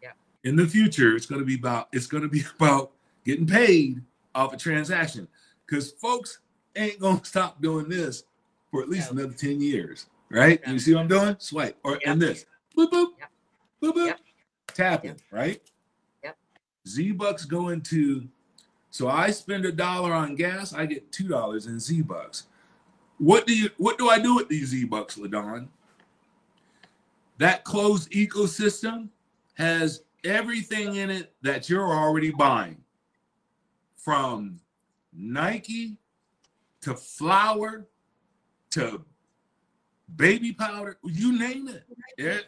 Yeah. 0.03 0.11
In 0.43 0.55
the 0.55 0.67
future, 0.67 1.15
it's 1.15 1.25
going 1.25 1.39
to 1.41 1.45
be 1.45 1.55
about 1.55 1.87
it's 1.91 2.07
going 2.07 2.23
to 2.23 2.29
be 2.29 2.43
about 2.59 2.91
getting 3.25 3.47
paid 3.47 4.01
off 4.35 4.53
a 4.53 4.57
transaction 4.57 5.27
because 5.65 5.91
folks 5.93 6.39
ain't 6.75 6.99
going 6.99 7.19
to 7.21 7.25
stop 7.25 7.61
doing 7.61 7.89
this 7.89 8.23
for 8.71 8.81
at 8.81 8.89
least 8.89 9.11
No. 9.13 9.19
another 9.21 9.33
10 9.35 9.59
years, 9.61 10.05
right? 10.29 10.59
No. 10.65 10.73
You 10.73 10.79
see 10.79 10.93
what 10.93 11.01
I'm 11.01 11.07
doing? 11.07 11.35
Swipe 11.39 11.77
or 11.83 11.97
Yeah. 12.01 12.11
and 12.11 12.21
this. 12.21 12.45
Boop 12.77 12.91
boop. 12.91 13.07
Yeah. 13.17 13.25
Boop 13.81 13.93
boop. 13.95 14.07
Yeah. 14.07 14.13
Tapping, 14.73 15.19
right? 15.31 15.59
Yep. 16.23 16.37
Z 16.87 17.11
bucks 17.13 17.45
go 17.45 17.69
into 17.69 18.27
so 18.91 19.07
I 19.07 19.29
spend 19.31 19.65
a 19.65 19.71
dollar 19.71 20.13
on 20.13 20.35
gas, 20.35 20.73
I 20.73 20.85
get 20.85 21.11
two 21.11 21.27
dollars 21.27 21.65
in 21.67 21.79
Z 21.79 22.01
bucks. 22.03 22.45
What 23.17 23.45
do 23.47 23.55
you 23.55 23.69
what 23.77 23.97
do 23.97 24.09
I 24.09 24.19
do 24.19 24.35
with 24.35 24.47
these 24.49 24.67
Z 24.69 24.85
bucks, 24.85 25.17
LaDon? 25.17 25.69
That 27.39 27.63
closed 27.63 28.11
ecosystem 28.11 29.07
has 29.55 30.03
everything 30.23 30.97
in 30.97 31.09
it 31.09 31.33
that 31.41 31.69
you're 31.69 31.87
already 31.87 32.31
buying. 32.31 32.77
From 33.97 34.59
Nike 35.13 35.97
to 36.81 36.93
flour 36.95 37.87
to 38.71 39.03
baby 40.15 40.53
powder, 40.53 40.97
you 41.03 41.37
name 41.37 41.67
it. 41.69 41.83
It- 42.17 42.45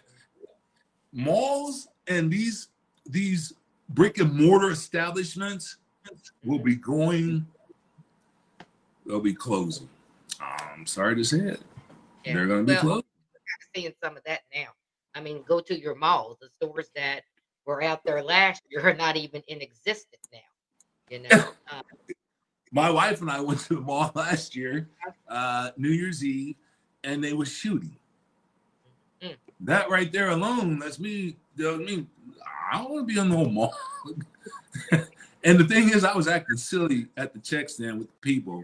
malls 1.14 1.90
and 2.08 2.32
these 2.32 2.70
these 3.06 3.52
brick 3.90 4.18
and 4.20 4.34
mortar 4.34 4.72
establishments 4.72 5.76
will 6.46 6.58
be 6.60 6.74
going 6.74 7.46
they'll 9.06 9.20
be 9.20 9.34
closing 9.34 9.90
i'm 10.40 10.86
sorry 10.86 11.14
to 11.14 11.26
say 11.26 11.40
it 11.40 11.60
Yeah. 12.24 12.34
they're 12.34 12.48
going 12.48 12.66
to 12.66 12.72
be 12.72 12.76
Well, 12.76 12.82
closed 12.82 13.06
I'm 13.36 13.82
seeing 13.82 13.94
some 14.02 14.16
of 14.16 14.24
that 14.24 14.40
now. 14.56 14.68
I 15.16 15.22
mean, 15.22 15.44
go 15.48 15.60
to 15.60 15.80
your 15.80 15.96
malls. 15.96 16.38
The 16.42 16.50
stores 16.50 16.90
that 16.96 17.22
were 17.66 17.84
out 17.84 18.04
there 18.04 18.24
last 18.24 18.64
year 18.70 18.88
are 18.88 18.94
not 18.96 19.18
even 19.18 19.42
in 19.48 19.62
existence 19.62 20.28
now. 20.32 20.40
You 21.10 21.24
know, 21.24 21.44
um, 21.72 21.84
my 22.72 22.90
wife 22.90 23.20
and 23.20 23.30
i 23.30 23.40
went 23.40 23.60
to 23.60 23.76
the 23.76 23.82
mall 23.82 24.12
last 24.16 24.56
year 24.56 24.88
uh 25.28 25.72
new 25.76 25.90
year's 25.90 26.24
eve 26.24 26.56
and 27.04 27.24
they 27.24 27.34
were 27.34 27.46
shooting 27.46 27.96
Mm. 29.22 29.36
that 29.60 29.88
right 29.90 30.12
there 30.12 30.30
alone 30.30 30.80
that's 30.80 30.98
me 31.00 31.36
tells 31.56 31.80
me 31.80 32.08
i 32.72 32.78
don't 32.80 32.90
want 32.90 33.08
to 33.08 33.14
be 33.14 33.20
in 33.20 33.30
no 33.30 33.46
mall 33.46 33.76
and 35.44 35.60
the 35.60 35.64
thing 35.66 35.90
is 35.90 36.04
i 36.04 36.16
was 36.16 36.28
acting 36.28 36.58
silly 36.58 37.06
at 37.18 37.32
the 37.34 37.40
check 37.40 37.70
stand 37.70 38.00
with 38.00 38.08
the 38.08 38.18
people 38.22 38.64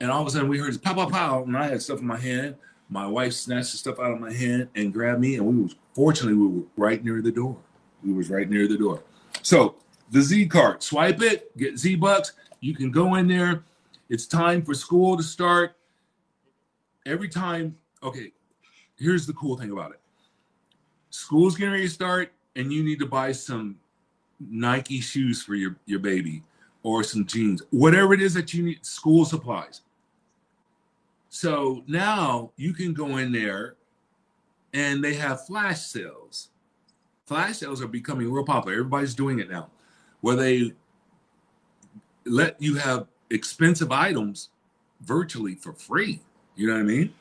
and 0.00 0.10
all 0.10 0.20
of 0.20 0.28
a 0.28 0.30
sudden 0.30 0.48
we 0.48 0.58
heard 0.58 0.68
this 0.68 0.78
pow 0.78 0.94
pow 0.94 1.08
pow 1.08 1.42
and 1.42 1.56
i 1.56 1.66
had 1.66 1.82
stuff 1.82 1.98
in 1.98 2.06
my 2.06 2.18
hand 2.18 2.54
my 2.88 3.06
wife 3.06 3.32
snatched 3.32 3.72
the 3.72 3.78
stuff 3.78 3.98
out 3.98 4.12
of 4.12 4.20
my 4.20 4.32
hand 4.32 4.68
and 4.74 4.92
grabbed 4.92 5.20
me 5.20 5.36
and 5.36 5.46
we 5.46 5.62
was 5.62 5.74
fortunately 5.94 6.34
we 6.34 6.46
were 6.46 6.66
right 6.76 7.04
near 7.04 7.20
the 7.20 7.32
door. 7.32 7.56
We 8.04 8.12
was 8.12 8.30
right 8.30 8.48
near 8.48 8.68
the 8.68 8.78
door. 8.78 9.02
So 9.42 9.76
the 10.10 10.22
z 10.22 10.46
card 10.46 10.82
swipe 10.82 11.20
it 11.22 11.56
get 11.56 11.78
z 11.78 11.96
bucks. 11.96 12.32
You 12.60 12.74
can 12.74 12.90
go 12.90 13.16
in 13.16 13.26
there. 13.26 13.64
It's 14.08 14.26
time 14.26 14.62
for 14.62 14.74
school 14.74 15.16
to 15.16 15.22
start. 15.22 15.76
Every 17.04 17.28
time 17.28 17.76
okay 18.02 18.32
here's 18.98 19.26
the 19.26 19.32
cool 19.34 19.56
thing 19.56 19.72
about 19.72 19.92
it. 19.92 20.00
School's 21.10 21.56
getting 21.56 21.72
ready 21.72 21.88
to 21.88 21.92
start 21.92 22.32
and 22.54 22.72
you 22.72 22.82
need 22.82 22.98
to 22.98 23.06
buy 23.06 23.32
some 23.32 23.76
nike 24.40 25.00
shoes 25.00 25.42
for 25.42 25.54
your 25.54 25.76
your 25.86 25.98
baby 25.98 26.42
or 26.82 27.02
some 27.02 27.24
jeans 27.24 27.62
whatever 27.70 28.12
it 28.12 28.20
is 28.20 28.34
that 28.34 28.52
you 28.52 28.62
need 28.62 28.84
school 28.84 29.24
supplies 29.24 29.80
so 31.36 31.84
now 31.86 32.50
you 32.56 32.72
can 32.72 32.94
go 32.94 33.18
in 33.18 33.30
there 33.30 33.76
and 34.72 35.04
they 35.04 35.12
have 35.12 35.44
flash 35.44 35.82
sales. 35.82 36.48
Flash 37.26 37.58
sales 37.58 37.82
are 37.82 37.86
becoming 37.86 38.32
real 38.32 38.42
popular. 38.42 38.78
Everybody's 38.78 39.14
doing 39.14 39.38
it 39.38 39.50
now 39.50 39.68
where 40.22 40.34
they 40.34 40.72
let 42.24 42.56
you 42.58 42.76
have 42.76 43.08
expensive 43.28 43.92
items 43.92 44.48
virtually 45.02 45.54
for 45.56 45.74
free. 45.74 46.22
You 46.54 46.68
know 46.68 46.72
what 46.72 46.80
i 46.80 46.84
mean? 46.84 47.12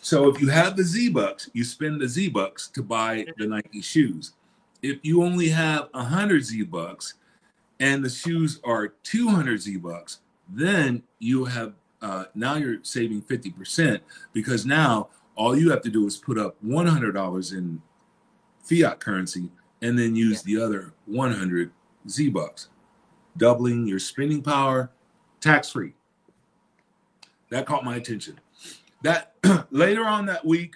So 0.00 0.28
if 0.28 0.40
you 0.40 0.48
have 0.50 0.76
the 0.76 0.84
Z 0.84 1.08
bucks, 1.08 1.50
you 1.52 1.64
spend 1.64 2.00
the 2.00 2.08
Z 2.08 2.28
bucks 2.28 2.68
to 2.68 2.84
buy 2.84 3.26
the 3.36 3.48
Nike 3.48 3.82
shoes. 3.82 4.34
If 4.80 5.00
you 5.02 5.24
only 5.24 5.48
have 5.48 5.88
100 5.90 6.44
Z 6.44 6.62
bucks 6.62 7.14
and 7.80 8.04
the 8.04 8.10
shoes 8.10 8.60
are 8.62 8.94
200 9.02 9.60
Z 9.60 9.76
bucks, 9.78 10.20
then 10.48 11.02
you 11.18 11.46
have 11.46 11.74
uh, 12.02 12.24
now 12.34 12.54
you're 12.54 12.78
saving 12.82 13.22
50% 13.22 14.00
because 14.32 14.64
now 14.64 15.08
all 15.36 15.56
you 15.56 15.70
have 15.70 15.82
to 15.82 15.90
do 15.90 16.06
is 16.06 16.16
put 16.16 16.38
up 16.38 16.56
$100 16.64 17.52
in 17.52 17.82
fiat 18.62 19.00
currency 19.00 19.50
and 19.82 19.98
then 19.98 20.14
use 20.14 20.42
the 20.42 20.60
other 20.60 20.92
100 21.06 21.70
Z 22.08 22.28
bucks, 22.30 22.68
doubling 23.36 23.86
your 23.86 23.98
spending 23.98 24.42
power 24.42 24.90
tax 25.40 25.70
free. 25.70 25.94
That 27.50 27.66
caught 27.66 27.84
my 27.84 27.96
attention 27.96 28.38
that 29.02 29.34
later 29.70 30.04
on 30.04 30.26
that 30.26 30.44
week, 30.44 30.74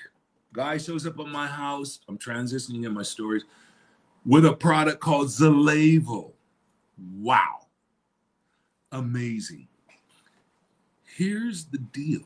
guy 0.52 0.78
shows 0.78 1.06
up 1.06 1.18
at 1.18 1.26
my 1.26 1.46
house. 1.46 2.00
I'm 2.08 2.18
transitioning 2.18 2.84
in 2.84 2.92
my 2.94 3.02
stories 3.02 3.44
with 4.24 4.46
a 4.46 4.52
product 4.52 5.00
called 5.00 5.28
Zallevo. 5.28 6.32
Wow. 7.16 7.66
Amazing. 8.92 9.68
Here's 11.16 11.66
the 11.66 11.78
deal. 11.78 12.22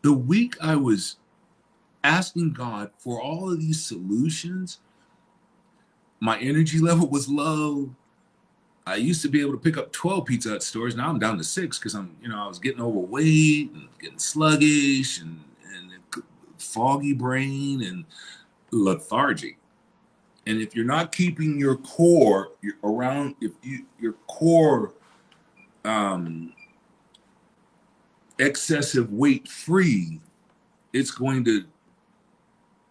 The 0.00 0.12
week 0.12 0.56
I 0.62 0.76
was 0.76 1.16
asking 2.02 2.54
God 2.54 2.90
for 2.96 3.20
all 3.20 3.52
of 3.52 3.60
these 3.60 3.84
solutions, 3.84 4.78
my 6.18 6.38
energy 6.38 6.78
level 6.78 7.06
was 7.06 7.28
low. 7.28 7.94
I 8.86 8.96
used 8.96 9.20
to 9.22 9.28
be 9.28 9.42
able 9.42 9.52
to 9.52 9.58
pick 9.58 9.76
up 9.76 9.92
12 9.92 10.24
Pizza 10.24 10.60
stores. 10.60 10.96
Now 10.96 11.10
I'm 11.10 11.18
down 11.18 11.36
to 11.36 11.44
six 11.44 11.78
because 11.78 11.94
I'm, 11.94 12.16
you 12.22 12.30
know, 12.30 12.42
I 12.42 12.46
was 12.46 12.58
getting 12.58 12.80
overweight 12.80 13.72
and 13.72 13.88
getting 14.00 14.18
sluggish 14.18 15.20
and, 15.20 15.44
and 15.74 16.22
foggy 16.56 17.12
brain 17.12 17.82
and 17.82 18.06
lethargy. 18.70 19.58
And 20.46 20.62
if 20.62 20.74
you're 20.74 20.86
not 20.86 21.12
keeping 21.12 21.60
your 21.60 21.76
core 21.76 22.52
around, 22.82 23.34
if 23.42 23.52
you 23.62 23.84
your 24.00 24.14
core 24.28 24.92
um, 25.84 26.54
excessive 28.38 29.12
weight 29.12 29.48
free, 29.48 30.20
it's 30.92 31.10
going 31.10 31.44
to 31.44 31.64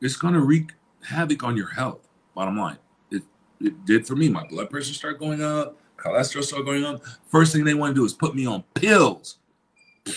it's 0.01 0.15
going 0.17 0.33
to 0.33 0.41
wreak 0.41 0.71
havoc 1.03 1.43
on 1.43 1.55
your 1.57 1.69
health. 1.69 2.07
Bottom 2.35 2.57
line, 2.57 2.77
it 3.11 3.23
it 3.59 3.85
did 3.85 4.05
for 4.05 4.15
me. 4.15 4.29
My 4.29 4.45
blood 4.47 4.69
pressure 4.69 4.93
started 4.93 5.19
going 5.19 5.41
up 5.41 5.77
cholesterol 6.05 6.43
started 6.43 6.65
going 6.65 6.83
up. 6.83 7.01
First 7.27 7.53
thing 7.53 7.63
they 7.63 7.73
want 7.73 7.95
to 7.95 8.01
do 8.01 8.05
is 8.05 8.13
put 8.13 8.35
me 8.35 8.45
on 8.45 8.63
pills. 8.73 9.37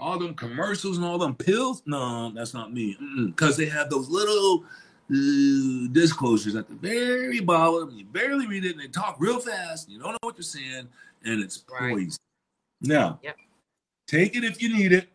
All 0.00 0.18
them 0.18 0.34
commercials 0.34 0.96
and 0.96 1.06
all 1.06 1.16
them 1.16 1.36
pills. 1.36 1.84
No, 1.86 2.30
that's 2.30 2.52
not 2.54 2.72
me. 2.72 2.96
Because 3.26 3.56
they 3.56 3.66
have 3.66 3.88
those 3.88 4.08
little 4.08 4.64
uh, 5.08 5.86
disclosures 5.92 6.56
at 6.56 6.68
the 6.68 6.74
very 6.74 7.38
bottom. 7.38 7.90
You 7.96 8.04
barely 8.06 8.48
read 8.48 8.64
it, 8.64 8.72
and 8.72 8.80
they 8.80 8.88
talk 8.88 9.14
real 9.20 9.38
fast. 9.38 9.88
You 9.88 10.00
don't 10.00 10.10
know 10.10 10.18
what 10.22 10.36
you're 10.36 10.42
saying, 10.42 10.88
and 11.24 11.40
it's 11.40 11.62
Right. 11.70 11.92
poison. 11.94 12.18
Now, 12.80 13.20
Yep. 13.22 13.36
Take 14.12 14.36
it 14.36 14.44
if 14.44 14.60
you 14.60 14.76
need 14.76 14.92
it. 14.92 15.08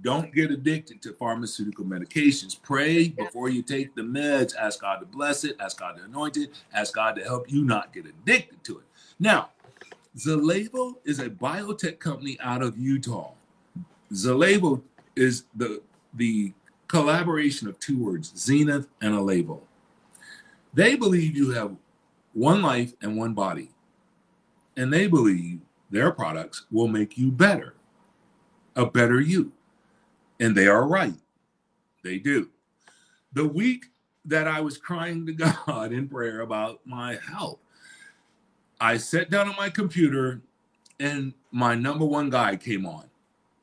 Don't 0.00 0.32
get 0.32 0.52
addicted 0.52 1.02
to 1.02 1.12
pharmaceutical 1.12 1.84
medications. 1.84 2.60
Pray 2.62 3.08
before 3.08 3.48
you 3.48 3.62
take 3.62 3.96
the 3.96 4.02
meds. 4.02 4.54
Ask 4.56 4.80
God 4.80 5.00
to 5.00 5.06
bless 5.06 5.42
it. 5.42 5.56
Ask 5.58 5.80
God 5.80 5.96
to 5.96 6.04
anoint 6.04 6.36
it. 6.36 6.50
Ask 6.72 6.94
God 6.94 7.16
to 7.16 7.24
help 7.24 7.50
you 7.50 7.64
not 7.64 7.92
get 7.92 8.06
addicted 8.06 8.62
to 8.62 8.78
it. 8.78 8.84
Now, 9.18 9.50
Zallevo 10.16 10.94
is 11.04 11.18
a 11.18 11.28
biotech 11.28 11.98
company 11.98 12.38
out 12.40 12.62
of 12.62 12.78
Utah. 12.78 13.32
Zallevo 14.12 14.82
is 15.16 15.46
the 15.56 15.82
the 16.14 16.52
collaboration 16.86 17.66
of 17.66 17.80
two 17.80 17.98
words, 17.98 18.32
zenith 18.36 18.86
and 19.00 19.16
a 19.16 19.20
label. 19.20 19.66
They 20.72 20.94
believe 20.94 21.36
you 21.36 21.50
have 21.50 21.74
one 22.34 22.62
life 22.62 22.92
and 23.02 23.16
one 23.16 23.34
body. 23.34 23.70
And 24.76 24.92
they 24.92 25.08
believe 25.08 25.58
their 25.90 26.12
products 26.12 26.66
will 26.70 26.86
make 26.86 27.18
you 27.18 27.32
better, 27.32 27.73
a 28.76 28.86
better 28.86 29.20
you. 29.20 29.52
And 30.40 30.56
they 30.56 30.66
are 30.66 30.86
right. 30.86 31.14
They 32.02 32.18
do. 32.18 32.50
The 33.32 33.46
week 33.46 33.86
that 34.24 34.46
I 34.46 34.60
was 34.60 34.78
crying 34.78 35.26
to 35.26 35.32
God 35.66 35.92
in 35.92 36.08
prayer 36.08 36.40
about 36.40 36.80
my 36.84 37.18
health, 37.26 37.58
I 38.80 38.96
sat 38.96 39.30
down 39.30 39.48
on 39.48 39.56
my 39.56 39.70
computer 39.70 40.42
and 41.00 41.34
my 41.50 41.74
number 41.74 42.04
one 42.04 42.30
guy 42.30 42.56
came 42.56 42.86
on, 42.86 43.04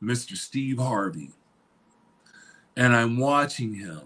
Mr. 0.02 0.36
Steve 0.36 0.80
Harvey. 0.80 1.32
And 2.76 2.96
I'm 2.96 3.18
watching 3.18 3.74
him. 3.74 4.02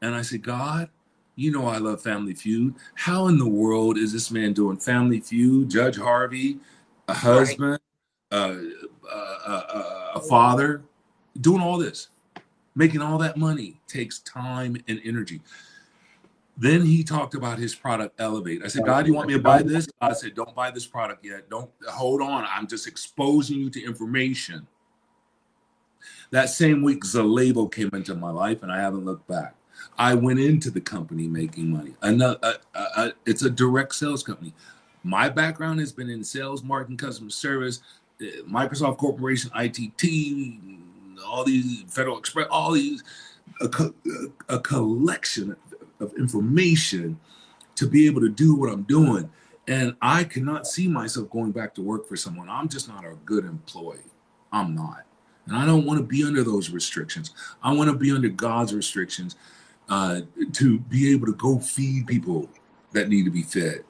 And 0.00 0.14
I 0.14 0.22
said, 0.22 0.42
God, 0.42 0.88
you 1.36 1.50
know 1.50 1.66
I 1.66 1.78
love 1.78 2.02
Family 2.02 2.34
Feud. 2.34 2.74
How 2.94 3.26
in 3.26 3.38
the 3.38 3.48
world 3.48 3.98
is 3.98 4.12
this 4.12 4.30
man 4.30 4.52
doing 4.52 4.76
Family 4.76 5.20
Feud, 5.20 5.70
Judge 5.70 5.96
Harvey, 5.96 6.58
a 7.08 7.14
husband, 7.14 7.80
uh, 8.30 8.34
uh, 8.34 8.56
a 9.46 10.20
father, 10.28 10.82
doing 11.40 11.60
all 11.60 11.78
this, 11.78 12.08
making 12.74 13.02
all 13.02 13.18
that 13.18 13.36
money 13.36 13.80
takes 13.86 14.20
time 14.20 14.76
and 14.88 15.00
energy. 15.04 15.40
Then 16.56 16.86
he 16.86 17.02
talked 17.02 17.34
about 17.34 17.58
his 17.58 17.74
product 17.74 18.20
Elevate. 18.20 18.62
I 18.64 18.68
said, 18.68 18.84
God, 18.84 19.06
you 19.06 19.14
want 19.14 19.26
me 19.26 19.34
to 19.34 19.40
buy 19.40 19.62
this? 19.62 19.88
I 20.00 20.12
said, 20.12 20.34
Don't 20.34 20.54
buy 20.54 20.70
this 20.70 20.86
product 20.86 21.24
yet. 21.24 21.50
Don't 21.50 21.70
hold 21.88 22.22
on. 22.22 22.46
I'm 22.48 22.68
just 22.68 22.86
exposing 22.86 23.58
you 23.58 23.70
to 23.70 23.84
information. 23.84 24.66
That 26.30 26.50
same 26.50 26.82
week, 26.82 27.04
Zallevo 27.04 27.72
came 27.72 27.90
into 27.92 28.14
my 28.14 28.30
life, 28.30 28.62
and 28.62 28.70
I 28.70 28.80
haven't 28.80 29.04
looked 29.04 29.26
back. 29.26 29.54
I 29.98 30.14
went 30.14 30.38
into 30.38 30.70
the 30.70 30.80
company 30.80 31.26
making 31.26 31.70
money. 31.70 31.94
Another, 32.02 32.38
uh, 32.42 32.52
uh, 32.74 32.86
uh, 32.96 33.10
it's 33.26 33.42
a 33.42 33.50
direct 33.50 33.94
sales 33.94 34.22
company. 34.22 34.54
My 35.02 35.28
background 35.28 35.80
has 35.80 35.92
been 35.92 36.08
in 36.08 36.24
sales, 36.24 36.62
marketing, 36.62 36.96
customer 36.96 37.30
service, 37.30 37.80
Microsoft 38.20 38.98
Corporation, 38.98 39.50
ITT, 39.54 41.20
all 41.26 41.44
these 41.44 41.82
Federal 41.88 42.18
Express, 42.18 42.46
all 42.50 42.72
these 42.72 43.02
a, 43.60 43.68
co- 43.68 43.94
a 44.48 44.58
collection 44.58 45.56
of 46.00 46.12
information 46.14 47.18
to 47.76 47.86
be 47.86 48.06
able 48.06 48.20
to 48.20 48.28
do 48.28 48.54
what 48.54 48.70
I'm 48.70 48.82
doing. 48.82 49.30
And 49.66 49.96
I 50.02 50.24
cannot 50.24 50.66
see 50.66 50.88
myself 50.88 51.30
going 51.30 51.52
back 51.52 51.74
to 51.74 51.82
work 51.82 52.06
for 52.06 52.16
someone. 52.16 52.48
I'm 52.48 52.68
just 52.68 52.88
not 52.88 53.04
a 53.04 53.14
good 53.24 53.44
employee. 53.44 53.98
I'm 54.52 54.74
not. 54.74 55.04
And 55.46 55.56
I 55.56 55.66
don't 55.66 55.84
want 55.84 55.98
to 55.98 56.04
be 56.04 56.24
under 56.24 56.42
those 56.42 56.70
restrictions. 56.70 57.32
I 57.62 57.72
want 57.72 57.90
to 57.90 57.96
be 57.96 58.12
under 58.12 58.28
God's 58.28 58.74
restrictions 58.74 59.36
uh, 59.88 60.20
to 60.52 60.78
be 60.78 61.12
able 61.12 61.26
to 61.26 61.34
go 61.34 61.58
feed 61.58 62.06
people 62.06 62.48
that 62.92 63.08
need 63.08 63.24
to 63.24 63.30
be 63.30 63.42
fed. 63.42 63.84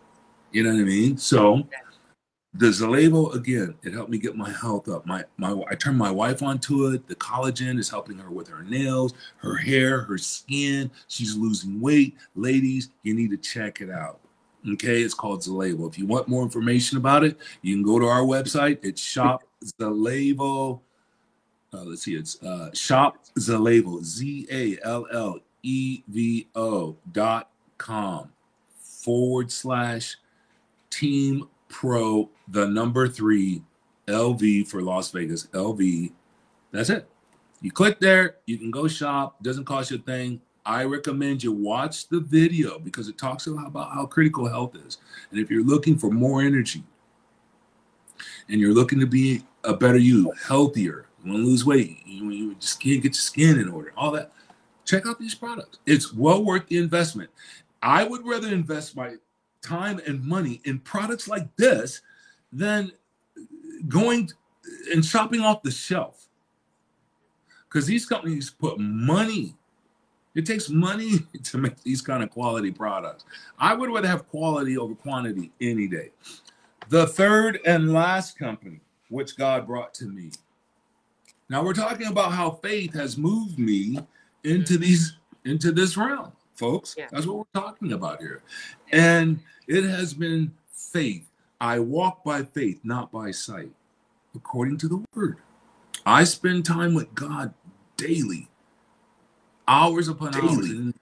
You 0.52 0.62
know 0.62 0.72
what 0.72 0.80
I 0.80 0.84
mean? 0.84 1.18
So 1.18 1.66
the 2.56 2.66
Zallevo 2.66 3.34
again, 3.34 3.74
it 3.82 3.92
helped 3.92 4.10
me 4.10 4.18
get 4.18 4.36
my 4.36 4.50
health 4.50 4.88
up. 4.88 5.04
My 5.06 5.24
my 5.36 5.60
I 5.68 5.74
turned 5.74 5.98
my 5.98 6.10
wife 6.10 6.42
onto 6.42 6.86
it. 6.86 7.08
The 7.08 7.16
collagen 7.16 7.78
is 7.78 7.90
helping 7.90 8.16
her 8.18 8.30
with 8.30 8.48
her 8.48 8.62
nails, 8.62 9.12
her 9.38 9.56
hair, 9.56 10.02
her 10.02 10.18
skin. 10.18 10.90
She's 11.08 11.36
losing 11.36 11.80
weight. 11.80 12.16
Ladies, 12.36 12.90
you 13.02 13.14
need 13.14 13.30
to 13.30 13.36
check 13.36 13.80
it 13.80 13.90
out. 13.90 14.20
Okay, 14.72 15.02
it's 15.02 15.14
called 15.14 15.40
Zallevo. 15.40 15.88
If 15.88 15.98
you 15.98 16.06
want 16.06 16.28
more 16.28 16.42
information 16.42 16.96
about 16.96 17.24
it, 17.24 17.36
you 17.62 17.74
can 17.74 17.82
go 17.82 17.98
to 17.98 18.06
our 18.06 18.22
website. 18.22 18.78
It's 18.82 19.02
shop 19.02 19.42
Zallevo. 19.64 20.80
Uh, 21.72 21.82
let's 21.82 22.02
see, 22.02 22.14
it's 22.14 22.40
uh, 22.42 22.70
shop 22.72 23.18
Zallevo, 23.36 24.02
Z 24.04 24.46
A 24.50 24.78
L 24.84 25.06
L 25.12 25.40
E 25.64 26.02
V 26.06 26.46
O 26.54 26.96
dot 27.10 27.50
com 27.78 28.30
forward 28.78 29.50
slash 29.50 30.16
team 30.88 31.48
pro 31.68 32.30
the 32.48 32.66
number 32.66 33.08
three 33.08 33.62
LV 34.06 34.68
for 34.68 34.82
Las 34.82 35.10
Vegas. 35.10 35.46
LV. 35.48 36.12
That's 36.72 36.90
it. 36.90 37.08
You 37.60 37.70
click 37.70 37.98
there, 37.98 38.36
you 38.46 38.58
can 38.58 38.70
go 38.70 38.86
shop, 38.86 39.42
doesn't 39.42 39.64
cost 39.64 39.90
you 39.90 39.96
a 39.96 40.00
thing. 40.00 40.40
I 40.66 40.84
recommend 40.84 41.42
you 41.42 41.52
watch 41.52 42.08
the 42.08 42.20
video 42.20 42.78
because 42.78 43.08
it 43.08 43.18
talks 43.18 43.46
about 43.46 43.92
how 43.92 44.06
critical 44.06 44.48
health 44.48 44.76
is. 44.76 44.98
And 45.30 45.40
if 45.40 45.50
you're 45.50 45.64
looking 45.64 45.98
for 45.98 46.10
more 46.10 46.42
energy 46.42 46.82
and 48.48 48.60
you're 48.60 48.74
looking 48.74 49.00
to 49.00 49.06
be 49.06 49.44
a 49.64 49.74
better 49.74 49.98
you, 49.98 50.32
healthier, 50.46 51.06
you 51.22 51.32
want 51.32 51.42
to 51.42 51.46
lose 51.46 51.64
weight, 51.64 52.00
you, 52.06 52.30
you 52.30 52.54
just 52.56 52.80
can't 52.80 53.02
get 53.02 53.10
your 53.10 53.14
skin 53.14 53.58
in 53.58 53.68
order, 53.68 53.92
all 53.96 54.10
that, 54.12 54.32
check 54.84 55.06
out 55.06 55.18
these 55.18 55.34
products. 55.34 55.78
It's 55.86 56.12
well 56.12 56.44
worth 56.44 56.66
the 56.68 56.78
investment. 56.78 57.30
I 57.82 58.04
would 58.04 58.26
rather 58.26 58.48
invest 58.48 58.96
my 58.96 59.14
time 59.64 60.00
and 60.06 60.22
money 60.22 60.60
in 60.64 60.78
products 60.78 61.26
like 61.26 61.54
this 61.56 62.02
than 62.52 62.92
going 63.88 64.30
and 64.92 65.04
shopping 65.04 65.40
off 65.40 65.62
the 65.62 65.70
shelf. 65.70 66.28
Because 67.68 67.86
these 67.86 68.06
companies 68.06 68.50
put 68.50 68.78
money, 68.78 69.56
it 70.34 70.46
takes 70.46 70.68
money 70.68 71.18
to 71.44 71.58
make 71.58 71.82
these 71.82 72.00
kind 72.00 72.22
of 72.22 72.30
quality 72.30 72.70
products. 72.70 73.24
I 73.58 73.74
would 73.74 73.90
rather 73.90 74.08
have 74.08 74.28
quality 74.28 74.78
over 74.78 74.94
quantity 74.94 75.50
any 75.60 75.88
day. 75.88 76.10
The 76.88 77.06
third 77.06 77.60
and 77.64 77.92
last 77.92 78.38
company, 78.38 78.80
which 79.08 79.36
God 79.36 79.66
brought 79.66 79.94
to 79.94 80.04
me. 80.04 80.30
Now 81.48 81.64
we're 81.64 81.74
talking 81.74 82.06
about 82.06 82.32
how 82.32 82.50
faith 82.50 82.94
has 82.94 83.16
moved 83.16 83.58
me 83.58 83.98
into 84.44 84.74
mm-hmm. 84.74 84.82
these 84.82 85.16
into 85.44 85.72
this 85.72 85.96
realm, 85.96 86.32
folks. 86.54 86.94
Yeah. 86.96 87.08
That's 87.10 87.26
what 87.26 87.38
we're 87.38 87.60
talking 87.60 87.92
about 87.92 88.20
here. 88.20 88.42
And 88.92 89.40
it 89.66 89.84
has 89.84 90.14
been 90.14 90.52
faith. 90.70 91.30
I 91.60 91.78
walk 91.78 92.24
by 92.24 92.42
faith, 92.42 92.80
not 92.84 93.10
by 93.10 93.30
sight, 93.30 93.72
according 94.34 94.78
to 94.78 94.88
the 94.88 95.04
word. 95.14 95.38
I 96.04 96.24
spend 96.24 96.64
time 96.64 96.94
with 96.94 97.14
God 97.14 97.54
daily, 97.96 98.48
hours 99.66 100.08
upon 100.08 100.34
hours. 100.34 100.70
And, 100.70 100.94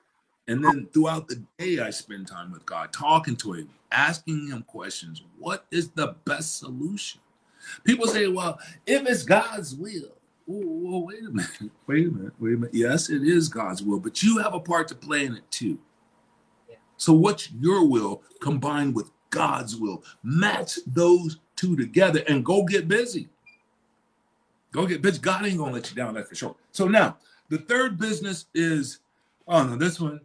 and 0.47 0.65
then 0.65 0.89
throughout 0.93 1.29
the 1.29 1.43
day, 1.59 1.81
I 1.81 1.91
spend 1.91 2.29
time 2.29 2.53
with 2.53 2.65
God, 2.67 2.93
talking 2.93 3.37
to 3.37 3.55
Him, 3.55 3.71
asking 3.91 4.49
Him 4.49 4.63
questions. 4.63 5.23
What 5.39 5.67
is 5.71 5.91
the 5.91 6.15
best 6.25 6.59
solution? 6.59 7.21
People 7.85 8.07
say, 8.07 8.27
well, 8.29 8.59
if 8.87 9.07
it's 9.09 9.23
God's 9.23 9.75
will, 9.75 10.13
well, 10.65 11.07
wait 11.07 11.21
a 11.21 11.31
minute, 11.31 11.51
wait 11.87 12.09
a 12.09 12.11
minute, 12.11 12.33
wait 12.39 12.55
a 12.55 12.57
minute. 12.57 12.75
Yes, 12.75 13.11
it 13.11 13.23
is 13.23 13.49
God's 13.49 13.83
will, 13.83 14.01
but 14.01 14.23
you 14.23 14.39
have 14.39 14.55
a 14.55 14.61
part 14.61 14.89
to 14.89 14.95
play 14.95 15.25
in 15.25 15.37
it 15.37 15.51
too. 15.51 15.79
Yeah. 16.69 16.77
So, 16.97 17.13
what's 17.13 17.51
your 17.53 17.87
will 17.87 18.23
combined 18.41 18.95
with 18.95 19.11
God's 19.31 19.77
will? 19.77 20.05
Match 20.23 20.79
those 20.87 21.39
two 21.57 21.77
together 21.77 22.23
and 22.29 22.45
go 22.45 22.65
get 22.65 22.89
busy. 22.89 23.29
Go 24.73 24.87
get 24.87 25.03
busy. 25.03 25.21
God 25.21 25.47
ain't 25.47 25.59
gonna 25.59 25.73
let 25.73 25.91
you 25.91 25.97
down, 25.97 26.15
that's 26.15 26.29
for 26.29 26.35
sure. 26.35 26.57
So 26.73 26.89
now 26.89 27.19
the 27.51 27.59
third 27.59 27.99
business 27.99 28.47
is 28.55 28.99
oh 29.47 29.63
no, 29.63 29.77
this 29.77 30.01
one. 30.01 30.21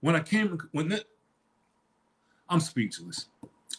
When 0.00 0.16
I 0.16 0.20
came 0.20 0.58
when 0.72 0.90
it, 0.92 1.04
I'm 2.48 2.60
speechless. 2.60 3.26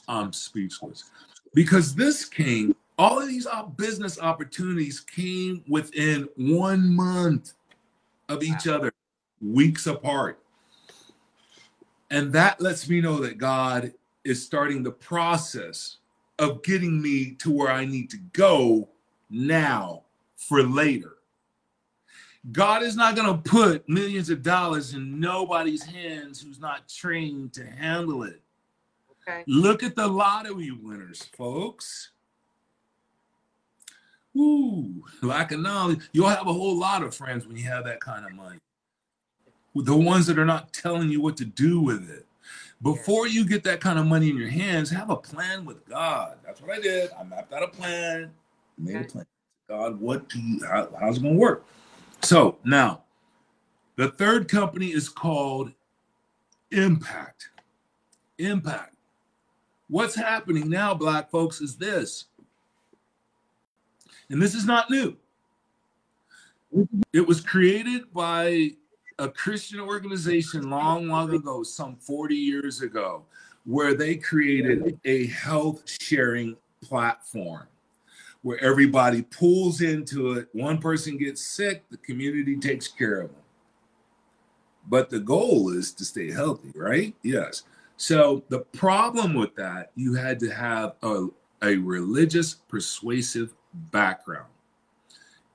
I'm 0.08 0.32
speechless. 0.32 1.06
Because 1.54 1.96
this 1.96 2.26
came, 2.26 2.76
all 2.98 3.20
of 3.20 3.28
these 3.28 3.48
business 3.76 4.20
opportunities 4.20 5.00
came 5.00 5.64
within 5.68 6.28
one 6.36 6.96
month 6.96 7.54
of 8.30 8.44
each 8.44 8.68
other, 8.68 8.92
weeks 9.42 9.86
apart. 9.88 10.40
And 12.10 12.34
that 12.34 12.60
lets 12.62 12.90
me 12.90 13.02
know 13.02 13.18
that 13.18 13.38
God 13.38 13.94
is 14.24 14.44
starting 14.44 14.82
the 14.84 14.92
process 14.92 15.98
of 16.40 16.64
getting 16.64 17.02
me 17.02 17.32
to 17.36 17.52
where 17.52 17.72
I 17.72 17.86
need 17.86 18.10
to 18.12 18.18
go 18.34 18.90
now 19.30 20.04
for 20.36 20.64
later. 20.64 21.14
God 22.52 22.82
is 22.84 22.96
not 22.96 23.16
going 23.16 23.28
to 23.28 23.50
put 23.50 23.88
millions 23.90 24.30
of 24.30 24.42
dollars 24.42 24.94
in 24.94 25.20
nobody's 25.20 25.84
hands 25.84 26.42
who's 26.42 26.60
not 26.60 26.88
trained 26.88 27.54
to 27.54 27.66
handle 27.66 28.24
it. 28.24 28.42
Okay. 29.28 29.44
Look 29.48 29.84
at 29.84 29.96
the 29.96 30.08
lottery 30.08 30.72
winners, 30.72 31.24
folks. 31.38 32.12
Ooh, 34.38 35.04
lack 35.22 35.52
of 35.52 35.60
knowledge. 35.60 36.02
You'll 36.12 36.30
have 36.30 36.48
a 36.48 36.54
whole 36.54 36.78
lot 36.78 37.04
of 37.04 37.16
friends 37.16 37.48
when 37.48 37.58
you 37.58 37.64
have 37.64 37.86
that 37.86 38.00
kind 38.00 38.26
of 38.26 38.34
money. 38.34 38.60
The 39.76 39.96
ones 39.96 40.28
that 40.28 40.40
are 40.40 40.46
not 40.46 40.74
telling 40.74 41.10
you 41.10 41.22
what 41.22 41.38
to 41.38 41.46
do 41.46 41.82
with 41.82 42.10
it. 42.10 42.26
Before 42.82 43.28
you 43.28 43.46
get 43.46 43.64
that 43.64 43.82
kind 43.82 43.98
of 43.98 44.06
money 44.06 44.30
in 44.30 44.38
your 44.38 44.50
hands, 44.50 44.90
have 44.92 45.10
a 45.10 45.16
plan 45.16 45.66
with 45.66 45.88
God. 45.88 46.38
That's 46.46 46.62
what 46.62 46.72
I 46.72 46.80
did. 46.80 47.10
I 47.20 47.24
mapped 47.24 47.52
out 47.52 47.64
a 47.64 47.68
plan, 47.68 48.32
made 48.78 48.98
a 48.98 49.04
plan. 49.04 49.26
God, 49.68 50.00
what 50.00 50.30
do 50.30 50.40
you, 50.40 50.66
how, 50.66 50.90
how's 51.00 51.18
it 51.18 51.24
going 51.24 51.34
to 51.34 51.40
work? 51.40 51.66
So 52.22 52.58
now, 52.64 53.04
the 53.96 54.10
third 54.10 54.48
company 54.48 54.88
is 54.88 55.10
called 55.10 55.72
Impact. 56.72 57.50
Impact. 58.38 58.96
What's 59.90 60.16
happening 60.16 60.70
now, 60.70 60.94
black 60.94 61.32
folks, 61.32 61.62
is 61.62 61.78
this. 61.78 62.26
And 64.30 64.42
this 64.42 64.54
is 64.54 64.66
not 64.66 64.90
new. 64.90 65.16
It 67.14 67.26
was 67.26 67.42
created 67.42 68.14
by 68.14 68.72
a 69.20 69.30
Christian 69.30 69.80
organization 69.80 70.70
long, 70.70 71.08
long 71.08 71.34
ago, 71.34 71.64
some 71.64 71.96
40 71.96 72.36
years 72.36 72.82
ago, 72.82 73.24
where 73.66 73.94
they 73.94 74.16
created 74.16 75.00
a 75.06 75.28
health 75.28 75.84
sharing 76.02 76.56
platform 76.82 77.68
where 78.48 78.64
everybody 78.64 79.24
pulls 79.24 79.82
into 79.82 80.34
it. 80.34 80.48
One 80.54 80.78
person 80.78 81.18
gets 81.18 81.42
sick, 81.42 81.84
the 81.90 81.98
community 81.98 82.56
takes 82.58 82.88
care 82.88 83.22
of 83.22 83.30
them. 83.32 83.42
But 84.88 85.10
the 85.10 85.20
goal 85.20 85.70
is 85.70 85.92
to 85.94 86.06
stay 86.06 86.32
healthy, 86.32 86.72
right? 86.76 87.14
Yes. 87.24 87.64
So 87.98 88.44
the 88.48 88.60
problem 88.60 89.34
with 89.34 89.56
that, 89.56 89.92
you 89.96 90.14
had 90.14 90.40
to 90.40 90.50
have 90.50 90.94
a, 91.02 91.28
a 91.62 91.76
religious 91.76 92.54
persuasive 92.54 93.54
background. 93.92 94.48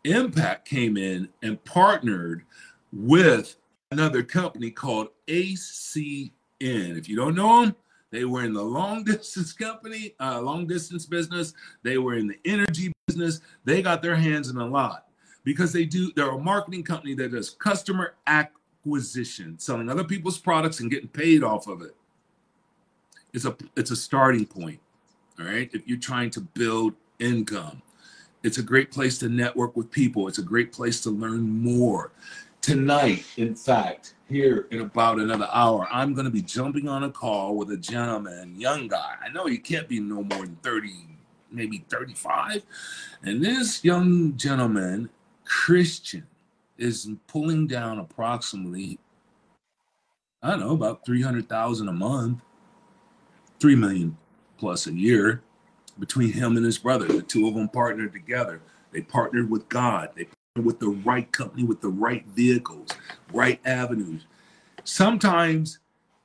Impact 0.04 0.66
came 0.68 0.96
in 0.96 1.28
and 1.42 1.62
partnered 1.64 2.44
with 2.92 3.56
another 3.90 4.22
company 4.22 4.70
called 4.70 5.08
ACN. 5.28 6.30
If 6.60 7.08
you 7.08 7.16
don't 7.16 7.34
know 7.34 7.62
them, 7.62 7.76
they 8.10 8.24
were 8.24 8.44
in 8.44 8.52
the 8.52 8.62
long 8.62 9.04
distance 9.04 9.52
company, 9.52 10.14
uh, 10.20 10.40
long 10.40 10.66
distance 10.66 11.06
business. 11.06 11.54
They 11.82 11.98
were 11.98 12.14
in 12.14 12.28
the 12.28 12.38
energy 12.44 12.92
business. 13.06 13.40
They 13.64 13.82
got 13.82 14.02
their 14.02 14.16
hands 14.16 14.48
in 14.48 14.56
a 14.56 14.66
lot 14.66 15.06
because 15.44 15.72
they 15.72 15.84
do. 15.84 16.12
They're 16.14 16.30
a 16.30 16.38
marketing 16.38 16.84
company 16.84 17.14
that 17.14 17.32
does 17.32 17.50
customer 17.50 18.14
acquisition, 18.26 19.58
selling 19.58 19.88
other 19.88 20.04
people's 20.04 20.38
products 20.38 20.80
and 20.80 20.90
getting 20.90 21.08
paid 21.08 21.42
off 21.42 21.66
of 21.66 21.82
it. 21.82 21.96
It's 23.32 23.46
a 23.46 23.56
it's 23.76 23.90
a 23.90 23.96
starting 23.96 24.46
point. 24.46 24.80
All 25.40 25.46
right, 25.46 25.70
if 25.72 25.88
you're 25.88 25.98
trying 25.98 26.30
to 26.30 26.40
build 26.40 26.94
income, 27.18 27.80
it's 28.42 28.58
a 28.58 28.62
great 28.62 28.90
place 28.90 29.18
to 29.18 29.28
network 29.28 29.76
with 29.76 29.90
people. 29.90 30.28
It's 30.28 30.38
a 30.38 30.42
great 30.42 30.72
place 30.72 31.00
to 31.02 31.10
learn 31.10 31.48
more. 31.48 32.12
Tonight, 32.60 33.24
in 33.36 33.54
fact, 33.54 34.14
here 34.28 34.66
in 34.70 34.80
about 34.80 35.18
another 35.18 35.48
hour, 35.52 35.88
I'm 35.90 36.14
going 36.14 36.26
to 36.26 36.30
be 36.30 36.42
jumping 36.42 36.88
on 36.88 37.04
a 37.04 37.10
call 37.10 37.56
with 37.56 37.70
a 37.72 37.76
gentleman, 37.76 38.58
young 38.58 38.88
guy. 38.88 39.14
I 39.24 39.30
know 39.30 39.46
he 39.46 39.58
can't 39.58 39.88
be 39.88 40.00
no 40.00 40.22
more 40.22 40.44
than 40.46 40.56
30, 40.62 40.92
maybe 41.50 41.84
35. 41.88 42.62
And 43.24 43.44
this 43.44 43.84
young 43.84 44.36
gentleman, 44.36 45.10
Christian, 45.44 46.26
is 46.78 47.08
pulling 47.26 47.66
down 47.66 47.98
approximately, 47.98 48.98
I 50.42 50.50
don't 50.50 50.60
know, 50.60 50.72
about 50.72 51.04
300,000 51.04 51.88
a 51.88 51.92
month, 51.92 52.42
3 53.60 53.76
million 53.76 54.16
plus 54.56 54.86
a 54.86 54.92
year 54.92 55.42
between 55.98 56.32
him 56.32 56.56
and 56.56 56.64
his 56.64 56.78
brother. 56.78 57.06
The 57.06 57.22
two 57.22 57.46
of 57.48 57.54
them 57.54 57.68
partnered 57.68 58.12
together. 58.12 58.60
They 58.92 59.02
partnered 59.02 59.50
with 59.50 59.68
God. 59.68 60.10
They 60.14 60.24
partnered 60.24 60.66
with 60.66 60.80
the 60.80 60.88
right 60.88 61.30
company, 61.32 61.64
with 61.64 61.80
the 61.80 61.88
right 61.88 62.26
vehicles, 62.26 62.90
right 63.32 63.60
avenues. 63.64 64.26
Sometimes 64.84 65.78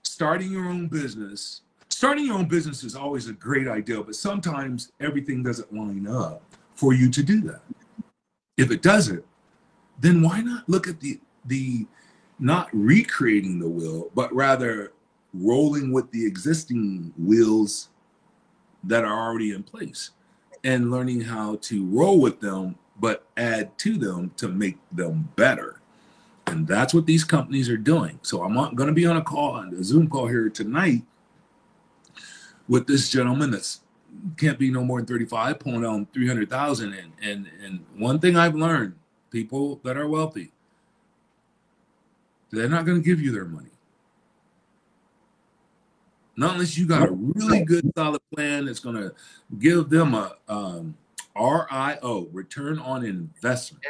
starting 0.04 0.52
your 0.52 0.66
own 0.66 0.88
business, 0.88 1.62
starting 1.90 2.26
your 2.26 2.36
own 2.36 2.48
business 2.48 2.84
is 2.84 2.96
always 2.96 3.28
a 3.28 3.34
great 3.34 3.68
idea, 3.68 4.02
but 4.02 4.16
sometimes 4.16 4.92
everything 5.00 5.44
doesn't 5.44 5.74
line 5.74 6.08
up 6.08 6.42
for 6.76 6.94
you 6.94 7.10
to 7.10 7.24
do 7.24 7.42
that. 7.42 7.62
If 8.58 8.72
it 8.72 8.82
doesn't, 8.82 9.24
then 10.00 10.22
why 10.22 10.42
not 10.42 10.68
look 10.68 10.88
at 10.88 11.00
the 11.00 11.20
the 11.46 11.86
not 12.40 12.70
recreating 12.72 13.60
the 13.60 13.70
wheel, 13.70 14.12
but 14.14 14.34
rather 14.34 14.92
rolling 15.34 15.92
with 15.92 16.12
the 16.12 16.26
existing 16.26 17.14
wheels 17.18 17.90
that 18.88 19.06
are 19.06 19.28
already 19.28 19.52
in 19.52 19.64
place 19.64 20.12
and 20.64 20.92
learning 20.92 21.22
how 21.22 21.56
to 21.62 21.86
roll 21.86 22.20
with 22.20 22.40
them 22.40 22.76
but 23.00 23.28
add 23.38 23.78
to 23.78 23.96
them 23.98 24.32
to 24.38 24.48
make 24.48 24.78
them 24.92 25.30
better. 25.36 25.82
And 26.48 26.68
that's 26.68 26.94
what 26.94 27.06
these 27.06 27.24
companies 27.24 27.70
are 27.70 27.78
doing. 27.78 28.20
So 28.24 28.44
i'm 28.44 28.56
going 28.76 28.88
to 28.88 28.94
be 28.94 29.06
on 29.06 29.18
a 29.18 29.22
call 29.22 29.52
on 29.52 29.74
a 29.74 29.84
zoom 29.84 30.08
call 30.10 30.28
here 30.28 30.50
tonight 30.50 31.04
with 32.68 32.88
this 32.88 33.10
gentleman 33.10 33.52
that's 33.52 33.82
can't 34.36 34.58
be 34.58 34.72
no 34.72 34.84
more 34.84 35.00
than 35.00 35.06
35 35.06 35.60
pulling 35.60 35.86
on 35.86 36.08
300000 36.08 36.94
and 36.94 37.12
and 37.22 37.48
and 37.64 37.86
one 37.98 38.20
thing 38.20 38.36
i've 38.36 38.56
learned 38.56 38.96
people 39.30 39.80
that 39.84 39.96
are 39.96 40.08
wealthy 40.08 40.52
they're 42.52 42.70
not 42.70 42.86
going 42.86 42.98
to 42.98 43.04
give 43.04 43.22
you 43.22 43.32
their 43.32 43.46
money 43.46 43.70
not 46.38 46.54
unless 46.54 46.78
you 46.78 46.86
got 46.86 47.08
a 47.08 47.12
really 47.12 47.64
good 47.66 47.92
solid 47.98 48.22
plan 48.34 48.66
that's 48.66 48.80
going 48.80 48.96
to 48.96 49.14
give 49.60 49.90
them 49.90 50.14
a 50.14 50.36
um, 50.48 50.96
RIO, 51.36 52.28
return 52.32 52.80
on 52.80 53.04
investment. 53.04 53.84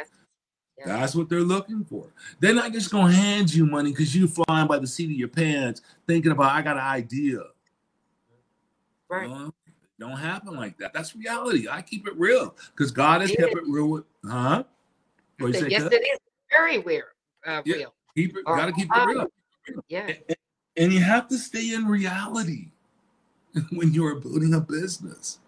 Yeah. 0.78 0.86
That's 0.86 1.14
what 1.14 1.28
they're 1.28 1.40
looking 1.40 1.84
for. 1.84 2.06
They're 2.40 2.54
not 2.54 2.72
just 2.72 2.90
going 2.90 3.08
to 3.12 3.12
hand 3.18 3.52
you 3.52 3.66
money 3.66 3.90
because 3.90 4.16
you're 4.16 4.28
flying 4.28 4.66
by 4.66 4.78
the 4.78 4.86
seat 4.86 5.06
of 5.06 5.12
your 5.12 5.28
pants 5.28 5.82
thinking 6.06 6.32
about, 6.32 6.52
I 6.52 6.62
got 6.62 6.76
an 6.76 6.82
idea. 6.84 7.40
Right. 9.10 9.28
Well, 9.28 9.54
don't 9.98 10.16
happen 10.16 10.54
like 10.54 10.78
that. 10.78 10.92
That's 10.94 11.16
reality. 11.16 11.66
I 11.68 11.82
keep 11.82 12.06
it 12.06 12.16
real 12.16 12.54
because 12.74 12.92
God 12.92 13.20
has 13.22 13.30
It 13.30 13.38
kept 13.38 13.52
is. 13.52 13.58
it 13.58 13.64
real. 13.66 13.88
With, 13.88 14.04
huh? 14.24 14.62
What 15.38 15.48
you 15.48 15.54
Say, 15.54 15.68
yes, 15.70 15.82
Cut? 15.82 15.92
it 15.92 15.96
is 16.02 16.18
very 16.50 16.78
weird. 16.78 17.04
Uh, 17.44 17.62
Yeah. 17.64 17.76
real. 17.76 17.94
Keep 18.14 18.36
it. 18.36 18.42
Or- 18.46 18.56
Got 18.56 18.66
to 18.66 18.72
keep 18.72 18.88
it 18.94 19.04
real. 19.06 19.26
Yeah. 19.88 20.06
And 20.06 20.36
you 20.92 21.00
have 21.00 21.28
to 21.28 21.38
stay 21.38 21.74
in 21.74 21.86
reality 21.86 22.68
when 23.72 23.92
you 23.92 24.06
are 24.06 24.14
building 24.14 24.54
a 24.54 24.60
business 24.60 25.40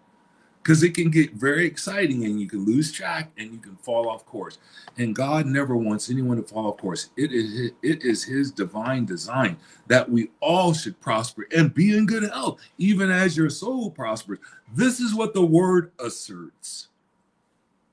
because 0.61 0.83
it 0.83 0.93
can 0.93 1.09
get 1.09 1.33
very 1.33 1.65
exciting 1.65 2.23
and 2.25 2.39
you 2.39 2.47
can 2.47 2.63
lose 2.65 2.91
track 2.91 3.31
and 3.37 3.51
you 3.51 3.59
can 3.59 3.75
fall 3.77 4.07
off 4.07 4.25
course. 4.25 4.59
And 4.97 5.15
God 5.15 5.45
never 5.45 5.75
wants 5.75 6.09
anyone 6.09 6.37
to 6.37 6.43
fall 6.43 6.67
off 6.67 6.77
course. 6.77 7.09
It 7.17 7.31
is 7.31 7.71
it 7.81 8.03
is 8.03 8.23
his 8.23 8.51
divine 8.51 9.05
design 9.05 9.57
that 9.87 10.09
we 10.09 10.29
all 10.39 10.73
should 10.73 10.99
prosper 11.01 11.47
and 11.55 11.73
be 11.73 11.97
in 11.97 12.05
good 12.05 12.29
health, 12.29 12.61
even 12.77 13.09
as 13.09 13.35
your 13.35 13.49
soul 13.49 13.89
prospers. 13.89 14.39
This 14.73 14.99
is 14.99 15.15
what 15.15 15.33
the 15.33 15.45
word 15.45 15.91
asserts. 15.99 16.89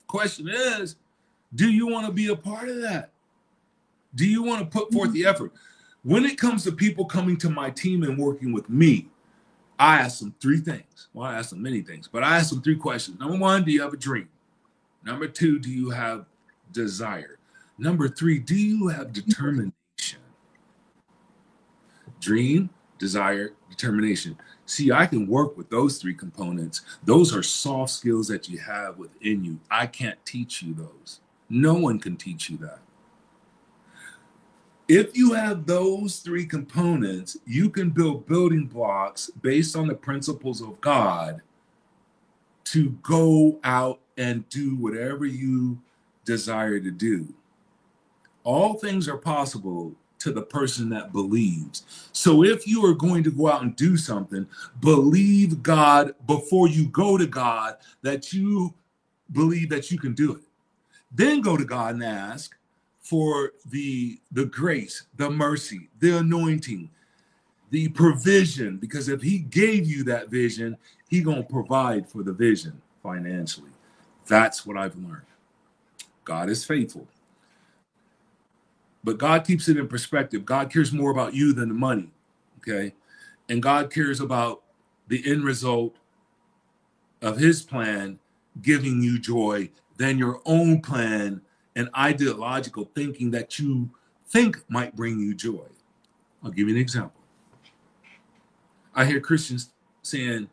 Question 0.06 0.48
is, 0.48 0.96
do 1.54 1.70
you 1.70 1.86
want 1.86 2.06
to 2.06 2.12
be 2.12 2.28
a 2.28 2.36
part 2.36 2.68
of 2.68 2.80
that? 2.82 3.10
Do 4.14 4.26
you 4.26 4.42
want 4.42 4.60
to 4.60 4.66
put 4.66 4.92
forth 4.92 5.10
mm-hmm. 5.10 5.22
the 5.22 5.26
effort? 5.26 5.52
When 6.04 6.24
it 6.24 6.38
comes 6.38 6.64
to 6.64 6.72
people 6.72 7.04
coming 7.04 7.36
to 7.38 7.50
my 7.50 7.70
team 7.70 8.02
and 8.02 8.16
working 8.16 8.52
with 8.52 8.68
me, 8.70 9.08
I 9.78 9.98
ask 9.98 10.20
them 10.20 10.34
three 10.40 10.58
things. 10.58 11.08
Well, 11.12 11.26
I 11.26 11.34
ask 11.34 11.50
them 11.50 11.62
many 11.62 11.82
things, 11.82 12.08
but 12.08 12.22
I 12.22 12.36
ask 12.36 12.50
them 12.50 12.62
three 12.62 12.76
questions. 12.76 13.18
Number 13.18 13.36
one, 13.36 13.64
do 13.64 13.70
you 13.70 13.82
have 13.82 13.92
a 13.92 13.96
dream? 13.96 14.28
Number 15.04 15.28
two, 15.28 15.58
do 15.58 15.70
you 15.70 15.90
have 15.90 16.26
desire? 16.72 17.38
Number 17.78 18.08
three, 18.08 18.38
do 18.38 18.56
you 18.56 18.88
have 18.88 19.12
determination? 19.12 19.72
Dream, 22.20 22.70
desire, 22.98 23.52
determination. 23.70 24.36
See, 24.66 24.90
I 24.90 25.06
can 25.06 25.26
work 25.26 25.56
with 25.56 25.70
those 25.70 25.98
three 25.98 26.14
components. 26.14 26.82
Those 27.04 27.34
are 27.34 27.42
soft 27.42 27.92
skills 27.92 28.26
that 28.28 28.48
you 28.48 28.58
have 28.58 28.98
within 28.98 29.44
you. 29.44 29.60
I 29.70 29.86
can't 29.86 30.18
teach 30.26 30.62
you 30.62 30.74
those. 30.74 31.20
No 31.48 31.74
one 31.74 32.00
can 32.00 32.16
teach 32.16 32.50
you 32.50 32.56
that. 32.58 32.80
If 34.88 35.14
you 35.14 35.34
have 35.34 35.66
those 35.66 36.20
three 36.20 36.46
components, 36.46 37.36
you 37.46 37.68
can 37.68 37.90
build 37.90 38.26
building 38.26 38.64
blocks 38.64 39.30
based 39.42 39.76
on 39.76 39.86
the 39.86 39.94
principles 39.94 40.62
of 40.62 40.80
God 40.80 41.42
to 42.64 42.90
go 43.02 43.58
out 43.64 44.00
and 44.16 44.48
do 44.48 44.76
whatever 44.76 45.26
you 45.26 45.78
desire 46.24 46.80
to 46.80 46.90
do. 46.90 47.34
All 48.44 48.74
things 48.74 49.08
are 49.08 49.18
possible 49.18 49.94
to 50.20 50.32
the 50.32 50.42
person 50.42 50.88
that 50.90 51.12
believes. 51.12 52.08
So 52.12 52.42
if 52.42 52.66
you 52.66 52.84
are 52.86 52.94
going 52.94 53.22
to 53.24 53.30
go 53.30 53.48
out 53.48 53.62
and 53.62 53.76
do 53.76 53.96
something, 53.96 54.46
believe 54.80 55.62
God 55.62 56.14
before 56.26 56.66
you 56.68 56.88
go 56.88 57.18
to 57.18 57.26
God 57.26 57.76
that 58.02 58.32
you 58.32 58.74
believe 59.32 59.68
that 59.68 59.90
you 59.90 59.98
can 59.98 60.14
do 60.14 60.34
it. 60.34 60.42
Then 61.12 61.42
go 61.42 61.56
to 61.56 61.64
God 61.64 61.94
and 61.94 62.04
ask 62.04 62.57
for 63.08 63.52
the 63.70 64.20
the 64.32 64.44
grace, 64.44 65.04
the 65.16 65.30
mercy, 65.30 65.88
the 65.98 66.18
anointing, 66.18 66.90
the 67.70 67.88
provision 67.88 68.76
because 68.76 69.08
if 69.08 69.22
he 69.22 69.38
gave 69.38 69.86
you 69.86 70.04
that 70.04 70.28
vision, 70.28 70.76
he 71.08 71.24
to 71.24 71.42
provide 71.42 72.06
for 72.06 72.22
the 72.22 72.34
vision 72.34 72.82
financially. 73.02 73.70
That's 74.26 74.66
what 74.66 74.76
I've 74.76 74.94
learned. 74.96 75.22
God 76.24 76.50
is 76.50 76.66
faithful. 76.66 77.08
But 79.02 79.16
God 79.16 79.46
keeps 79.46 79.68
it 79.68 79.78
in 79.78 79.88
perspective. 79.88 80.44
God 80.44 80.70
cares 80.70 80.92
more 80.92 81.10
about 81.10 81.32
you 81.32 81.54
than 81.54 81.70
the 81.70 81.74
money. 81.74 82.10
Okay? 82.58 82.92
And 83.48 83.62
God 83.62 83.90
cares 83.90 84.20
about 84.20 84.64
the 85.06 85.22
end 85.24 85.44
result 85.44 85.96
of 87.22 87.38
his 87.38 87.62
plan 87.62 88.18
giving 88.60 89.00
you 89.00 89.18
joy 89.18 89.70
than 89.96 90.18
your 90.18 90.42
own 90.44 90.82
plan 90.82 91.40
and 91.78 91.88
ideological 91.96 92.90
thinking 92.94 93.30
that 93.30 93.58
you 93.58 93.88
think 94.26 94.58
might 94.68 94.94
bring 94.96 95.20
you 95.20 95.32
joy. 95.32 95.64
I'll 96.42 96.50
give 96.50 96.68
you 96.68 96.74
an 96.74 96.80
example. 96.80 97.20
I 98.94 99.04
hear 99.04 99.20
Christians 99.20 99.70
saying, 100.02 100.48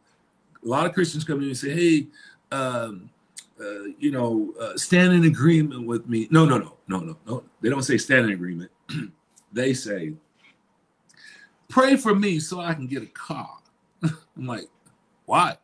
a 0.63 0.67
lot 0.67 0.85
of 0.85 0.93
Christians 0.93 1.23
come 1.23 1.39
to 1.39 1.41
me 1.41 1.47
and 1.47 1.57
say, 1.57 1.71
hey, 1.71 2.07
um, 2.51 3.09
uh, 3.59 3.85
you 3.97 4.11
know, 4.11 4.53
uh, 4.59 4.77
stand 4.77 5.13
in 5.13 5.23
agreement 5.25 5.87
with 5.87 6.07
me. 6.07 6.27
No, 6.29 6.45
no, 6.45 6.59
no, 6.59 6.77
no, 6.87 6.99
no, 6.99 7.17
no. 7.25 7.43
They 7.61 7.69
don't 7.69 7.83
say 7.83 7.97
stand 7.97 8.25
in 8.27 8.31
agreement. 8.31 8.69
they 9.51 9.73
say, 9.73 10.13
pray 11.69 11.95
for 11.95 12.13
me 12.13 12.39
so 12.39 12.59
I 12.59 12.75
can 12.75 12.85
get 12.85 13.01
a 13.01 13.07
car. 13.07 13.57
I'm 14.03 14.45
like, 14.45 14.67
why? 15.25 15.57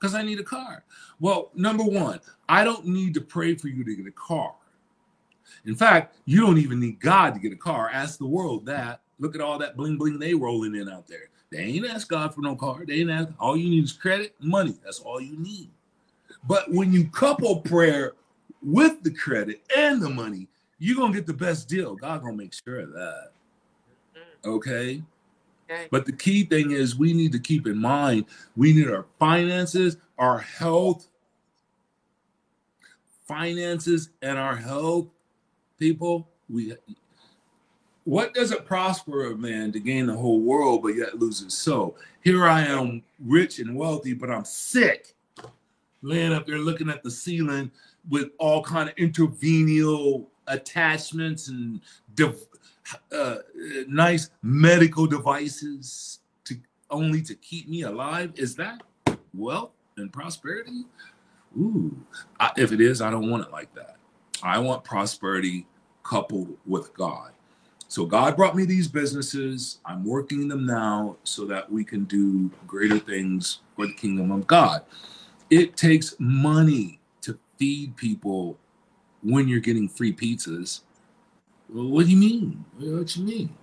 Because 0.00 0.14
I 0.14 0.22
need 0.22 0.40
a 0.40 0.44
car. 0.44 0.84
Well, 1.18 1.50
number 1.54 1.84
one, 1.84 2.20
I 2.48 2.64
don't 2.64 2.86
need 2.86 3.12
to 3.14 3.20
pray 3.20 3.54
for 3.54 3.68
you 3.68 3.84
to 3.84 3.94
get 3.94 4.06
a 4.06 4.12
car. 4.12 4.54
In 5.66 5.74
fact, 5.74 6.16
you 6.24 6.40
don't 6.40 6.58
even 6.58 6.80
need 6.80 7.00
God 7.00 7.34
to 7.34 7.40
get 7.40 7.52
a 7.52 7.56
car. 7.56 7.90
Ask 7.92 8.18
the 8.18 8.26
world 8.26 8.64
that. 8.66 9.00
Look 9.18 9.34
at 9.34 9.42
all 9.42 9.58
that 9.58 9.76
bling 9.76 9.98
bling 9.98 10.18
they 10.18 10.32
rolling 10.32 10.74
in 10.74 10.88
out 10.88 11.06
there. 11.06 11.28
They 11.50 11.58
ain't 11.58 11.86
ask 11.86 12.08
God 12.08 12.34
for 12.34 12.40
no 12.40 12.56
car. 12.56 12.86
They 12.86 13.00
ain't 13.00 13.10
ask. 13.10 13.28
All 13.38 13.56
you 13.56 13.68
need 13.68 13.84
is 13.84 13.92
credit, 13.92 14.34
money. 14.40 14.76
That's 14.82 15.00
all 15.00 15.20
you 15.20 15.36
need. 15.36 15.68
But 16.44 16.70
when 16.70 16.92
you 16.92 17.08
couple 17.08 17.60
prayer 17.60 18.14
with 18.62 19.02
the 19.02 19.10
credit 19.10 19.60
and 19.76 20.00
the 20.00 20.08
money, 20.08 20.48
you're 20.78 20.96
gonna 20.96 21.12
get 21.12 21.26
the 21.26 21.34
best 21.34 21.68
deal. 21.68 21.94
God 21.94 22.22
gonna 22.22 22.36
make 22.36 22.54
sure 22.54 22.80
of 22.80 22.92
that. 22.92 23.32
Mm-hmm. 24.16 24.50
Okay. 24.50 25.02
But 25.90 26.06
the 26.06 26.12
key 26.12 26.44
thing 26.44 26.72
is 26.72 26.96
we 26.96 27.12
need 27.12 27.32
to 27.32 27.38
keep 27.38 27.66
in 27.66 27.78
mind 27.78 28.26
we 28.56 28.72
need 28.72 28.88
our 28.88 29.06
finances, 29.18 29.96
our 30.18 30.38
health, 30.38 31.06
finances, 33.26 34.10
and 34.22 34.38
our 34.38 34.56
health. 34.56 35.06
People, 35.78 36.28
we 36.48 36.74
what 38.04 38.34
does 38.34 38.50
it 38.50 38.66
prosper 38.66 39.30
a 39.30 39.36
man 39.36 39.72
to 39.72 39.80
gain 39.80 40.06
the 40.06 40.16
whole 40.16 40.40
world 40.40 40.82
but 40.82 40.96
yet 40.96 41.18
lose 41.18 41.40
his 41.40 41.54
soul? 41.54 41.96
Here 42.22 42.46
I 42.46 42.62
am, 42.62 43.02
rich 43.24 43.58
and 43.58 43.76
wealthy, 43.76 44.14
but 44.14 44.30
I'm 44.30 44.44
sick, 44.44 45.14
laying 46.02 46.32
up 46.32 46.46
there 46.46 46.58
looking 46.58 46.90
at 46.90 47.02
the 47.02 47.10
ceiling 47.10 47.70
with 48.08 48.30
all 48.38 48.62
kind 48.62 48.88
of 48.88 48.96
intervenial 48.96 50.26
attachments 50.46 51.48
and 51.48 51.80
uh, 53.12 53.36
nice 53.88 54.30
medical 54.42 55.06
devices 55.06 56.20
to 56.44 56.56
only 56.90 57.22
to 57.22 57.34
keep 57.36 57.68
me 57.68 57.82
alive. 57.82 58.32
Is 58.36 58.54
that 58.56 58.82
wealth 59.34 59.72
and 59.96 60.12
prosperity? 60.12 60.84
Ooh, 61.58 61.96
I, 62.38 62.50
if 62.56 62.72
it 62.72 62.80
is, 62.80 63.00
I 63.02 63.10
don't 63.10 63.30
want 63.30 63.44
it 63.44 63.50
like 63.50 63.74
that. 63.74 63.96
I 64.42 64.58
want 64.58 64.84
prosperity 64.84 65.66
coupled 66.02 66.56
with 66.66 66.94
God. 66.94 67.32
So 67.88 68.06
God 68.06 68.36
brought 68.36 68.54
me 68.54 68.64
these 68.64 68.86
businesses. 68.86 69.80
I'm 69.84 70.04
working 70.04 70.46
them 70.46 70.64
now 70.64 71.16
so 71.24 71.44
that 71.46 71.70
we 71.70 71.84
can 71.84 72.04
do 72.04 72.50
greater 72.66 73.00
things 73.00 73.60
for 73.74 73.86
the 73.86 73.94
kingdom 73.94 74.30
of 74.30 74.46
God. 74.46 74.84
It 75.50 75.76
takes 75.76 76.14
money 76.20 77.00
to 77.22 77.36
feed 77.58 77.96
people 77.96 78.56
when 79.22 79.48
you're 79.48 79.60
getting 79.60 79.88
free 79.88 80.12
pizzas 80.12 80.82
well, 81.72 81.88
what 81.88 82.06
do 82.06 82.12
you 82.12 82.16
mean? 82.16 82.64
What 82.78 83.16
you 83.16 83.24
mean? 83.24 83.56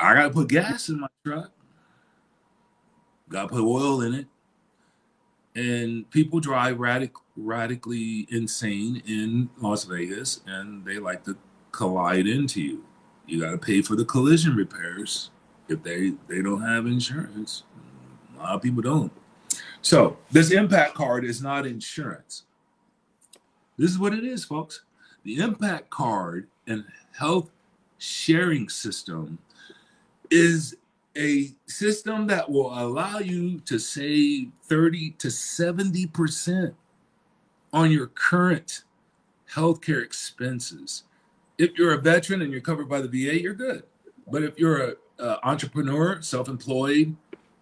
I 0.00 0.14
gotta 0.14 0.30
put 0.30 0.48
gas 0.48 0.88
in 0.88 1.00
my 1.00 1.08
truck. 1.24 1.50
Gotta 3.28 3.48
put 3.48 3.62
oil 3.62 4.02
in 4.02 4.14
it. 4.14 4.26
And 5.54 6.08
people 6.10 6.38
drive 6.40 6.76
radic- 6.76 7.12
radically 7.36 8.28
insane 8.30 9.02
in 9.06 9.50
Las 9.58 9.84
Vegas 9.84 10.40
and 10.46 10.84
they 10.84 10.98
like 10.98 11.24
to 11.24 11.36
collide 11.72 12.26
into 12.26 12.60
you. 12.60 12.84
You 13.26 13.40
gotta 13.40 13.58
pay 13.58 13.82
for 13.82 13.96
the 13.96 14.04
collision 14.04 14.54
repairs 14.54 15.30
if 15.68 15.82
they 15.82 16.12
they 16.28 16.42
don't 16.42 16.62
have 16.62 16.86
insurance. 16.86 17.64
A 18.36 18.42
lot 18.42 18.54
of 18.54 18.62
people 18.62 18.82
don't. 18.82 19.12
So 19.82 20.18
this 20.30 20.50
impact 20.50 20.94
card 20.94 21.24
is 21.24 21.42
not 21.42 21.66
insurance. 21.66 22.44
This 23.76 23.90
is 23.90 23.98
what 23.98 24.12
it 24.12 24.24
is, 24.24 24.44
folks. 24.44 24.82
The 25.24 25.38
impact 25.38 25.90
card 25.90 26.48
and 26.68 26.84
health 27.16 27.50
sharing 27.98 28.68
system 28.68 29.38
is 30.30 30.76
a 31.16 31.50
system 31.66 32.26
that 32.28 32.48
will 32.48 32.78
allow 32.78 33.18
you 33.18 33.58
to 33.60 33.78
save 33.78 34.52
30 34.64 35.10
to 35.18 35.28
70% 35.28 36.74
on 37.72 37.90
your 37.90 38.06
current 38.08 38.84
healthcare 39.52 40.02
expenses. 40.02 41.04
If 41.56 41.76
you're 41.76 41.94
a 41.94 42.00
veteran 42.00 42.42
and 42.42 42.52
you're 42.52 42.60
covered 42.60 42.88
by 42.88 43.00
the 43.00 43.08
VA, 43.08 43.40
you're 43.40 43.54
good. 43.54 43.82
But 44.30 44.44
if 44.44 44.58
you're 44.58 44.96
an 45.18 45.36
entrepreneur, 45.42 46.22
self-employed, 46.22 47.16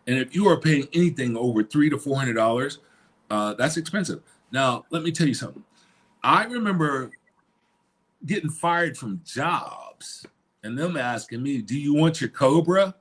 and 0.07 0.19
if 0.19 0.35
you 0.35 0.49
are 0.49 0.61
paying 0.61 0.89
anything 0.93 1.37
over 1.37 1.63
three 1.63 1.89
to 1.91 1.99
four 1.99 2.17
hundred 2.19 2.35
dollars, 2.35 2.79
uh, 3.31 3.55
that's 3.55 3.77
expensive. 3.77 4.23
Now, 4.53 4.85
let 4.91 5.03
me 5.03 5.11
tell 5.11 5.27
you 5.27 5.35
something. 5.35 5.65
I 6.23 6.45
remember 6.45 7.11
getting 8.25 8.51
fired 8.51 8.97
from 8.97 9.21
jobs 9.25 10.27
and 10.63 10.79
them 10.79 10.97
asking 10.97 11.43
me, 11.43 11.63
Do 11.63 11.79
you 11.79 11.95
want 11.95 12.21
your 12.21 12.31
Cobra? 12.31 12.95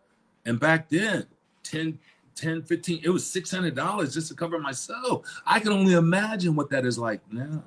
And 0.46 0.60
back 0.60 0.90
then, 0.90 1.26
10, 1.64 1.98
10, 2.36 2.64
15, 2.64 3.02
it 3.04 3.10
was 3.10 3.24
$600 3.24 4.14
just 4.14 4.28
to 4.28 4.36
cover 4.36 4.60
myself. 4.60 5.26
I 5.46 5.60
can 5.60 5.72
only 5.72 5.94
imagine 5.94 6.56
what 6.56 6.70
that 6.70 6.86
is 6.86 7.00
like 7.00 7.22
now. 7.32 7.64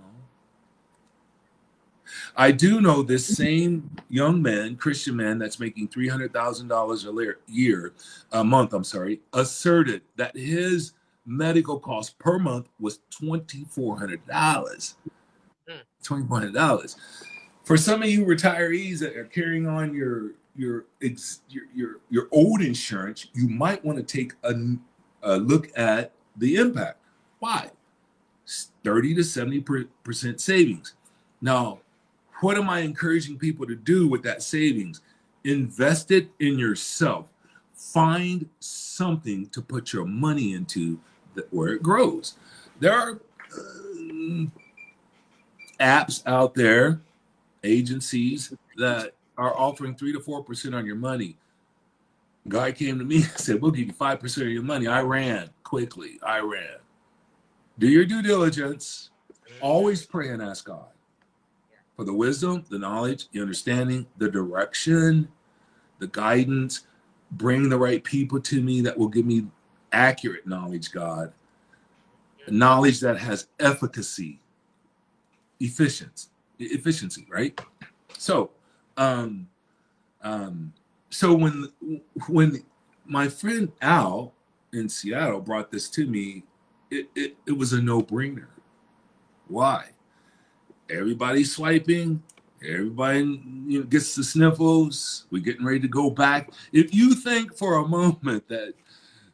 I 2.37 2.53
do 2.53 2.81
know 2.81 3.03
this 3.03 3.27
same 3.27 3.91
young 4.09 4.41
man, 4.41 4.77
Christian 4.77 5.17
man, 5.17 5.39
that's 5.39 5.61
making 5.61 5.89
three 5.89 6.09
hundred 6.09 6.33
thousand 6.33 6.69
dollars 6.69 7.05
a 7.05 7.13
year, 7.47 7.93
a 8.33 8.43
month. 8.43 8.73
I'm 8.73 8.83
sorry, 8.83 9.21
asserted 9.35 10.01
that 10.17 10.35
his 10.35 10.93
medical 11.27 11.79
cost 11.79 12.19
per 12.19 12.39
month 12.39 12.69
was 12.81 13.01
twenty 13.11 13.67
four 13.69 13.99
hundred 13.99 14.27
dollars. 14.27 14.97
Hmm. 15.69 15.81
Twenty 16.03 16.27
four 16.27 16.39
hundred 16.39 16.55
dollars 16.55 16.97
for 17.69 17.77
some 17.77 18.03
of 18.03 18.09
you 18.09 18.25
retirees 18.25 18.99
that 19.01 19.15
are 19.15 19.27
carrying 19.27 19.67
on 19.67 19.93
your 19.93 20.31
your 20.57 20.87
your 21.03 21.65
your, 21.75 21.97
your 22.09 22.29
old 22.33 22.63
insurance, 22.63 23.27
you 23.35 23.47
might 23.47 23.85
want 23.85 23.99
to 23.99 24.03
take 24.03 24.33
a, 24.43 24.55
a 25.23 25.37
look 25.37 25.69
at 25.77 26.13
the 26.35 26.57
impact. 26.57 26.97
Why? 27.41 27.71
30 28.85 29.17
to 29.17 29.23
70 29.23 29.67
percent 30.03 30.41
savings. 30.41 30.95
Now, 31.43 31.81
what 32.41 32.57
am 32.57 32.71
I 32.71 32.81
encouraging 32.81 33.37
people 33.37 33.67
to 33.67 33.77
do 33.77 34.09
with 34.09 34.23
that 34.23 34.43
savings? 34.43 35.03
Invest 35.45 36.11
it 36.11 36.31
in 36.41 36.59
yourself. 36.59 37.27
Find 37.75 38.49
something 38.61 39.47
to 39.51 39.61
put 39.61 39.93
your 39.93 40.07
money 40.07 40.55
into 40.55 40.99
that, 41.35 41.53
where 41.53 41.75
it 41.75 41.83
grows. 41.83 42.39
There 42.81 42.95
are 42.95 43.21
uh, 43.53 44.47
apps 45.79 46.23
out 46.27 46.55
there 46.55 47.03
agencies 47.65 48.55
that 48.77 49.13
are 49.37 49.57
offering 49.57 49.95
three 49.95 50.13
to 50.13 50.21
four 50.21 50.43
percent 50.43 50.75
on 50.75 50.87
your 50.87 50.97
money. 50.97 51.37
Guy 52.49 52.73
came 52.73 52.99
to 52.99 53.05
me 53.05 53.17
and 53.23 53.39
said, 53.39 53.61
We'll 53.61 53.71
give 53.71 53.87
you 53.87 53.93
five 53.93 54.21
percent 54.21 54.47
of 54.47 54.53
your 54.53 54.63
money. 54.63 54.87
I 54.87 55.03
ran 55.03 55.51
quickly. 55.63 56.19
I 56.25 56.41
ran. 56.41 56.79
Do 57.79 57.89
your 57.89 58.05
due 58.05 58.23
diligence. 58.23 59.11
Always 59.61 60.05
pray 60.05 60.31
and 60.31 60.43
ask 60.43 60.65
God 60.65 60.87
for 61.97 62.05
the 62.05 62.13
wisdom, 62.13 62.65
the 62.69 62.79
knowledge, 62.79 63.29
the 63.33 63.41
understanding, 63.41 64.07
the 64.19 64.31
direction, 64.31 65.29
the 65.99 66.07
guidance. 66.09 66.87
Bring 67.33 67.69
the 67.69 67.79
right 67.79 68.03
people 68.03 68.41
to 68.41 68.63
me 68.63 68.81
that 68.83 68.97
will 68.97 69.09
give 69.09 69.27
me 69.27 69.47
accurate 69.93 70.47
knowledge, 70.47 70.93
God. 70.93 71.33
Knowledge 72.49 73.01
that 73.01 73.19
has 73.19 73.49
efficacy, 73.61 74.41
efficiency 75.61 76.29
efficiency, 76.59 77.27
right? 77.31 77.59
So, 78.17 78.51
um, 78.97 79.49
um, 80.23 80.73
so 81.11 81.35
when 81.35 81.73
when 82.29 82.63
my 83.07 83.29
friend 83.29 83.73
Al 83.81 84.35
in 84.73 84.89
Seattle 84.89 85.41
brought 85.41 85.71
this 85.71 85.89
to 85.91 86.07
me, 86.07 86.45
it, 86.91 87.09
it, 87.15 87.37
it 87.47 87.53
was 87.53 87.73
a 87.73 87.81
no 87.81 88.03
brainer. 88.03 88.49
Why? 89.47 89.91
Everybody's 90.91 91.55
swiping. 91.55 92.23
Everybody 92.63 93.41
you 93.67 93.81
know, 93.81 93.85
gets 93.85 94.15
the 94.15 94.25
sniffles. 94.25 95.27
We're 95.31 95.43
getting 95.43 95.65
ready 95.65 95.81
to 95.81 95.89
go 95.89 96.11
back. 96.11 96.51
If 96.73 96.93
you 96.93 97.15
think 97.15 97.57
for 97.57 97.77
a 97.77 97.87
moment 97.87 98.49
that 98.49 98.75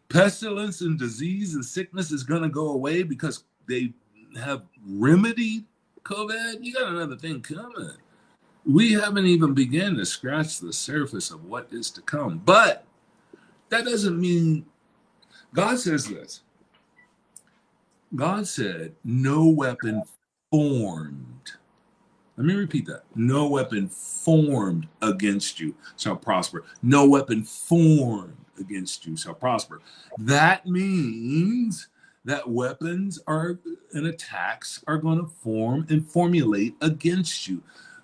pestilence 0.09 0.83
and 0.83 0.99
disease 0.99 1.55
and 1.55 1.65
sickness 1.65 2.13
is 2.13 2.23
going 2.23 2.43
to 2.43 2.49
go 2.49 2.71
away 2.71 3.03
because 3.03 3.45
they 3.67 3.93
have 4.37 4.63
remedied 4.87 5.65
COVID, 6.05 6.63
you 6.63 6.73
got 6.75 6.93
another 6.93 7.17
thing 7.17 7.41
coming. 7.41 7.93
We 8.67 8.93
haven't 8.93 9.27
even 9.27 9.55
begun 9.55 9.97
to 9.97 10.07
scratch 10.07 10.61
the 10.61 10.73
surface 10.73 11.31
of 11.31 11.45
what 11.47 11.69
is 11.71 11.91
to 11.93 12.03
come. 12.03 12.43
But 12.45 12.85
that 13.71 13.85
doesn't 13.85 14.21
mean 14.21 14.67
God 15.55 15.79
says 15.79 16.07
this. 16.07 16.43
God 18.15 18.47
said, 18.47 18.95
No 19.03 19.47
weapon 19.47 20.03
formed. 20.51 21.53
Let 22.37 22.47
me 22.47 22.55
repeat 22.55 22.87
that. 22.87 23.03
No 23.15 23.49
weapon 23.49 23.89
formed 23.89 24.89
against 25.01 25.61
you 25.61 25.75
shall 25.97 26.17
prosper. 26.17 26.65
No 26.83 27.09
weapon 27.09 27.45
formed 27.45 28.37
against 28.59 29.07
you 29.07 29.17
shall 29.17 29.35
prosper. 29.35 29.81
That 30.19 30.67
means 30.67 31.89
that 32.25 32.49
weapons 32.49 33.21
are 33.27 33.59
and 33.93 34.07
attacks 34.07 34.83
are 34.87 34.99
going 34.99 35.19
to 35.19 35.27
form 35.27 35.87
and 35.91 36.07
formulate 36.07 36.75
against 36.81 37.47
you, 37.47 37.63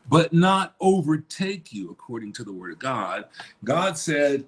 but 0.08 0.32
not 0.32 0.74
overtake 0.80 1.72
you, 1.72 1.90
according 1.90 2.32
to 2.34 2.44
the 2.44 2.52
word 2.52 2.72
of 2.72 2.78
God. 2.78 3.24
God 3.64 3.96
said, 3.96 4.44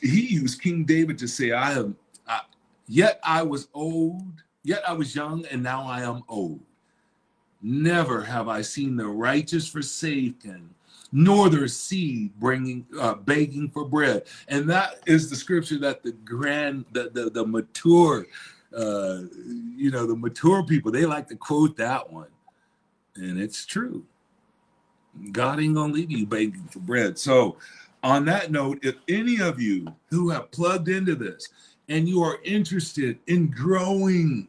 He 0.00 0.20
used 0.26 0.62
King 0.62 0.84
David 0.84 1.18
to 1.18 1.28
say, 1.28 1.52
I 1.52 1.72
have, 1.72 1.92
I, 2.26 2.40
yet 2.86 3.20
I 3.24 3.42
was 3.42 3.68
old, 3.74 4.42
yet 4.62 4.88
I 4.88 4.92
was 4.92 5.14
young, 5.14 5.44
and 5.46 5.62
now 5.62 5.84
I 5.84 6.02
am 6.02 6.22
old. 6.28 6.60
Never 7.60 8.22
have 8.22 8.46
I 8.48 8.60
seen 8.60 8.94
the 8.94 9.06
righteous 9.06 9.66
forsaken, 9.66 10.68
nor 11.12 11.48
their 11.48 11.68
seed 11.68 12.38
bringing 12.38 12.84
uh, 13.00 13.14
begging 13.14 13.70
for 13.70 13.86
bread. 13.86 14.24
And 14.48 14.68
that 14.68 15.00
is 15.06 15.30
the 15.30 15.36
scripture 15.36 15.78
that 15.78 16.02
the 16.02 16.12
grand, 16.12 16.84
the 16.92 17.10
the, 17.10 17.30
the 17.30 17.46
mature, 17.46 18.26
uh, 18.76 19.22
you 19.76 19.90
know, 19.90 20.06
the 20.06 20.16
mature 20.16 20.64
people 20.64 20.90
they 20.90 21.06
like 21.06 21.28
to 21.28 21.36
quote 21.36 21.76
that 21.76 22.12
one, 22.12 22.28
and 23.16 23.38
it's 23.38 23.64
true. 23.64 24.04
God 25.32 25.60
ain't 25.60 25.74
gonna 25.74 25.92
leave 25.92 26.10
you 26.10 26.26
begging 26.26 26.68
for 26.70 26.80
bread. 26.80 27.18
So, 27.18 27.56
on 28.02 28.24
that 28.26 28.50
note, 28.50 28.80
if 28.82 28.96
any 29.08 29.40
of 29.40 29.60
you 29.60 29.86
who 30.10 30.30
have 30.30 30.50
plugged 30.50 30.88
into 30.88 31.14
this 31.14 31.48
and 31.88 32.08
you 32.08 32.22
are 32.22 32.38
interested 32.44 33.18
in 33.26 33.50
growing 33.50 34.48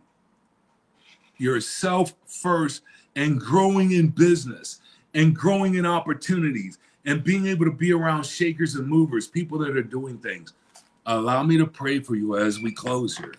yourself 1.38 2.14
first 2.26 2.82
and 3.16 3.40
growing 3.40 3.92
in 3.92 4.10
business 4.10 4.82
and 5.14 5.36
growing 5.36 5.76
in 5.76 5.86
opportunities 5.86 6.80
and 7.06 7.24
being 7.24 7.46
able 7.46 7.66
to 7.66 7.72
be 7.72 7.94
around 7.94 8.26
shakers 8.26 8.76
and 8.76 8.88
movers, 8.88 9.28
people 9.28 9.58
that 9.60 9.78
are 9.78 9.84
doing 9.84 10.18
things. 10.18 10.54
Allow 11.06 11.44
me 11.44 11.58
to 11.58 11.68
pray 11.68 12.00
for 12.00 12.16
you 12.16 12.38
as 12.38 12.60
we 12.60 12.72
close 12.72 13.18
here. 13.18 13.36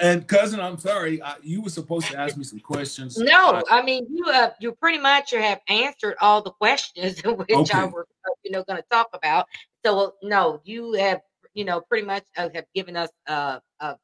And 0.00 0.26
cousin, 0.26 0.60
I'm 0.60 0.78
sorry, 0.78 1.22
I, 1.22 1.36
you 1.42 1.62
were 1.62 1.70
supposed 1.70 2.08
to 2.08 2.18
ask 2.18 2.36
me 2.36 2.44
some 2.44 2.58
questions. 2.58 3.16
No, 3.16 3.62
I 3.70 3.82
mean 3.82 4.06
you 4.10 4.26
uh, 4.26 4.50
you 4.58 4.72
pretty 4.72 4.98
much 4.98 5.30
have 5.30 5.60
answered 5.68 6.16
all 6.20 6.42
the 6.42 6.50
questions 6.50 7.20
which 7.24 7.50
okay. 7.50 7.78
I 7.78 7.86
were 7.86 8.06
you 8.44 8.50
know 8.50 8.64
going 8.64 8.80
to 8.80 8.88
talk 8.90 9.08
about. 9.12 9.46
So 9.84 10.14
no, 10.22 10.60
you 10.64 10.94
have 10.94 11.20
you 11.54 11.64
know 11.64 11.80
pretty 11.80 12.06
much 12.06 12.24
uh, 12.36 12.48
have 12.54 12.66
given 12.74 12.96
us 12.96 13.10
uh, 13.28 13.60
a 13.80 13.96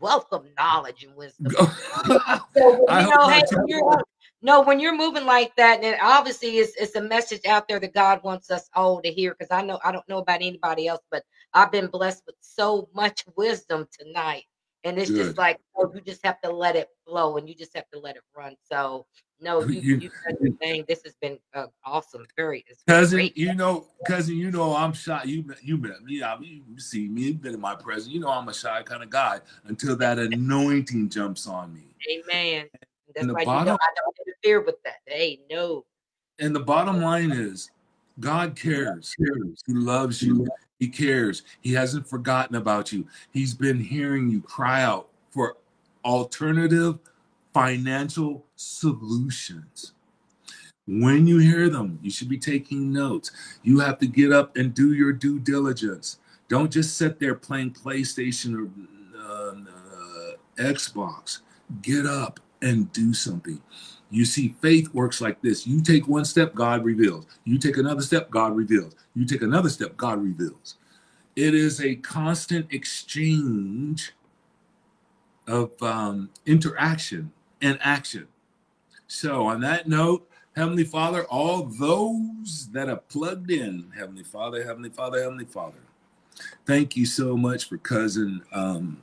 wealth 0.00 0.26
of 0.32 0.44
knowledge 0.58 1.04
and 1.04 1.14
wisdom. 1.14 1.52
so, 2.04 2.40
you 2.56 3.10
know, 3.10 3.28
hey, 3.28 3.42
no, 4.42 4.60
when 4.60 4.80
you're 4.80 4.96
moving 4.96 5.24
like 5.24 5.54
that, 5.54 5.80
then 5.80 5.96
obviously 6.02 6.58
it's, 6.58 6.74
it's 6.76 6.96
a 6.96 7.00
message 7.00 7.46
out 7.46 7.68
there 7.68 7.78
that 7.78 7.94
God 7.94 8.20
wants 8.24 8.50
us 8.50 8.68
all 8.74 9.00
to 9.00 9.08
hear. 9.08 9.36
Because 9.38 9.52
I 9.52 9.62
know 9.62 9.78
I 9.84 9.92
don't 9.92 10.06
know 10.08 10.18
about 10.18 10.42
anybody 10.42 10.88
else, 10.88 11.02
but 11.10 11.22
I've 11.54 11.70
been 11.70 11.86
blessed 11.86 12.24
with 12.26 12.34
so 12.40 12.88
much 12.92 13.24
wisdom 13.36 13.86
tonight. 13.98 14.44
And 14.84 14.98
it's 14.98 15.10
Good. 15.10 15.26
just 15.26 15.38
like, 15.38 15.60
oh, 15.76 15.92
you 15.94 16.00
just 16.00 16.24
have 16.24 16.40
to 16.40 16.50
let 16.50 16.74
it 16.74 16.88
flow 17.06 17.36
and 17.36 17.48
you 17.48 17.54
just 17.54 17.74
have 17.76 17.88
to 17.92 18.00
let 18.00 18.16
it 18.16 18.22
run. 18.36 18.56
So 18.68 19.06
no, 19.40 19.62
you 19.66 19.80
you, 19.80 19.96
you 19.98 20.10
said 20.24 20.36
your 20.40 20.52
thing. 20.54 20.84
This 20.88 21.02
has 21.04 21.14
been 21.20 21.38
uh, 21.54 21.66
awesome. 21.84 22.24
Very 22.36 22.64
cousin. 22.86 23.18
Great. 23.18 23.36
You 23.36 23.54
know, 23.54 23.86
cousin. 24.06 24.36
You 24.36 24.50
know, 24.50 24.74
I'm 24.74 24.92
shy. 24.92 25.22
You 25.24 25.44
you 25.62 25.76
met 25.76 26.02
me. 26.02 26.22
I 26.22 26.36
you 26.40 26.78
see 26.78 27.08
me. 27.08 27.22
You've 27.22 27.42
been 27.42 27.54
in 27.54 27.60
my 27.60 27.74
presence. 27.74 28.12
You 28.12 28.20
know, 28.20 28.28
I'm 28.28 28.48
a 28.48 28.54
shy 28.54 28.82
kind 28.82 29.02
of 29.02 29.10
guy 29.10 29.40
until 29.64 29.96
that 29.96 30.18
anointing 30.18 31.08
jumps 31.10 31.46
on 31.46 31.74
me. 31.74 31.94
Amen. 32.10 32.66
That's 33.14 33.26
why 33.26 33.44
bottom, 33.44 33.60
you 33.60 33.72
know 33.72 33.78
I 33.80 33.94
don't 33.94 34.16
interfere 34.26 34.62
with 34.62 34.82
that. 34.84 34.96
Hey, 35.06 35.40
no. 35.50 35.84
And 36.38 36.54
the 36.54 36.60
bottom 36.60 37.00
line 37.00 37.30
is, 37.30 37.70
God 38.20 38.56
cares. 38.56 39.14
He 39.66 39.72
loves 39.74 40.22
you. 40.22 40.46
He 40.78 40.88
cares. 40.88 41.42
He 41.60 41.72
hasn't 41.72 42.08
forgotten 42.08 42.56
about 42.56 42.92
you. 42.92 43.06
He's 43.32 43.54
been 43.54 43.80
hearing 43.80 44.30
you 44.30 44.40
cry 44.40 44.82
out 44.82 45.08
for 45.30 45.56
alternative 46.04 46.98
financial 47.54 48.44
solutions. 48.56 49.92
When 50.86 51.26
you 51.26 51.38
hear 51.38 51.68
them, 51.68 51.98
you 52.02 52.10
should 52.10 52.28
be 52.28 52.38
taking 52.38 52.92
notes. 52.92 53.30
You 53.62 53.78
have 53.78 53.98
to 53.98 54.06
get 54.06 54.32
up 54.32 54.56
and 54.56 54.74
do 54.74 54.94
your 54.94 55.12
due 55.12 55.38
diligence. 55.38 56.18
Don't 56.48 56.72
just 56.72 56.96
sit 56.96 57.20
there 57.20 57.34
playing 57.34 57.72
PlayStation 57.72 58.54
or 58.54 58.68
uh, 59.16 59.54
uh, 59.54 60.32
Xbox. 60.58 61.38
Get 61.80 62.04
up 62.04 62.40
and 62.60 62.92
do 62.92 63.14
something. 63.14 63.62
You 64.12 64.26
see, 64.26 64.54
faith 64.60 64.92
works 64.92 65.22
like 65.22 65.40
this. 65.40 65.66
You 65.66 65.80
take 65.80 66.06
one 66.06 66.26
step, 66.26 66.54
God 66.54 66.84
reveals. 66.84 67.24
You 67.44 67.58
take 67.58 67.78
another 67.78 68.02
step, 68.02 68.30
God 68.30 68.54
reveals. 68.54 68.94
You 69.14 69.24
take 69.24 69.40
another 69.40 69.70
step, 69.70 69.96
God 69.96 70.22
reveals. 70.22 70.76
It 71.34 71.54
is 71.54 71.80
a 71.80 71.94
constant 71.96 72.70
exchange 72.74 74.12
of 75.48 75.82
um, 75.82 76.28
interaction 76.44 77.32
and 77.62 77.78
action. 77.80 78.28
So, 79.06 79.46
on 79.46 79.60
that 79.62 79.88
note, 79.88 80.28
Heavenly 80.54 80.84
Father, 80.84 81.24
all 81.24 81.62
those 81.64 82.68
that 82.72 82.90
are 82.90 82.96
plugged 82.96 83.50
in, 83.50 83.90
Heavenly 83.96 84.24
Father, 84.24 84.62
Heavenly 84.62 84.90
Father, 84.90 85.22
Heavenly 85.22 85.46
Father, 85.46 85.78
thank 86.66 86.98
you 86.98 87.06
so 87.06 87.34
much 87.34 87.66
for 87.66 87.78
cousin 87.78 88.42
um, 88.52 89.00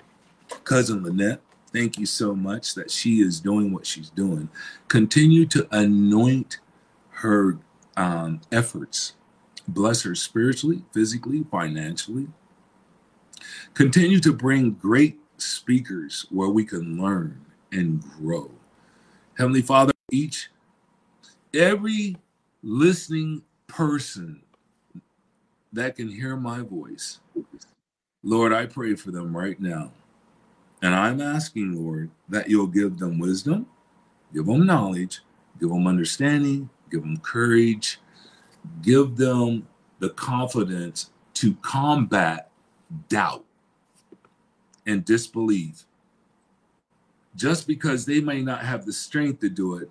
cousin 0.64 1.02
Lynnette. 1.02 1.40
Thank 1.72 2.00
you 2.00 2.06
so 2.06 2.36
much 2.36 2.76
that 2.76 2.90
she 2.90 3.22
is 3.22 3.40
doing 3.40 3.72
what 3.72 3.86
she's 3.86 4.10
doing. 4.10 4.50
Continue 4.88 5.46
to 5.48 5.68
anoint 5.72 6.60
her 7.12 7.58
um, 7.96 8.42
efforts. 8.52 9.14
Bless 9.68 10.02
her 10.04 10.16
spiritually, 10.16 10.84
physically, 10.94 11.46
financially. 11.52 12.28
Continue 13.76 14.20
to 14.20 14.34
bring 14.34 14.72
great 14.72 15.20
speakers 15.38 16.26
where 16.32 16.50
we 16.50 16.66
can 16.66 17.02
learn 17.02 17.46
and 17.72 18.04
grow. 18.04 18.52
Heavenly 19.38 19.62
Father, 19.62 19.94
each, 20.12 20.50
every 21.54 22.18
listening 22.64 23.44
person 23.68 24.42
that 25.72 25.96
can 25.96 26.10
hear 26.10 26.36
my 26.36 26.62
voice, 26.62 27.20
Lord, 28.24 28.52
I 28.54 28.66
pray 28.66 28.96
for 28.96 29.12
them 29.12 29.38
right 29.38 29.60
now. 29.62 29.92
And 30.82 30.96
I'm 30.96 31.20
asking, 31.22 31.76
Lord, 31.76 32.10
that 32.30 32.50
you'll 32.50 32.68
give 32.68 32.98
them 32.98 33.20
wisdom, 33.20 33.68
give 34.34 34.46
them 34.46 34.66
knowledge, 34.66 35.22
give 35.60 35.70
them 35.70 35.88
understanding, 35.88 36.70
give 36.90 37.02
them 37.02 37.18
courage, 37.18 38.00
give 38.82 39.18
them 39.18 39.68
the 40.00 40.10
confidence 40.12 41.12
to 41.36 41.56
combat 41.56 42.50
doubt 43.10 43.44
and 44.86 45.04
disbelief. 45.04 45.86
Just 47.36 47.68
because 47.68 48.06
they 48.06 48.22
may 48.22 48.42
not 48.42 48.64
have 48.64 48.86
the 48.86 48.94
strength 48.94 49.40
to 49.42 49.50
do 49.50 49.76
it, 49.76 49.90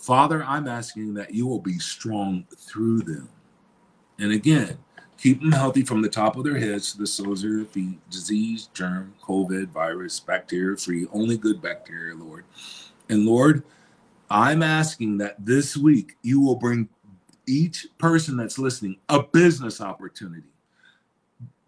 Father, 0.00 0.42
I'm 0.44 0.66
asking 0.66 1.14
that 1.14 1.32
you 1.32 1.46
will 1.46 1.60
be 1.60 1.78
strong 1.78 2.44
through 2.56 3.02
them. 3.02 3.28
And 4.18 4.32
again, 4.32 4.78
Keep 5.22 5.40
them 5.40 5.52
healthy 5.52 5.84
from 5.84 6.02
the 6.02 6.08
top 6.08 6.36
of 6.36 6.42
their 6.42 6.58
heads 6.58 6.90
to 6.90 6.98
the 6.98 7.06
soles 7.06 7.44
of 7.44 7.52
their 7.52 7.64
feet. 7.64 7.96
Disease, 8.10 8.68
germ, 8.74 9.14
COVID, 9.22 9.68
virus, 9.68 10.18
bacteria 10.18 10.76
free, 10.76 11.06
only 11.12 11.36
good 11.36 11.62
bacteria, 11.62 12.16
Lord. 12.16 12.44
And 13.08 13.24
Lord, 13.24 13.62
I'm 14.28 14.64
asking 14.64 15.18
that 15.18 15.36
this 15.38 15.76
week 15.76 16.16
you 16.22 16.40
will 16.40 16.56
bring 16.56 16.88
each 17.46 17.86
person 17.98 18.36
that's 18.36 18.58
listening 18.58 18.96
a 19.08 19.22
business 19.22 19.80
opportunity 19.80 20.48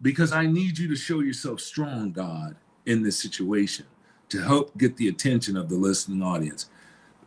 because 0.01 0.33
I 0.33 0.47
need 0.47 0.77
you 0.77 0.89
to 0.89 0.95
show 0.97 1.21
yourself 1.21 1.61
strong, 1.61 2.11
God, 2.11 2.57
in 2.85 3.03
this 3.03 3.17
situation 3.17 3.85
to 4.27 4.41
help 4.41 4.77
get 4.77 4.97
the 4.97 5.07
attention 5.07 5.55
of 5.55 5.69
the 5.69 5.75
listening 5.75 6.21
audience. 6.21 6.69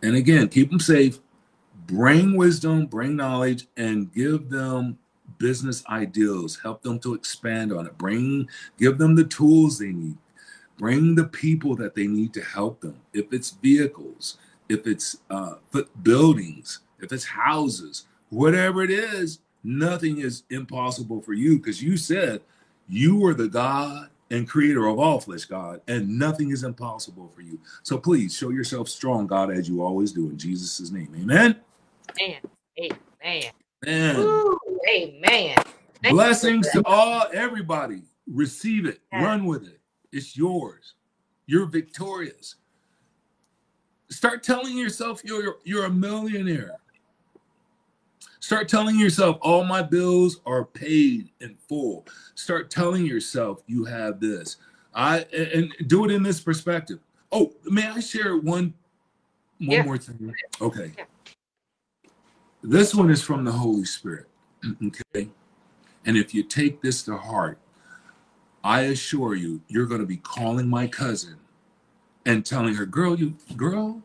And 0.02 0.14
again, 0.14 0.50
keep 0.50 0.68
them 0.68 0.80
safe, 0.80 1.20
bring 1.86 2.36
wisdom, 2.36 2.84
bring 2.84 3.16
knowledge, 3.16 3.66
and 3.78 4.12
give 4.12 4.50
them 4.50 4.98
business 5.38 5.84
ideals, 5.88 6.58
help 6.62 6.82
them 6.82 6.98
to 7.00 7.14
expand 7.14 7.72
on 7.72 7.86
it, 7.86 7.96
bring, 7.98 8.48
give 8.78 8.98
them 8.98 9.14
the 9.14 9.24
tools 9.24 9.78
they 9.78 9.92
need, 9.92 10.16
bring 10.76 11.14
the 11.14 11.24
people 11.24 11.74
that 11.76 11.94
they 11.94 12.06
need 12.06 12.32
to 12.34 12.42
help 12.42 12.80
them. 12.80 13.00
If 13.12 13.32
it's 13.32 13.50
vehicles, 13.50 14.38
if 14.68 14.86
it's 14.86 15.18
uh, 15.30 15.54
buildings, 16.02 16.80
if 17.00 17.12
it's 17.12 17.24
houses, 17.24 18.06
whatever 18.30 18.82
it 18.82 18.90
is, 18.90 19.40
nothing 19.64 20.18
is 20.18 20.44
impossible 20.50 21.20
for 21.20 21.32
you 21.32 21.58
because 21.58 21.82
you 21.82 21.96
said 21.96 22.40
you 22.88 23.24
are 23.26 23.34
the 23.34 23.48
God 23.48 24.10
and 24.30 24.48
creator 24.48 24.86
of 24.86 24.98
all 24.98 25.20
flesh, 25.20 25.44
God, 25.44 25.80
and 25.88 26.18
nothing 26.18 26.50
is 26.50 26.62
impossible 26.62 27.30
for 27.34 27.40
you. 27.40 27.58
So 27.82 27.98
please 27.98 28.36
show 28.36 28.50
yourself 28.50 28.88
strong, 28.88 29.26
God, 29.26 29.50
as 29.50 29.68
you 29.68 29.82
always 29.82 30.12
do 30.12 30.28
in 30.28 30.38
Jesus' 30.38 30.90
name. 30.90 31.14
Amen. 31.18 31.56
Amen. 32.20 32.40
Amen. 32.78 33.50
And 33.86 34.18
Woo, 34.18 34.58
amen. 34.88 35.56
Thank 36.02 36.14
blessings 36.14 36.68
to 36.70 36.82
all 36.86 37.26
everybody. 37.32 38.02
Receive 38.26 38.86
it, 38.86 39.00
Yeah. 39.12 39.24
run 39.24 39.44
with 39.46 39.64
it. 39.64 39.80
It's 40.12 40.36
yours. 40.36 40.94
You're 41.46 41.66
victorious. 41.66 42.56
Start 44.10 44.42
telling 44.42 44.76
yourself 44.76 45.22
you're 45.24 45.58
you're 45.64 45.84
a 45.86 45.90
millionaire. 45.90 46.76
Start 48.40 48.68
telling 48.68 48.98
yourself 48.98 49.38
all 49.42 49.64
my 49.64 49.82
bills 49.82 50.40
are 50.46 50.64
paid 50.64 51.30
in 51.40 51.56
full. 51.68 52.06
Start 52.34 52.70
telling 52.70 53.04
yourself 53.04 53.62
you 53.66 53.84
have 53.84 54.20
this. 54.20 54.56
I 54.94 55.20
and 55.34 55.48
and 55.78 55.88
do 55.88 56.04
it 56.04 56.10
in 56.10 56.22
this 56.22 56.40
perspective. 56.40 57.00
Oh, 57.32 57.52
may 57.64 57.86
I 57.86 58.00
share 58.00 58.36
one 58.36 58.72
one 59.58 59.70
Yeah. 59.70 59.82
more 59.82 59.98
thing? 59.98 60.32
Okay. 60.60 60.92
Yeah. 60.96 61.04
This 62.62 62.94
one 62.94 63.10
is 63.10 63.22
from 63.22 63.44
the 63.44 63.52
Holy 63.52 63.84
Spirit. 63.84 64.27
okay. 64.86 65.28
And 66.04 66.16
if 66.16 66.34
you 66.34 66.42
take 66.42 66.80
this 66.80 67.02
to 67.04 67.16
heart, 67.16 67.58
I 68.64 68.82
assure 68.82 69.34
you, 69.34 69.60
you're 69.68 69.86
going 69.86 70.00
to 70.00 70.06
be 70.06 70.16
calling 70.16 70.68
my 70.68 70.86
cousin 70.86 71.36
and 72.26 72.44
telling 72.44 72.74
her, 72.74 72.86
"Girl, 72.86 73.18
you 73.18 73.36
girl, 73.56 74.02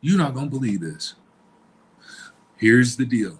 you're 0.00 0.18
not 0.18 0.34
going 0.34 0.46
to 0.46 0.58
believe 0.58 0.80
this." 0.80 1.14
Here's 2.56 2.96
the 2.96 3.06
deal. 3.06 3.38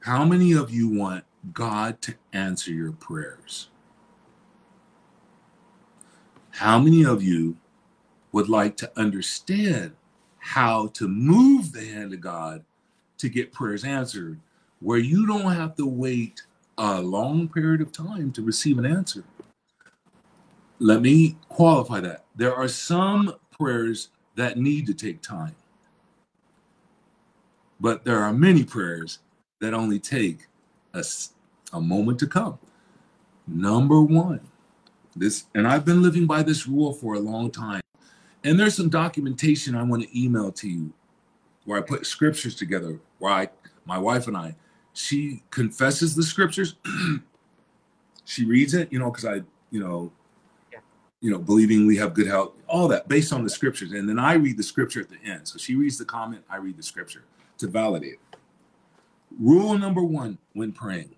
How 0.00 0.24
many 0.24 0.52
of 0.52 0.70
you 0.70 0.88
want 0.88 1.24
God 1.52 2.02
to 2.02 2.14
answer 2.32 2.72
your 2.72 2.92
prayers? 2.92 3.70
How 6.50 6.78
many 6.78 7.04
of 7.04 7.22
you 7.22 7.56
would 8.32 8.48
like 8.48 8.76
to 8.78 8.92
understand 8.98 9.92
how 10.38 10.88
to 10.88 11.08
move 11.08 11.72
the 11.72 11.86
hand 11.86 12.12
of 12.12 12.20
God 12.20 12.64
to 13.24 13.30
get 13.30 13.52
prayers 13.52 13.84
answered 13.84 14.38
where 14.80 14.98
you 14.98 15.26
don't 15.26 15.50
have 15.50 15.74
to 15.76 15.86
wait 15.86 16.42
a 16.76 17.00
long 17.00 17.48
period 17.48 17.80
of 17.80 17.90
time 17.90 18.30
to 18.32 18.42
receive 18.42 18.78
an 18.78 18.84
answer? 18.84 19.24
Let 20.78 21.00
me 21.00 21.36
qualify 21.48 22.00
that. 22.00 22.26
There 22.36 22.54
are 22.54 22.68
some 22.68 23.34
prayers 23.50 24.10
that 24.36 24.58
need 24.58 24.86
to 24.86 24.94
take 24.94 25.22
time, 25.22 25.54
but 27.80 28.04
there 28.04 28.18
are 28.18 28.32
many 28.32 28.62
prayers 28.62 29.20
that 29.60 29.72
only 29.72 29.98
take 29.98 30.46
a 30.92 31.80
moment 31.80 32.18
to 32.18 32.26
come. 32.26 32.58
Number 33.46 34.02
one, 34.02 34.40
this, 35.16 35.46
and 35.54 35.66
I've 35.66 35.86
been 35.86 36.02
living 36.02 36.26
by 36.26 36.42
this 36.42 36.66
rule 36.66 36.92
for 36.92 37.14
a 37.14 37.20
long 37.20 37.50
time. 37.50 37.80
And 38.42 38.60
there's 38.60 38.74
some 38.74 38.90
documentation 38.90 39.74
I 39.74 39.82
want 39.82 40.02
to 40.02 40.20
email 40.20 40.52
to 40.52 40.68
you 40.68 40.92
where 41.64 41.78
I 41.78 41.82
put 41.82 42.06
scriptures 42.06 42.54
together, 42.54 43.00
where 43.18 43.32
I, 43.32 43.48
my 43.84 43.98
wife 43.98 44.28
and 44.28 44.36
I, 44.36 44.56
she 44.92 45.42
confesses 45.50 46.14
the 46.14 46.22
scriptures. 46.22 46.76
she 48.24 48.44
reads 48.44 48.74
it, 48.74 48.92
you 48.92 48.98
know, 48.98 49.10
because 49.10 49.24
I, 49.24 49.42
you 49.70 49.80
know, 49.80 50.12
Yeah. 50.72 50.80
you 51.20 51.30
know, 51.30 51.38
believing 51.38 51.86
we 51.86 51.96
have 51.96 52.14
good 52.14 52.26
health, 52.26 52.52
all 52.68 52.88
that 52.88 53.08
based 53.08 53.32
on 53.32 53.44
the 53.44 53.50
scriptures. 53.50 53.92
And 53.92 54.08
then 54.08 54.18
I 54.18 54.34
read 54.34 54.56
the 54.56 54.62
scripture 54.62 55.00
at 55.00 55.08
the 55.08 55.18
end. 55.24 55.48
So 55.48 55.58
she 55.58 55.74
reads 55.74 55.98
the 55.98 56.04
comment, 56.04 56.44
I 56.48 56.56
read 56.56 56.76
the 56.76 56.82
scripture 56.82 57.24
to 57.58 57.66
validate. 57.66 58.18
Rule 59.40 59.76
number 59.78 60.02
one 60.04 60.38
when 60.52 60.72
praying 60.72 61.14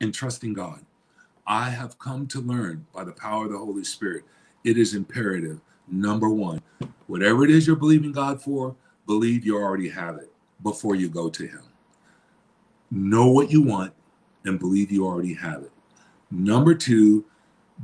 and 0.00 0.12
trusting 0.12 0.54
God. 0.54 0.84
I 1.46 1.70
have 1.70 1.98
come 1.98 2.26
to 2.28 2.40
learn 2.40 2.86
by 2.92 3.04
the 3.04 3.12
power 3.12 3.46
of 3.46 3.52
the 3.52 3.58
Holy 3.58 3.84
Spirit. 3.84 4.24
It 4.64 4.78
is 4.78 4.94
imperative. 4.94 5.60
Number 5.88 6.28
one, 6.28 6.60
whatever 7.06 7.44
it 7.44 7.50
is 7.50 7.66
you're 7.66 7.76
believing 7.76 8.12
God 8.12 8.42
for, 8.42 8.74
believe 9.06 9.44
you 9.44 9.56
already 9.56 9.88
have 9.88 10.16
it 10.16 10.32
before 10.62 10.94
you 10.94 11.08
go 11.08 11.28
to 11.28 11.46
Him. 11.46 11.62
Know 12.90 13.28
what 13.28 13.50
you 13.50 13.62
want 13.62 13.92
and 14.44 14.58
believe 14.58 14.90
you 14.90 15.06
already 15.06 15.34
have 15.34 15.62
it. 15.62 15.72
Number 16.30 16.74
two, 16.74 17.24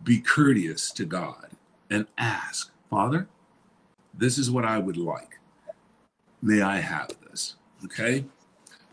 be 0.04 0.20
courteous 0.20 0.90
to 0.92 1.04
God 1.04 1.50
and 1.90 2.06
ask, 2.18 2.72
Father, 2.90 3.28
this 4.14 4.38
is 4.38 4.50
what 4.50 4.64
I 4.64 4.78
would 4.78 4.96
like. 4.96 5.38
May 6.40 6.60
I 6.62 6.78
have 6.78 7.10
this? 7.28 7.56
Okay. 7.84 8.24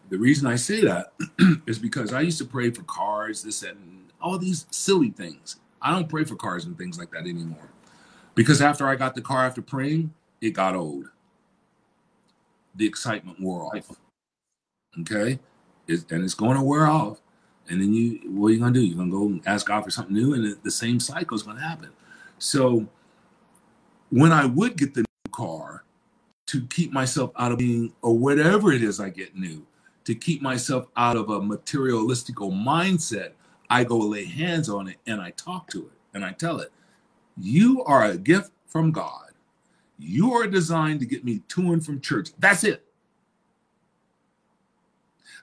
The 0.10 0.18
reason 0.18 0.48
I 0.48 0.56
say 0.56 0.82
that 0.82 1.14
is 1.68 1.80
because 1.80 2.14
I 2.14 2.22
used 2.22 2.40
to 2.40 2.46
pray 2.46 2.72
for 2.72 2.84
cars, 2.84 3.44
this 3.44 3.64
and 3.64 4.12
all 4.22 4.38
these 4.38 4.66
silly 4.72 5.12
things. 5.12 5.58
I 5.82 5.92
don't 5.92 6.10
pray 6.10 6.24
for 6.24 6.36
cars 6.36 6.66
and 6.66 6.78
things 6.78 7.00
like 7.00 7.12
that 7.12 7.22
anymore. 7.22 7.70
Because 8.36 8.62
after 8.62 8.88
I 8.88 8.96
got 8.96 9.16
the 9.16 9.22
car 9.22 9.46
after 9.46 9.62
praying, 9.62 10.14
it 10.42 10.52
got 10.52 10.76
old. 10.76 11.10
The 12.80 12.88
excitement 12.88 13.40
wore 13.40 13.66
off. 13.66 14.00
Okay? 15.02 15.40
It, 15.88 16.12
and 16.12 16.24
it's 16.24 16.34
going 16.34 16.56
to 16.56 16.64
wear 16.64 16.88
off. 16.88 17.20
And 17.68 17.82
then 17.82 17.94
you, 17.94 18.22
what 18.32 18.48
are 18.48 18.52
you 18.54 18.60
going 18.60 18.74
to 18.74 18.80
do? 18.80 18.86
You're 18.86 18.96
going 18.96 19.12
to 19.12 19.18
go 19.18 19.26
and 19.28 19.42
ask 19.46 19.68
God 19.68 19.84
for 19.84 19.92
something 19.92 20.16
new, 20.16 20.34
and 20.34 20.44
the, 20.44 20.58
the 20.64 20.72
same 20.72 21.00
cycle 21.00 21.36
is 21.36 21.44
going 21.44 21.58
to 21.58 21.64
happen. 21.64 21.90
So 22.40 22.88
when 24.10 24.32
I 24.32 24.46
would 24.46 24.78
get 24.78 24.94
the 24.94 25.02
new 25.02 25.32
car 25.32 25.84
to 26.48 26.66
keep 26.68 26.92
myself 26.92 27.32
out 27.38 27.52
of 27.52 27.60
being, 27.60 27.94
or 28.02 28.18
whatever 28.18 28.72
it 28.72 28.82
is 28.82 29.00
I 29.00 29.10
get 29.10 29.36
new, 29.36 29.68
to 30.06 30.16
keep 30.16 30.42
myself 30.42 30.88
out 30.98 31.18
of 31.18 31.30
a 31.30 31.40
materialistical 31.40 32.52
mindset, 32.52 33.34
I 33.70 33.84
go 33.84 34.00
lay 34.00 34.26
hands 34.26 34.70
on 34.70 34.88
it 34.88 34.98
and 35.06 35.22
I 35.22 35.32
talk 35.32 35.70
to 35.72 35.80
it 35.80 35.92
and 36.14 36.26
I 36.26 36.32
tell 36.32 36.60
it, 36.60 36.72
You 37.38 37.84
are 37.84 38.06
a 38.06 38.18
gift 38.18 38.52
from 38.66 38.92
God. 38.92 39.29
You 40.00 40.34
are 40.34 40.48
designed 40.48 41.02
to 41.02 41.06
get 41.06 41.26
me 41.26 41.42
to 41.50 41.74
and 41.74 41.86
from 41.86 42.00
church. 42.00 42.30
That's 42.40 42.64
it. 42.64 42.86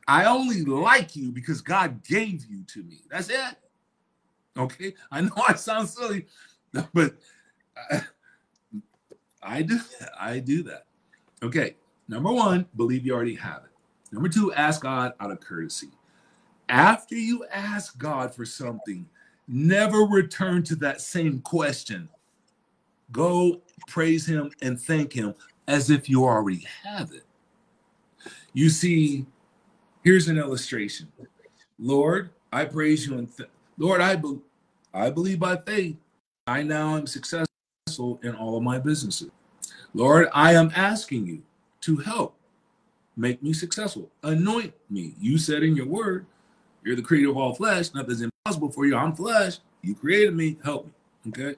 I 0.09 0.25
only 0.25 0.63
like 0.65 1.15
you 1.15 1.31
because 1.31 1.61
God 1.61 2.03
gave 2.05 2.47
you 2.47 2.63
to 2.69 2.83
me. 2.83 3.03
That's 3.11 3.29
it. 3.29 3.57
Okay. 4.57 4.95
I 5.11 5.21
know 5.21 5.43
I 5.47 5.55
sound 5.55 5.89
silly, 5.89 6.27
but 6.95 7.15
I, 7.91 8.03
I 9.43 9.63
do. 9.63 9.79
I 10.19 10.39
do 10.39 10.63
that. 10.65 10.87
Okay. 11.43 11.77
Number 12.09 12.33
one, 12.33 12.67
believe 12.77 13.05
you 13.05 13.15
already 13.15 13.35
have 13.35 13.65
it. 13.65 13.71
Number 14.13 14.29
two, 14.29 14.55
ask 14.55 14.81
God 14.81 15.13
out 15.21 15.33
of 15.33 15.41
courtesy. 15.41 15.91
After 16.69 17.15
you 17.15 17.45
ask 17.53 17.99
God 17.99 18.35
for 18.35 18.47
something, 18.47 19.07
never 19.49 19.99
return 19.99 20.63
to 20.65 20.77
that 20.77 21.01
same 21.01 21.41
question. 21.41 22.09
Go 23.13 23.61
praise 23.87 24.27
Him 24.27 24.51
and 24.63 24.81
thank 24.81 25.13
Him 25.13 25.35
as 25.69 25.91
if 25.91 26.09
you 26.09 26.25
already 26.25 26.67
have 26.83 27.13
it. 27.13 27.25
You 28.53 28.71
see, 28.71 29.27
here's 30.03 30.29
an 30.29 30.39
illustration. 30.39 31.11
Lord, 31.79 32.31
I 32.53 32.65
praise 32.65 33.07
you 33.07 33.19
and 33.19 33.35
th- 33.37 33.51
Lord, 33.79 34.01
I 34.01 34.17
be- 34.17 34.41
I 34.95 35.11
believe 35.11 35.39
by 35.39 35.57
faith. 35.57 35.97
I 36.47 36.63
now 36.63 36.97
am 36.97 37.07
successful 37.07 37.47
in 38.23 38.35
all 38.35 38.57
of 38.57 38.63
my 38.63 38.79
businesses. 38.79 39.31
Lord, 39.95 40.29
I 40.33 40.55
am 40.55 40.73
asking 40.75 41.27
you 41.27 41.43
to 41.83 41.97
help 41.99 42.37
make 43.17 43.43
me 43.43 43.53
successful. 43.53 44.11
Anoint 44.23 44.73
me. 44.91 45.15
You 45.21 45.39
said 45.39 45.63
in 45.63 45.77
your 45.77 45.87
word, 45.87 46.27
you're 46.85 46.97
the 46.97 47.03
creator 47.03 47.31
of 47.31 47.37
all 47.37 47.55
flesh. 47.55 47.93
Nothing's 47.95 48.23
impossible 48.23 48.71
for 48.71 48.87
you. 48.87 48.97
I'm 48.97 49.15
flesh. 49.15 49.59
You 49.83 49.95
created 49.95 50.35
me. 50.35 50.57
Help 50.65 50.87
me. 50.87 50.93
Okay. 51.29 51.57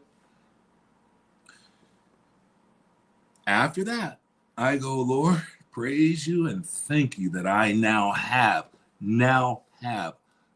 After 3.49 3.83
that, 3.85 4.21
I 4.59 4.77
go, 4.77 5.01
Lord, 5.01 5.43
praise 5.73 6.27
you 6.27 6.49
and 6.49 6.65
thank 6.65 7.17
you 7.19 7.31
that 7.31 7.47
I 7.47 7.73
now 7.73 8.13
have, 8.13 8.67
now 9.01 9.63
have. 9.83 10.15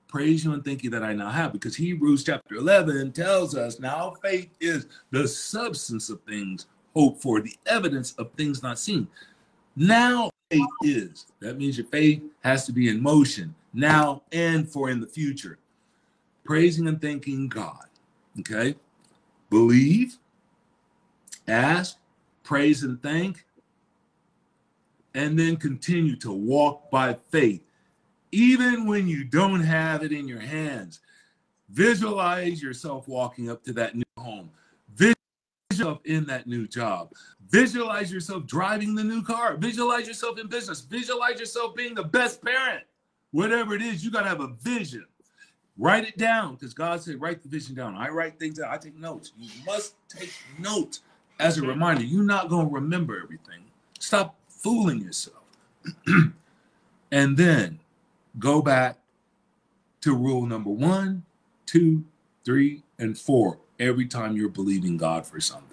Praise 0.09 0.45
you 0.45 0.53
and 0.53 0.63
thank 0.63 0.85
you 0.85 0.91
that 0.91 1.03
I 1.03 1.15
now 1.15 1.31
have. 1.31 1.55
Because 1.55 1.75
Hebrews 1.75 2.23
chapter 2.23 2.57
11 2.57 3.13
tells 3.13 3.57
us 3.57 3.81
now 3.81 4.15
faith 4.23 4.51
is 4.61 4.87
the 5.11 5.27
substance 5.27 6.11
of 6.11 6.21
things 6.25 6.67
hoped 6.95 7.23
for, 7.23 7.41
the 7.41 7.57
evidence 7.65 8.13
of 8.17 8.31
things 8.33 8.63
not 8.63 8.79
seen. 8.79 9.09
Now 9.75 10.29
faith 10.51 10.67
is. 10.83 11.25
That 11.41 11.57
means 11.57 11.79
your 11.79 11.87
faith 11.87 12.23
has 12.45 12.67
to 12.67 12.73
be 12.73 12.91
in 12.91 13.03
motion 13.03 13.55
now 13.73 14.21
and 14.33 14.69
for 14.69 14.91
in 14.91 15.01
the 15.01 15.07
future. 15.07 15.57
Praising 16.45 16.89
and 16.89 17.01
thanking 17.01 17.49
God. 17.49 17.87
Okay. 18.41 18.75
Believe, 19.49 20.19
ask, 21.49 21.97
praise, 22.43 22.83
and 22.83 23.03
thank, 23.03 23.45
and 25.15 25.39
then 25.39 25.57
continue 25.57 26.17
to 26.17 26.33
walk 26.33 26.91
by 26.91 27.15
faith. 27.31 27.63
Even 28.33 28.87
when 28.87 29.07
you 29.07 29.25
don't 29.25 29.63
have 29.63 30.03
it 30.03 30.13
in 30.13 30.27
your 30.27 30.41
hands, 30.41 31.01
visualize 31.69 32.63
yourself 32.63 33.07
walking 33.07 33.51
up 33.51 33.63
to 33.65 33.73
that 33.75 33.95
new 33.95 34.03
home. 34.19 34.51
Visualize 34.95 35.17
yourself 35.71 36.01
in 36.05 36.25
that 36.27 36.47
new 36.47 36.67
job. 36.67 37.13
Visualize 37.51 38.11
yourself 38.11 38.47
driving 38.47 38.95
the 38.95 39.05
new 39.05 39.23
car. 39.23 39.57
Visualize 39.57 40.07
yourself 40.07 40.39
in 40.39 40.47
business. 40.47 40.81
Visualize 40.81 41.39
yourself 41.39 41.75
being 41.75 41.95
the 41.95 42.05
best 42.05 42.43
parent. 42.43 42.85
Whatever 43.33 43.75
it 43.75 43.83
is, 43.83 44.03
you 44.03 44.11
got 44.11 44.23
to 44.23 44.29
have 44.29 44.41
a 44.41 44.49
vision. 44.49 45.05
Write 45.77 46.05
it 46.05 46.17
down 46.17 46.55
because 46.55 46.75
God 46.75 47.03
said, 47.03 47.21
write 47.21 47.43
the 47.43 47.49
vision 47.49 47.75
down. 47.75 47.95
I 47.95 48.09
write 48.09 48.39
things 48.39 48.59
down. 48.59 48.71
I 48.71 48.77
take 48.77 48.97
notes. 48.99 49.33
You 49.37 49.51
must 49.67 49.95
take 50.09 50.33
notes 50.59 51.01
as 51.43 51.59
a 51.59 51.61
mm-hmm. 51.61 51.71
reminder. 51.71 52.05
You're 52.05 52.25
not 52.25 52.49
going 52.49 52.69
to 52.69 52.75
remember 52.75 53.21
everything. 53.23 53.65
Stop 53.99 54.37
fooling 54.49 55.01
yourself. 55.01 55.43
and 57.11 57.37
then 57.37 57.81
go 58.39 58.63
back 58.63 58.99
to 60.01 60.15
rule 60.15 60.47
number 60.47 60.71
one, 60.71 61.25
two, 61.67 62.05
three, 62.45 62.83
and 62.99 63.19
four 63.19 63.59
every 63.79 64.07
time 64.07 64.37
you're 64.37 64.49
believing 64.49 64.97
God 64.97 65.27
for 65.27 65.41
something. 65.41 65.69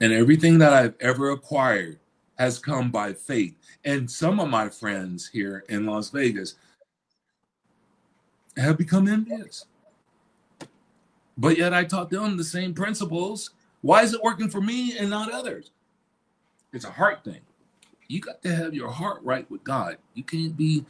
And 0.00 0.12
everything 0.12 0.58
that 0.58 0.72
I've 0.72 0.94
ever 1.00 1.30
acquired 1.30 1.98
has 2.38 2.58
come 2.58 2.90
by 2.90 3.12
faith. 3.12 3.54
And 3.84 4.10
some 4.10 4.40
of 4.40 4.48
my 4.48 4.68
friends 4.68 5.28
here 5.28 5.64
in 5.68 5.86
Las 5.86 6.10
Vegas 6.10 6.54
have 8.56 8.78
become 8.78 9.08
envious. 9.08 9.66
But 11.36 11.58
yet 11.58 11.72
I 11.74 11.84
taught 11.84 12.10
them 12.10 12.36
the 12.36 12.44
same 12.44 12.74
principles. 12.74 13.50
Why 13.82 14.02
is 14.02 14.14
it 14.14 14.22
working 14.22 14.48
for 14.48 14.60
me 14.60 14.96
and 14.98 15.10
not 15.10 15.32
others? 15.32 15.70
It's 16.72 16.84
a 16.84 16.90
heart 16.90 17.24
thing. 17.24 17.40
You 18.08 18.20
got 18.20 18.42
to 18.42 18.54
have 18.54 18.74
your 18.74 18.90
heart 18.90 19.20
right 19.22 19.48
with 19.50 19.64
God. 19.64 19.96
You 20.14 20.22
can't 20.22 20.56
be 20.56 20.84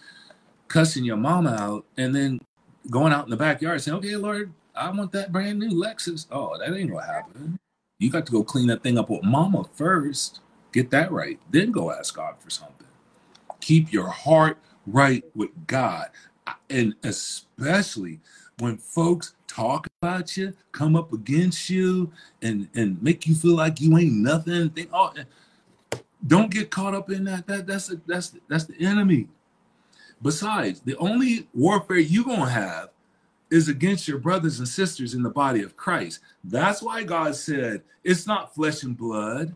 cussing 0.69 1.05
your 1.05 1.17
mama 1.17 1.57
out 1.59 1.85
and 1.97 2.15
then 2.15 2.41
going 2.91 3.13
out 3.13 3.25
in 3.25 3.31
the 3.31 3.37
backyard 3.37 3.81
saying, 3.83 3.99
okay, 3.99 4.17
Lord, 4.17 4.53
I 4.75 4.91
want 4.91 5.13
that 5.13 5.33
brand 5.33 5.59
new 5.59 5.71
Lexus. 5.71 6.27
Oh, 6.31 6.57
that 6.59 6.75
ain't 6.75 6.91
gonna 6.91 7.05
happen. 7.05 7.59
You 7.99 8.11
got 8.11 8.25
to 8.27 8.33
go 8.33 8.43
clean 8.43 8.69
that 8.69 8.83
thing 8.83 8.99
up 8.99 9.11
with 9.11 9.23
mama 9.23 9.65
first. 9.75 10.41
Get 10.73 10.91
that 10.91 11.13
right. 11.13 11.39
Then 11.51 11.71
go 11.71 11.93
ask 11.93 12.15
God 12.15 12.37
for 12.39 12.49
something. 12.49 12.87
Keep 13.61 13.93
your 13.93 14.09
heart 14.09 14.57
right 14.87 15.25
with 15.35 15.51
God 15.67 16.09
and 16.71 16.95
especially 17.03 18.21
when 18.59 18.79
folks 18.79 19.35
talk 19.47 19.89
about 20.03 20.35
you, 20.35 20.55
come 20.73 20.97
up 20.97 21.13
against 21.13 21.69
you, 21.69 22.11
and 22.41 22.71
and 22.75 23.03
make 23.03 23.27
you 23.27 23.35
feel 23.35 23.55
like 23.55 23.83
you 23.83 23.99
ain't 23.99 24.15
nothing. 24.15 24.71
Think, 24.71 24.89
oh, 24.95 25.13
don't 26.27 26.51
get 26.51 26.71
caught 26.71 26.95
up 26.95 27.11
in 27.11 27.25
that. 27.25 27.47
That 27.47 27.67
that's 27.67 27.91
a, 27.91 28.01
that's 28.07 28.35
that's 28.49 28.65
the 28.65 28.81
enemy. 28.81 29.29
Besides, 30.23 30.81
the 30.81 30.97
only 30.97 31.49
warfare 31.53 31.99
you 31.99 32.25
gonna 32.25 32.49
have 32.49 32.89
is 33.51 33.69
against 33.69 34.09
your 34.09 34.17
brothers 34.17 34.59
and 34.59 34.67
sisters 34.67 35.13
in 35.13 35.23
the 35.23 35.29
body 35.29 35.63
of 35.63 35.77
Christ. 35.77 36.21
That's 36.45 36.81
why 36.81 37.03
God 37.03 37.37
said 37.37 37.83
it's 38.03 38.27
not 38.27 38.55
flesh 38.55 38.85
and 38.85 38.97
blood. 38.97 39.55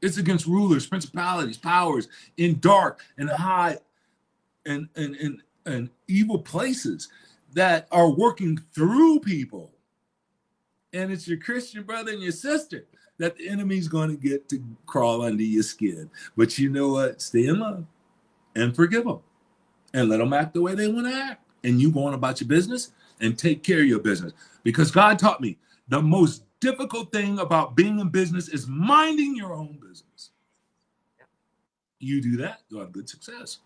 It's 0.00 0.16
against 0.16 0.46
rulers, 0.46 0.86
principalities, 0.86 1.58
powers 1.58 2.08
in 2.38 2.60
dark 2.60 3.02
and 3.18 3.28
high 3.28 3.76
and 4.64 4.88
and 4.96 5.16
and, 5.16 5.42
and 5.66 5.90
evil 6.08 6.38
places 6.38 7.10
that 7.54 7.88
are 7.92 8.10
working 8.10 8.58
through 8.74 9.20
people. 9.20 9.72
And 10.92 11.10
it's 11.10 11.26
your 11.26 11.38
Christian 11.38 11.84
brother 11.84 12.12
and 12.12 12.22
your 12.22 12.32
sister 12.32 12.86
that 13.18 13.36
the 13.36 13.48
enemy's 13.48 13.88
going 13.88 14.10
to 14.10 14.16
get 14.16 14.48
to 14.48 14.62
crawl 14.86 15.22
under 15.22 15.42
your 15.42 15.62
skin. 15.62 16.10
But 16.36 16.58
you 16.58 16.68
know 16.68 16.88
what? 16.88 17.22
Stay 17.22 17.46
in 17.46 17.60
love 17.60 17.84
and 18.56 18.74
forgive 18.74 19.04
them 19.04 19.20
and 19.94 20.08
let 20.08 20.18
them 20.18 20.32
act 20.32 20.54
the 20.54 20.62
way 20.62 20.74
they 20.74 20.88
want 20.88 21.06
to 21.06 21.14
act. 21.14 21.46
And 21.64 21.80
you 21.80 21.90
go 21.92 22.04
on 22.04 22.14
about 22.14 22.40
your 22.40 22.48
business 22.48 22.92
and 23.20 23.38
take 23.38 23.62
care 23.62 23.80
of 23.80 23.86
your 23.86 24.00
business. 24.00 24.32
Because 24.64 24.90
God 24.90 25.18
taught 25.18 25.40
me 25.40 25.58
the 25.88 26.02
most 26.02 26.44
difficult 26.60 27.12
thing 27.12 27.38
about 27.38 27.76
being 27.76 27.98
in 27.98 28.08
business 28.08 28.48
is 28.48 28.66
minding 28.66 29.36
your 29.36 29.52
own 29.52 29.78
business. 29.80 30.30
You 31.98 32.20
do 32.20 32.36
that, 32.38 32.62
you'll 32.68 32.80
have 32.80 32.92
good 32.92 33.08
success. 33.08 33.58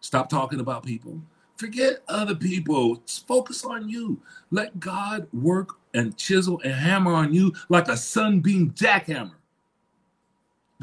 Stop 0.00 0.28
talking 0.28 0.60
about 0.60 0.84
people. 0.84 1.20
Forget 1.64 2.02
other 2.08 2.34
people. 2.34 3.02
Focus 3.26 3.64
on 3.64 3.88
you. 3.88 4.20
Let 4.50 4.78
God 4.78 5.26
work 5.32 5.70
and 5.94 6.14
chisel 6.14 6.60
and 6.62 6.74
hammer 6.74 7.14
on 7.14 7.32
you 7.32 7.54
like 7.70 7.88
a 7.88 7.96
sunbeam 7.96 8.72
jackhammer. 8.72 9.32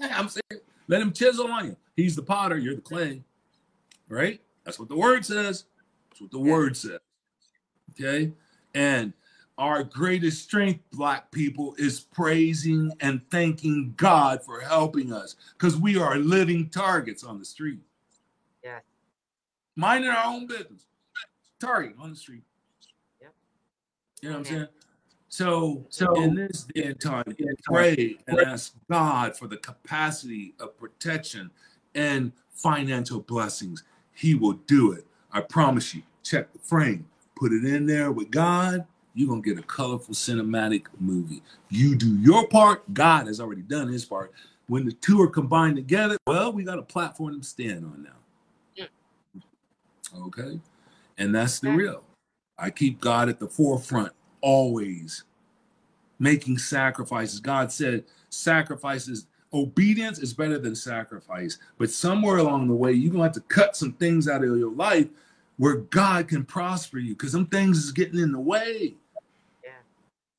I'm 0.00 0.28
saying, 0.30 0.62
let 0.86 1.02
him 1.02 1.12
chisel 1.12 1.48
on 1.48 1.66
you. 1.66 1.76
He's 1.94 2.16
the 2.16 2.22
potter, 2.22 2.56
you're 2.56 2.76
the 2.76 2.80
clay. 2.80 3.22
Right? 4.08 4.40
That's 4.64 4.78
what 4.78 4.88
the 4.88 4.96
word 4.96 5.26
says. 5.26 5.64
That's 6.08 6.22
what 6.22 6.30
the 6.30 6.38
word 6.38 6.74
says. 6.74 7.00
Okay? 8.00 8.32
And 8.72 9.12
our 9.58 9.84
greatest 9.84 10.42
strength, 10.42 10.80
black 10.90 11.30
people, 11.32 11.74
is 11.76 12.00
praising 12.00 12.92
and 13.00 13.20
thanking 13.30 13.92
God 13.98 14.42
for 14.42 14.60
helping 14.60 15.12
us 15.12 15.36
because 15.52 15.76
we 15.76 15.98
are 15.98 16.16
living 16.16 16.70
targets 16.70 17.22
on 17.22 17.38
the 17.38 17.44
street. 17.44 17.80
Minding 19.78 20.10
our 20.10 20.26
own 20.26 20.48
business. 20.48 20.86
Target 21.60 21.94
on 22.00 22.10
the 22.10 22.16
street. 22.16 22.42
Yeah. 23.20 23.28
You 24.20 24.28
know 24.28 24.38
what 24.38 24.38
I'm 24.38 24.44
mm-hmm. 24.44 24.54
saying? 24.56 24.68
So, 25.28 25.86
so 25.88 26.20
in 26.20 26.34
this 26.34 26.66
day 26.74 26.84
and 26.84 27.00
time, 27.00 27.24
pray 27.64 28.16
and 28.26 28.40
ask 28.40 28.74
God 28.90 29.36
for 29.36 29.46
the 29.46 29.58
capacity 29.58 30.54
of 30.58 30.76
protection 30.76 31.50
and 31.94 32.32
financial 32.50 33.20
blessings. 33.20 33.84
He 34.12 34.34
will 34.34 34.54
do 34.66 34.92
it. 34.92 35.06
I 35.32 35.42
promise 35.42 35.94
you. 35.94 36.02
Check 36.24 36.52
the 36.52 36.58
frame, 36.58 37.06
put 37.36 37.52
it 37.52 37.64
in 37.64 37.86
there 37.86 38.10
with 38.10 38.30
God 38.30 38.84
you're 39.18 39.28
going 39.28 39.42
to 39.42 39.54
get 39.54 39.58
a 39.58 39.66
colorful 39.66 40.14
cinematic 40.14 40.84
movie. 41.00 41.42
You 41.70 41.96
do 41.96 42.16
your 42.18 42.46
part, 42.46 42.94
God 42.94 43.26
has 43.26 43.40
already 43.40 43.62
done 43.62 43.88
his 43.88 44.04
part. 44.04 44.32
When 44.68 44.84
the 44.84 44.92
two 44.92 45.20
are 45.20 45.28
combined 45.28 45.74
together, 45.74 46.16
well, 46.24 46.52
we 46.52 46.62
got 46.62 46.78
a 46.78 46.82
platform 46.82 47.40
to 47.40 47.44
stand 47.44 47.84
on 47.84 48.04
now. 48.04 48.10
Okay. 50.16 50.60
And 51.18 51.34
that's 51.34 51.58
the 51.58 51.70
real. 51.70 52.04
I 52.58 52.70
keep 52.70 53.00
God 53.00 53.28
at 53.28 53.38
the 53.38 53.48
forefront 53.48 54.12
always, 54.40 55.24
making 56.18 56.58
sacrifices. 56.58 57.40
God 57.40 57.72
said 57.72 58.04
sacrifices, 58.30 59.26
obedience 59.52 60.18
is 60.18 60.34
better 60.34 60.58
than 60.58 60.74
sacrifice. 60.74 61.58
But 61.78 61.90
somewhere 61.90 62.38
along 62.38 62.68
the 62.68 62.74
way, 62.74 62.92
you're 62.92 63.12
going 63.12 63.20
to 63.20 63.24
have 63.24 63.48
to 63.48 63.54
cut 63.54 63.76
some 63.76 63.92
things 63.92 64.28
out 64.28 64.42
of 64.44 64.56
your 64.56 64.72
life 64.72 65.08
where 65.56 65.76
God 65.76 66.28
can 66.28 66.44
prosper 66.44 66.98
you 66.98 67.14
because 67.14 67.32
some 67.32 67.46
things 67.46 67.78
is 67.78 67.92
getting 67.92 68.20
in 68.20 68.32
the 68.32 68.40
way. 68.40 68.94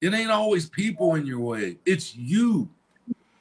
It 0.01 0.13
ain't 0.13 0.32
always 0.32 0.70
people 0.70 1.15
in 1.15 1.26
your 1.26 1.41
way. 1.41 1.78
It's 1.86 2.15
you 2.15 2.70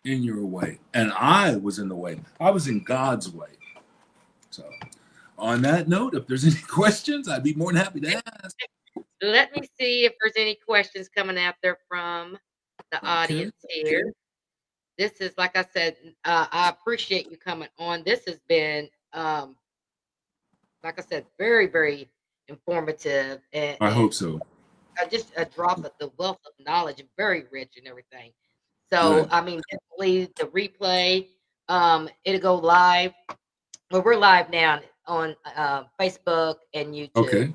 in 0.04 0.22
your 0.22 0.44
way. 0.44 0.80
And 0.92 1.12
I 1.12 1.56
was 1.56 1.78
in 1.78 1.88
the 1.88 1.94
way. 1.94 2.20
I 2.40 2.50
was 2.50 2.66
in 2.66 2.82
God's 2.82 3.30
way. 3.30 3.57
On 5.38 5.62
that 5.62 5.88
note, 5.88 6.14
if 6.14 6.26
there's 6.26 6.44
any 6.52 6.62
questions, 6.62 7.28
I'd 7.28 7.42
be 7.42 7.54
more 7.54 7.72
than 7.72 7.82
happy 7.82 8.00
to 8.00 8.16
ask. 8.16 8.56
Let 9.22 9.54
me 9.54 9.68
see 9.78 10.04
if 10.04 10.12
there's 10.20 10.34
any 10.36 10.56
questions 10.66 11.08
coming 11.08 11.38
out 11.38 11.54
there 11.62 11.78
from 11.88 12.38
the 12.92 13.04
audience 13.06 13.54
okay. 13.64 13.88
here. 13.88 14.12
This 14.96 15.12
is, 15.20 15.32
like 15.38 15.56
I 15.56 15.64
said, 15.72 15.96
uh, 16.24 16.46
I 16.50 16.68
appreciate 16.68 17.30
you 17.30 17.36
coming 17.36 17.68
on. 17.78 18.02
This 18.04 18.24
has 18.26 18.40
been, 18.48 18.88
um, 19.12 19.56
like 20.82 20.98
I 20.98 21.02
said, 21.02 21.24
very, 21.38 21.66
very 21.66 22.08
informative. 22.48 23.40
And, 23.52 23.76
I 23.80 23.90
hope 23.90 24.12
so 24.12 24.40
uh, 25.00 25.06
just 25.06 25.32
a 25.36 25.44
drop 25.44 25.78
of 25.78 25.92
the 25.98 26.10
wealth 26.18 26.40
of 26.46 26.52
knowledge, 26.64 27.02
very 27.16 27.44
rich 27.50 27.74
and 27.76 27.86
everything. 27.86 28.32
So 28.92 29.22
Good. 29.22 29.28
I 29.30 29.40
mean, 29.40 29.60
definitely 29.70 30.32
the 30.36 30.46
replay. 30.46 31.28
Um, 31.68 32.08
it'll 32.24 32.40
go 32.40 32.54
live. 32.56 33.12
Well, 33.90 34.02
we're 34.02 34.16
live 34.16 34.50
now 34.50 34.80
on 35.08 35.34
uh, 35.56 35.84
Facebook 36.00 36.56
and 36.74 36.94
YouTube. 36.94 37.16
Okay. 37.16 37.52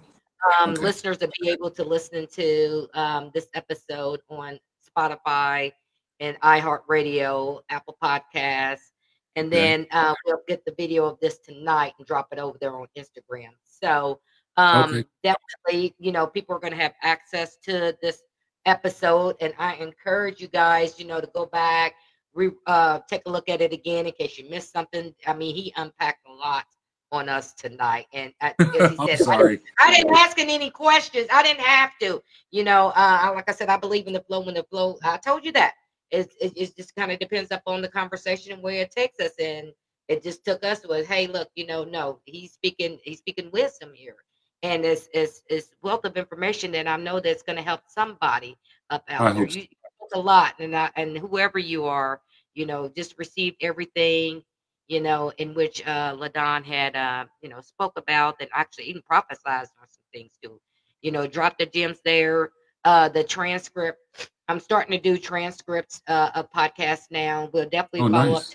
Um, 0.61 0.71
okay. 0.71 0.81
Listeners 0.81 1.19
will 1.19 1.30
be 1.41 1.49
able 1.49 1.71
to 1.71 1.84
listen 1.84 2.27
to 2.34 2.88
um, 2.93 3.31
this 3.34 3.47
episode 3.53 4.19
on 4.30 4.59
Spotify 4.85 5.71
and 6.19 6.39
iHeartRadio, 6.41 7.61
Apple 7.69 7.97
Podcasts, 8.03 8.91
and 9.35 9.51
then 9.51 9.88
uh, 9.91 10.13
we'll 10.25 10.41
get 10.47 10.65
the 10.65 10.73
video 10.77 11.05
of 11.05 11.19
this 11.21 11.39
tonight 11.39 11.93
and 11.97 12.05
drop 12.05 12.27
it 12.31 12.39
over 12.39 12.57
there 12.59 12.75
on 12.75 12.88
Instagram. 12.97 13.51
So 13.63 14.19
um, 14.57 14.89
okay. 14.89 15.05
Definitely, 15.23 15.95
you 15.99 16.11
know, 16.11 16.27
people 16.27 16.55
are 16.55 16.59
going 16.59 16.73
to 16.73 16.80
have 16.80 16.93
access 17.01 17.57
to 17.63 17.95
this 18.01 18.21
episode, 18.65 19.35
and 19.41 19.53
I 19.57 19.75
encourage 19.75 20.39
you 20.39 20.47
guys, 20.47 20.99
you 20.99 21.05
know, 21.05 21.19
to 21.19 21.30
go 21.34 21.45
back, 21.47 21.95
re, 22.34 22.51
uh, 22.67 22.99
take 23.09 23.23
a 23.25 23.30
look 23.30 23.49
at 23.49 23.61
it 23.61 23.73
again 23.73 24.05
in 24.05 24.13
case 24.13 24.38
you 24.38 24.49
missed 24.49 24.71
something. 24.71 25.13
I 25.25 25.34
mean, 25.34 25.55
he 25.55 25.73
unpacked 25.75 26.27
a 26.27 26.31
lot 26.31 26.65
on 27.14 27.30
us 27.30 27.53
tonight, 27.53 28.07
and 28.11 28.34
said, 28.41 29.19
sorry. 29.19 29.61
I, 29.80 29.88
I, 29.88 29.95
didn't 29.95 30.15
ask 30.15 30.38
any 30.40 30.69
questions. 30.69 31.27
I 31.31 31.44
didn't 31.44 31.64
have 31.64 31.91
to, 32.02 32.22
you 32.52 32.64
know. 32.64 32.91
Uh, 32.95 33.31
like 33.34 33.49
I 33.49 33.53
said, 33.53 33.69
I 33.69 33.77
believe 33.77 34.07
in 34.07 34.14
the 34.14 34.22
flow. 34.22 34.41
When 34.41 34.56
the 34.56 34.64
flow, 34.64 34.98
I 35.03 35.18
told 35.18 35.45
you 35.45 35.52
that. 35.53 35.76
It, 36.11 36.31
it, 36.40 36.53
it 36.56 36.76
just 36.76 36.95
kind 36.95 37.11
of 37.11 37.18
depends 37.18 37.49
upon 37.52 37.81
the 37.81 37.88
conversation 37.88 38.52
and 38.52 38.61
where 38.61 38.81
it 38.81 38.91
takes 38.91 39.19
us, 39.19 39.31
and 39.40 39.72
it 40.07 40.22
just 40.22 40.44
took 40.44 40.64
us 40.64 40.85
was, 40.85 41.07
hey, 41.07 41.27
look, 41.27 41.49
you 41.56 41.65
know, 41.65 41.85
no, 41.85 42.19
he's 42.26 42.53
speaking, 42.53 42.99
he's 43.03 43.19
speaking 43.19 43.49
wisdom 43.52 43.91
here 43.94 44.18
and 44.61 44.85
it's 44.85 45.10
it's 45.14 45.44
it's 45.49 45.72
wealth 45.81 46.06
of 46.06 46.15
information 46.15 46.72
that 46.72 46.88
I 46.88 46.95
know 46.98 47.19
that's 47.19 47.44
going 47.44 47.57
to 47.57 47.64
help 47.64 47.81
somebody 47.88 48.57
up 48.90 49.03
out 49.10 49.35
there. 49.35 49.49
so. 49.49 49.60
You 49.60 49.68
a 50.14 50.19
lot, 50.19 50.56
and 50.60 50.76
I, 50.76 50.90
and 50.95 51.18
whoever 51.18 51.60
you 51.60 51.85
are, 51.85 52.22
you 52.53 52.65
know, 52.65 52.90
just 52.95 53.18
received 53.18 53.57
everything, 53.61 54.44
you 54.88 55.01
know, 55.01 55.31
in 55.38 55.53
which 55.53 55.85
uh 55.88 56.15
LaDon 56.18 56.64
had 56.64 56.95
uh 56.95 57.26
you 57.41 57.49
know 57.49 57.61
spoke 57.61 57.93
about 57.97 58.35
and 58.39 58.49
actually 58.53 58.85
even 58.85 59.01
prophesized 59.10 59.73
on 59.81 59.88
some 59.89 60.05
things 60.14 60.31
too. 60.43 60.60
You 61.01 61.11
know, 61.11 61.27
drop 61.27 61.57
the 61.57 61.65
gems 61.65 61.99
there. 62.05 62.51
Uh, 62.85 63.10
the 63.10 63.23
transcript. 63.23 63.99
I'm 64.47 64.60
starting 64.60 64.91
to 64.91 64.99
do 64.99 65.18
transcripts 65.18 66.01
uh, 66.07 66.31
of 66.35 66.51
podcasts 66.51 67.11
now. 67.11 67.49
We'll 67.53 67.69
definitely 67.69 68.03
Oh, 68.03 68.10
follow 68.10 68.35
up 68.35 68.45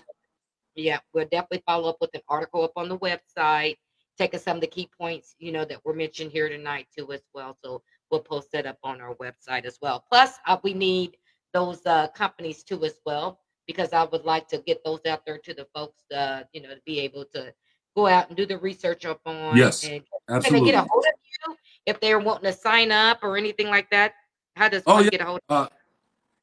yeah, 0.75 0.99
we'll 1.13 1.25
definitely 1.25 1.63
follow 1.65 1.89
up 1.89 1.97
with 2.01 2.11
an 2.13 2.21
article 2.29 2.63
up 2.63 2.73
on 2.75 2.89
the 2.89 2.97
website, 2.97 3.77
taking 4.17 4.39
some 4.39 4.57
of 4.57 4.61
the 4.61 4.67
key 4.67 4.89
points, 4.99 5.35
you 5.39 5.51
know, 5.51 5.65
that 5.65 5.83
were 5.85 5.93
mentioned 5.93 6.31
here 6.31 6.49
tonight 6.49 6.87
too 6.97 7.11
as 7.11 7.23
well. 7.33 7.57
So 7.63 7.81
we'll 8.11 8.21
post 8.21 8.51
that 8.53 8.65
up 8.65 8.77
on 8.83 9.01
our 9.01 9.15
website 9.15 9.65
as 9.65 9.77
well. 9.81 10.03
Plus, 10.09 10.37
uh, 10.47 10.57
we 10.63 10.73
need 10.73 11.17
those 11.53 11.85
uh, 11.85 12.07
companies 12.15 12.63
too 12.63 12.83
as 12.85 12.99
well 13.05 13.39
because 13.69 13.93
I 13.93 14.03
would 14.03 14.25
like 14.25 14.47
to 14.47 14.57
get 14.65 14.83
those 14.83 15.01
out 15.05 15.27
there 15.27 15.37
to 15.37 15.53
the 15.53 15.67
folks, 15.75 16.01
uh, 16.11 16.41
you 16.53 16.61
know, 16.63 16.69
to 16.69 16.81
be 16.87 16.99
able 17.01 17.23
to 17.25 17.53
go 17.95 18.07
out 18.07 18.27
and 18.27 18.35
do 18.35 18.47
the 18.47 18.57
research 18.57 19.05
up 19.05 19.21
on. 19.27 19.55
Yes, 19.55 19.83
and 19.83 20.01
can 20.41 20.53
they 20.53 20.61
get 20.61 20.73
a 20.73 20.87
hold 20.89 21.05
of 21.05 21.13
you 21.47 21.55
if 21.85 21.99
they're 21.99 22.17
wanting 22.17 22.51
to 22.51 22.57
sign 22.57 22.91
up 22.91 23.19
or 23.21 23.37
anything 23.37 23.67
like 23.67 23.87
that? 23.91 24.13
How 24.55 24.69
does 24.69 24.81
Oh, 24.87 24.95
one 24.95 25.03
yeah. 25.03 25.09
get 25.11 25.21
a 25.21 25.25
hold? 25.25 25.39
Uh, 25.49 25.67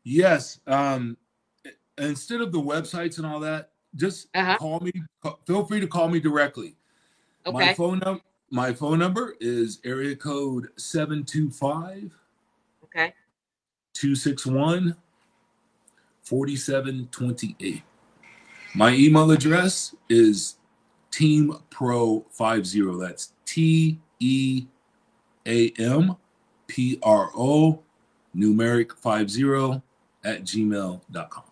yes. 0.04 0.60
Um, 0.68 1.16
instead 1.98 2.40
of 2.42 2.52
the 2.52 2.60
websites 2.60 3.16
and 3.16 3.26
all 3.26 3.40
that, 3.40 3.72
just 3.96 4.28
Uh-huh. 4.32 4.56
call 4.58 4.78
me. 4.78 4.92
Feel 5.48 5.64
free 5.66 5.80
to 5.80 5.88
call 5.88 6.08
me 6.08 6.20
directly. 6.20 6.76
My 7.44 7.64
Okay, 7.64 7.74
phone 7.74 7.98
number. 8.04 8.22
My 8.52 8.72
phone 8.72 9.00
number 9.00 9.34
is 9.40 9.80
area 9.82 10.14
code 10.14 10.68
725 10.76 12.12
okay, 12.84 13.12
261 13.94 14.96
4728. 16.26 17.82
My 18.74 18.92
email 18.92 19.30
address 19.30 19.94
is 20.08 20.56
teampro50. 21.12 23.00
That's 23.00 23.32
T 23.44 23.98
E 24.18 24.66
A 25.46 25.70
M 25.78 26.16
P 26.66 26.98
R 27.02 27.30
O 27.36 27.80
numeric 28.36 28.92
50 28.92 29.82
at 30.24 30.42
gmail.com. 30.42 31.44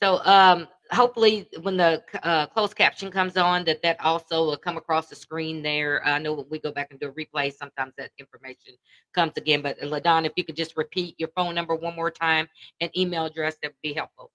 So 0.00 0.20
um, 0.24 0.68
hopefully 0.90 1.48
when 1.62 1.76
the 1.76 2.02
uh, 2.22 2.46
closed 2.46 2.76
caption 2.76 3.10
comes 3.10 3.36
on, 3.36 3.64
that 3.64 3.82
that 3.82 4.00
also 4.00 4.44
will 4.44 4.56
come 4.56 4.76
across 4.76 5.08
the 5.08 5.16
screen 5.16 5.62
there. 5.62 6.00
I 6.06 6.18
know 6.18 6.34
when 6.34 6.46
we 6.50 6.58
go 6.58 6.72
back 6.72 6.88
and 6.90 6.98
do 6.98 7.08
a 7.08 7.12
replay, 7.12 7.54
sometimes 7.54 7.92
that 7.98 8.10
information 8.18 8.74
comes 9.14 9.32
again. 9.36 9.62
But 9.62 9.80
LaDon, 9.82 10.24
if 10.24 10.32
you 10.36 10.44
could 10.44 10.56
just 10.56 10.76
repeat 10.76 11.14
your 11.18 11.28
phone 11.36 11.54
number 11.54 11.74
one 11.74 11.96
more 11.96 12.10
time 12.10 12.48
and 12.80 12.90
email 12.96 13.26
address, 13.26 13.56
that 13.62 13.68
would 13.68 13.82
be 13.82 13.92
helpful. 13.92 14.30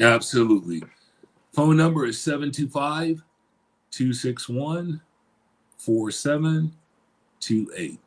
Absolutely. 0.00 0.82
Phone 1.52 1.76
number 1.76 2.06
is 2.06 2.20
725 2.20 3.24
261 3.90 5.02
4728. 5.78 7.98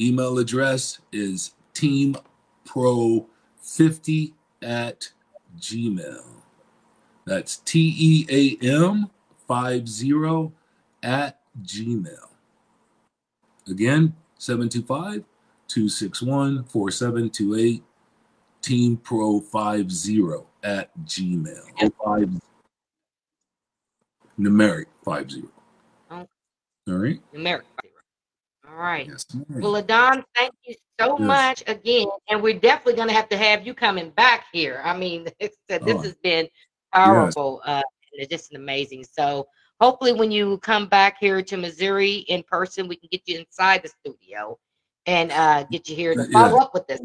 Email 0.00 0.38
address 0.38 0.98
is 1.12 1.54
teampro50 1.74 4.32
at 4.62 5.12
gmail. 5.58 6.33
That's 7.26 7.56
T 7.58 7.94
E 7.98 8.58
A 8.62 8.66
M 8.66 9.10
50 9.48 10.52
at 11.02 11.38
gmail. 11.62 12.28
Again, 13.68 14.14
725 14.38 15.24
261 15.68 16.64
4728 16.64 17.82
teampro50 18.62 20.44
at 20.62 20.90
gmail. 21.04 21.92
Five, 22.04 22.30
numeric 24.38 24.86
50. 25.04 25.44
Okay. 26.10 26.26
All 26.88 26.94
right. 26.94 27.20
Numeric. 27.34 27.62
All 28.68 28.76
right. 28.76 29.06
Yes. 29.06 29.24
Well, 29.48 29.76
Adon, 29.76 30.24
thank 30.36 30.52
you 30.66 30.74
so 31.00 31.18
Yes. 31.18 31.26
much 31.26 31.62
again, 31.66 32.08
and 32.28 32.42
we're 32.42 32.58
definitely 32.58 32.94
going 32.94 33.08
to 33.08 33.14
have 33.14 33.28
to 33.30 33.36
have 33.36 33.66
you 33.66 33.74
coming 33.74 34.10
back 34.10 34.46
here. 34.52 34.80
I 34.84 34.96
mean, 34.96 35.28
uh, 35.28 35.30
this 35.38 35.50
Oh. 35.70 35.98
has 36.02 36.14
been 36.16 36.48
powerful, 36.94 37.60
uh, 37.64 37.82
and 38.12 38.22
it's 38.22 38.30
just 38.30 38.54
amazing. 38.54 39.04
So, 39.04 39.46
hopefully, 39.80 40.12
when 40.12 40.30
you 40.30 40.58
come 40.58 40.86
back 40.86 41.16
here 41.18 41.42
to 41.42 41.56
Missouri 41.56 42.16
in 42.28 42.42
person, 42.44 42.88
we 42.88 42.96
can 42.96 43.08
get 43.10 43.22
you 43.26 43.38
inside 43.38 43.82
the 43.82 43.88
studio 43.88 44.58
and 45.06 45.32
uh, 45.32 45.64
get 45.64 45.88
you 45.88 45.96
here 45.96 46.14
to 46.14 46.26
Yeah. 46.28 46.32
follow 46.48 46.58
up 46.60 46.72
with 46.74 46.86
this. 46.86 47.00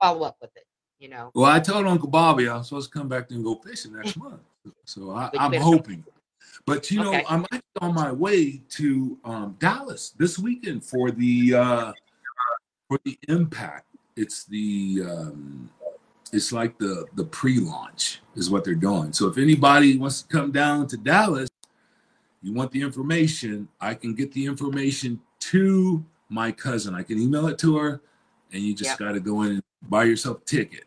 Follow 0.00 0.26
up 0.26 0.36
with 0.40 0.50
it. 0.56 0.64
You 0.98 1.08
know, 1.10 1.30
Well, 1.34 1.50
I 1.50 1.60
told 1.60 1.86
Uncle 1.86 2.08
Bobby 2.08 2.48
I 2.48 2.56
was 2.56 2.68
supposed 2.68 2.90
to 2.92 2.98
come 2.98 3.08
back 3.08 3.30
and 3.30 3.44
go 3.44 3.56
fishing 3.56 3.92
next 3.96 4.16
month. 4.16 4.40
So 4.86 5.10
I, 5.10 5.30
i'm 5.34 5.50
better- 5.50 5.62
hoping. 5.62 6.04
But 6.66 6.90
you 6.90 7.00
know, 7.00 7.14
Okay. 7.14 7.24
I'm 7.28 7.44
actually 7.44 7.60
on 7.80 7.94
my 7.94 8.10
way 8.12 8.62
to 8.70 9.18
um, 9.24 9.56
Dallas 9.58 10.10
this 10.10 10.38
weekend 10.38 10.84
for 10.84 11.10
the 11.10 11.54
uh, 11.54 11.92
for 12.88 12.98
the 13.04 13.18
impact. 13.28 13.86
It's 14.16 14.44
the 14.44 15.02
um, 15.06 15.70
it's 16.34 16.52
like 16.52 16.78
the 16.78 17.06
the 17.14 17.24
pre-launch 17.24 18.20
is 18.34 18.50
what 18.50 18.64
they're 18.64 18.74
doing. 18.74 19.12
So 19.12 19.28
if 19.28 19.38
anybody 19.38 19.96
wants 19.96 20.22
to 20.22 20.28
come 20.28 20.50
down 20.50 20.88
to 20.88 20.96
Dallas, 20.96 21.48
you 22.42 22.52
want 22.52 22.72
the 22.72 22.82
information, 22.82 23.68
I 23.80 23.94
can 23.94 24.14
get 24.14 24.32
the 24.32 24.44
information 24.46 25.20
to 25.40 26.04
my 26.28 26.50
cousin. 26.52 26.94
I 26.94 27.02
can 27.02 27.18
email 27.20 27.46
it 27.46 27.58
to 27.60 27.76
her, 27.78 28.00
and 28.52 28.62
you 28.62 28.74
just 28.74 28.90
Yep. 28.90 28.98
got 28.98 29.12
to 29.12 29.20
go 29.20 29.42
in 29.42 29.52
and 29.52 29.62
buy 29.88 30.04
yourself 30.04 30.42
a 30.42 30.44
ticket. 30.44 30.84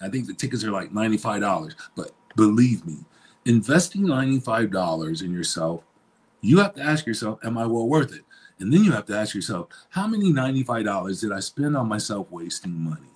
I 0.00 0.08
think 0.08 0.26
the 0.26 0.34
tickets 0.34 0.64
are 0.64 0.70
like 0.70 0.92
$95. 0.92 1.74
But 1.96 2.12
believe 2.36 2.86
me, 2.86 2.98
investing 3.44 4.02
$95 4.02 5.22
in 5.22 5.32
yourself, 5.32 5.82
you 6.40 6.58
have 6.58 6.74
to 6.74 6.82
ask 6.82 7.06
yourself, 7.06 7.38
am 7.44 7.58
I 7.58 7.66
well 7.66 7.88
worth 7.88 8.14
it? 8.14 8.22
And 8.60 8.72
then 8.72 8.84
you 8.84 8.92
have 8.92 9.06
to 9.06 9.16
ask 9.16 9.34
yourself, 9.34 9.68
how 9.90 10.06
many 10.06 10.32
$95 10.32 11.20
did 11.20 11.32
I 11.32 11.40
spend 11.40 11.76
on 11.76 11.88
myself 11.88 12.30
wasting 12.30 12.72
money? 12.72 13.08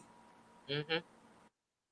hmm 0.68 0.98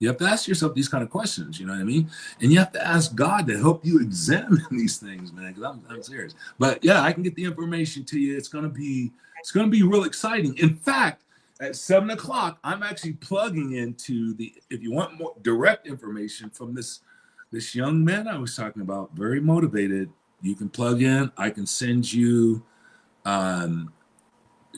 You 0.02 0.08
have 0.08 0.16
to 0.16 0.24
ask 0.24 0.48
yourself 0.48 0.74
these 0.74 0.88
kind 0.88 1.04
of 1.04 1.10
questions, 1.10 1.60
you 1.60 1.66
know 1.66 1.74
what 1.74 1.80
I 1.80 1.84
mean? 1.84 2.10
And 2.40 2.50
you 2.50 2.58
have 2.58 2.72
to 2.72 2.84
ask 2.84 3.14
God 3.14 3.46
to 3.46 3.56
help 3.56 3.84
you 3.86 4.00
examine 4.00 4.60
these 4.72 4.96
things, 4.96 5.32
man, 5.32 5.52
because 5.52 5.62
I'm, 5.62 5.84
I'm 5.88 6.02
serious. 6.02 6.34
But 6.58 6.82
yeah, 6.82 7.02
I 7.02 7.12
can 7.12 7.22
get 7.22 7.36
the 7.36 7.44
information 7.44 8.04
to 8.06 8.18
you. 8.18 8.36
It's 8.36 8.48
gonna 8.48 8.68
be 8.68 9.12
it's 9.38 9.52
gonna 9.52 9.68
be 9.68 9.84
real 9.84 10.02
exciting. 10.02 10.58
In 10.58 10.74
fact, 10.74 11.22
at 11.60 11.76
seven 11.76 12.10
o'clock, 12.10 12.58
I'm 12.64 12.82
actually 12.82 13.12
plugging 13.12 13.74
into 13.74 14.34
the 14.34 14.52
if 14.70 14.82
you 14.82 14.90
want 14.90 15.20
more 15.20 15.34
direct 15.42 15.86
information 15.86 16.50
from 16.50 16.74
this 16.74 17.02
this 17.52 17.72
young 17.72 18.04
man 18.04 18.26
I 18.26 18.38
was 18.38 18.56
talking 18.56 18.82
about, 18.82 19.12
very 19.14 19.40
motivated. 19.40 20.10
You 20.40 20.56
can 20.56 20.68
plug 20.68 21.00
in, 21.00 21.30
I 21.36 21.50
can 21.50 21.64
send 21.64 22.12
you 22.12 22.64
um 23.24 23.92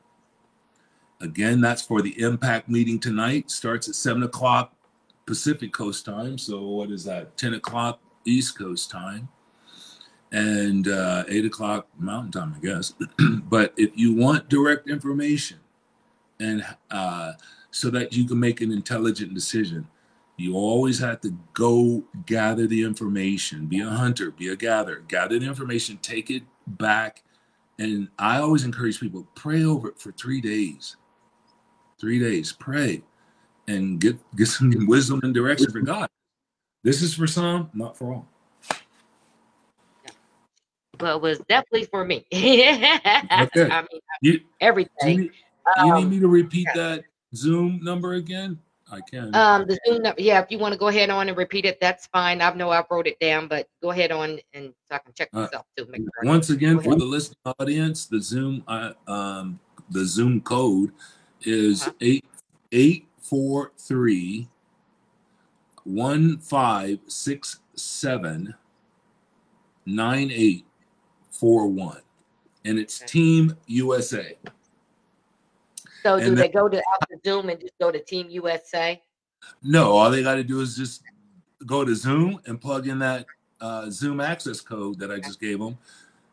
Again, 1.19 1.61
that's 1.61 1.81
for 1.81 2.01
the 2.01 2.17
impact 2.21 2.69
meeting 2.69 2.99
tonight. 2.99 3.51
Starts 3.51 3.89
at 3.89 3.95
7 3.95 4.23
o'clock 4.23 4.73
Pacific 5.25 5.73
Coast 5.73 6.05
time. 6.05 6.37
So, 6.37 6.61
what 6.61 6.89
is 6.89 7.03
that? 7.03 7.35
10 7.37 7.55
o'clock 7.55 7.99
East 8.23 8.57
Coast 8.57 8.89
time. 8.89 9.27
And 10.31 10.87
uh, 10.87 11.25
8 11.27 11.43
o'clock 11.45 11.87
Mountain 11.99 12.31
time, 12.31 12.55
I 12.57 12.61
guess. 12.65 12.93
but 13.43 13.73
if 13.75 13.91
you 13.95 14.15
want 14.15 14.47
direct 14.47 14.89
information 14.89 15.57
and 16.39 16.65
uh, 16.89 17.33
so 17.71 17.89
that 17.89 18.13
you 18.13 18.27
can 18.27 18.39
make 18.39 18.61
an 18.61 18.71
intelligent 18.71 19.33
decision. 19.33 19.87
You 20.37 20.55
always 20.55 20.99
have 20.99 21.21
to 21.21 21.37
go 21.53 22.03
gather 22.25 22.67
the 22.67 22.83
information, 22.83 23.67
be 23.67 23.81
a 23.81 23.89
hunter, 23.89 24.31
be 24.31 24.49
a 24.49 24.55
gatherer, 24.55 25.03
gather 25.07 25.39
the 25.39 25.45
information, 25.47 25.97
take 26.01 26.29
it 26.29 26.43
back. 26.67 27.23
And 27.79 28.09
I 28.19 28.37
always 28.37 28.63
encourage 28.63 28.99
people 28.99 29.27
pray 29.35 29.63
over 29.63 29.89
it 29.89 29.99
for 29.99 30.11
three 30.11 30.41
days. 30.41 30.95
Three 31.99 32.19
days, 32.19 32.51
pray 32.51 33.03
and 33.67 33.99
get, 33.99 34.17
get 34.35 34.47
some 34.47 34.73
wisdom 34.87 35.19
and 35.23 35.33
direction 35.33 35.71
for 35.71 35.81
God. 35.81 36.09
This 36.83 37.01
is 37.01 37.13
for 37.13 37.27
some, 37.27 37.69
not 37.73 37.95
for 37.95 38.13
all. 38.13 38.27
Well, 40.99 41.17
it 41.17 41.21
was 41.21 41.39
definitely 41.47 41.85
for 41.85 42.03
me. 42.03 42.25
I 42.33 43.47
mean, 43.53 44.01
You, 44.21 44.31
do 44.31 44.39
you, 44.39 44.39
everything. 44.59 45.17
do 45.17 45.23
you 45.23 45.31
need 45.83 45.91
Um, 46.03 46.09
me 46.09 46.19
to 46.19 46.27
repeat 46.27 46.67
yeah. 46.75 46.81
that 46.95 47.03
Zoom 47.35 47.79
number 47.83 48.13
again? 48.13 48.59
I 48.91 48.99
can. 49.09 49.33
Um, 49.33 49.65
the 49.67 49.79
Zoom 49.87 50.01
number, 50.03 50.21
yeah, 50.21 50.41
if 50.41 50.51
you 50.51 50.59
want 50.59 50.73
to 50.73 50.79
go 50.79 50.87
ahead 50.87 51.09
on 51.09 51.29
and 51.29 51.37
repeat 51.37 51.65
it, 51.65 51.79
that's 51.79 52.07
fine. 52.07 52.41
I 52.41 52.53
know 52.53 52.69
I 52.71 52.83
wrote 52.91 53.07
it 53.07 53.19
down, 53.19 53.47
but 53.47 53.67
go 53.81 53.91
ahead 53.91 54.11
on 54.11 54.39
and 54.53 54.73
so 54.89 54.95
I 54.95 54.97
can 54.99 55.13
check 55.13 55.29
Uh, 55.33 55.41
myself 55.41 55.65
too. 55.77 55.85
Make 55.89 56.01
sure. 56.01 56.29
Once 56.29 56.49
again, 56.49 56.79
for 56.81 56.95
the 56.95 57.05
listening 57.05 57.37
audience, 57.59 58.05
the 58.05 58.19
Zoom 58.21 58.63
uh, 58.67 58.93
um, 59.07 59.59
the 59.89 60.03
Zoom 60.05 60.41
code 60.41 60.91
is 61.41 61.83
Uh-huh. 61.83 61.93
eight 62.01 62.25
eight 62.73 63.07
four 63.19 63.71
three 63.77 64.49
one 65.85 66.37
five 66.37 66.99
six 67.07 67.59
seven 67.75 68.53
nine 69.85 70.29
eight 70.33 70.65
four 71.31 71.67
one, 71.67 72.01
and 72.65 72.77
it's 72.77 73.01
Okay. 73.01 73.07
Team 73.11 73.55
USA. 73.67 74.37
So 76.03 76.19
do 76.19 76.27
and 76.27 76.37
they 76.37 76.49
go 76.49 76.67
to 76.67 76.81
the 77.09 77.19
Zoom 77.25 77.49
and 77.49 77.59
just 77.59 77.73
go 77.79 77.91
to 77.91 77.99
Team 77.99 78.27
USA? 78.29 79.01
No, 79.63 79.91
all 79.91 80.09
they 80.11 80.23
got 80.23 80.35
to 80.35 80.43
do 80.43 80.61
is 80.61 80.75
just 80.75 81.03
go 81.65 81.85
to 81.85 81.95
Zoom 81.95 82.39
and 82.45 82.59
plug 82.59 82.87
in 82.87 82.99
that 82.99 83.25
uh, 83.59 83.89
Zoom 83.89 84.19
access 84.19 84.61
code 84.61 84.99
that 84.99 85.11
I 85.11 85.19
just 85.19 85.39
gave 85.39 85.59
them. 85.59 85.77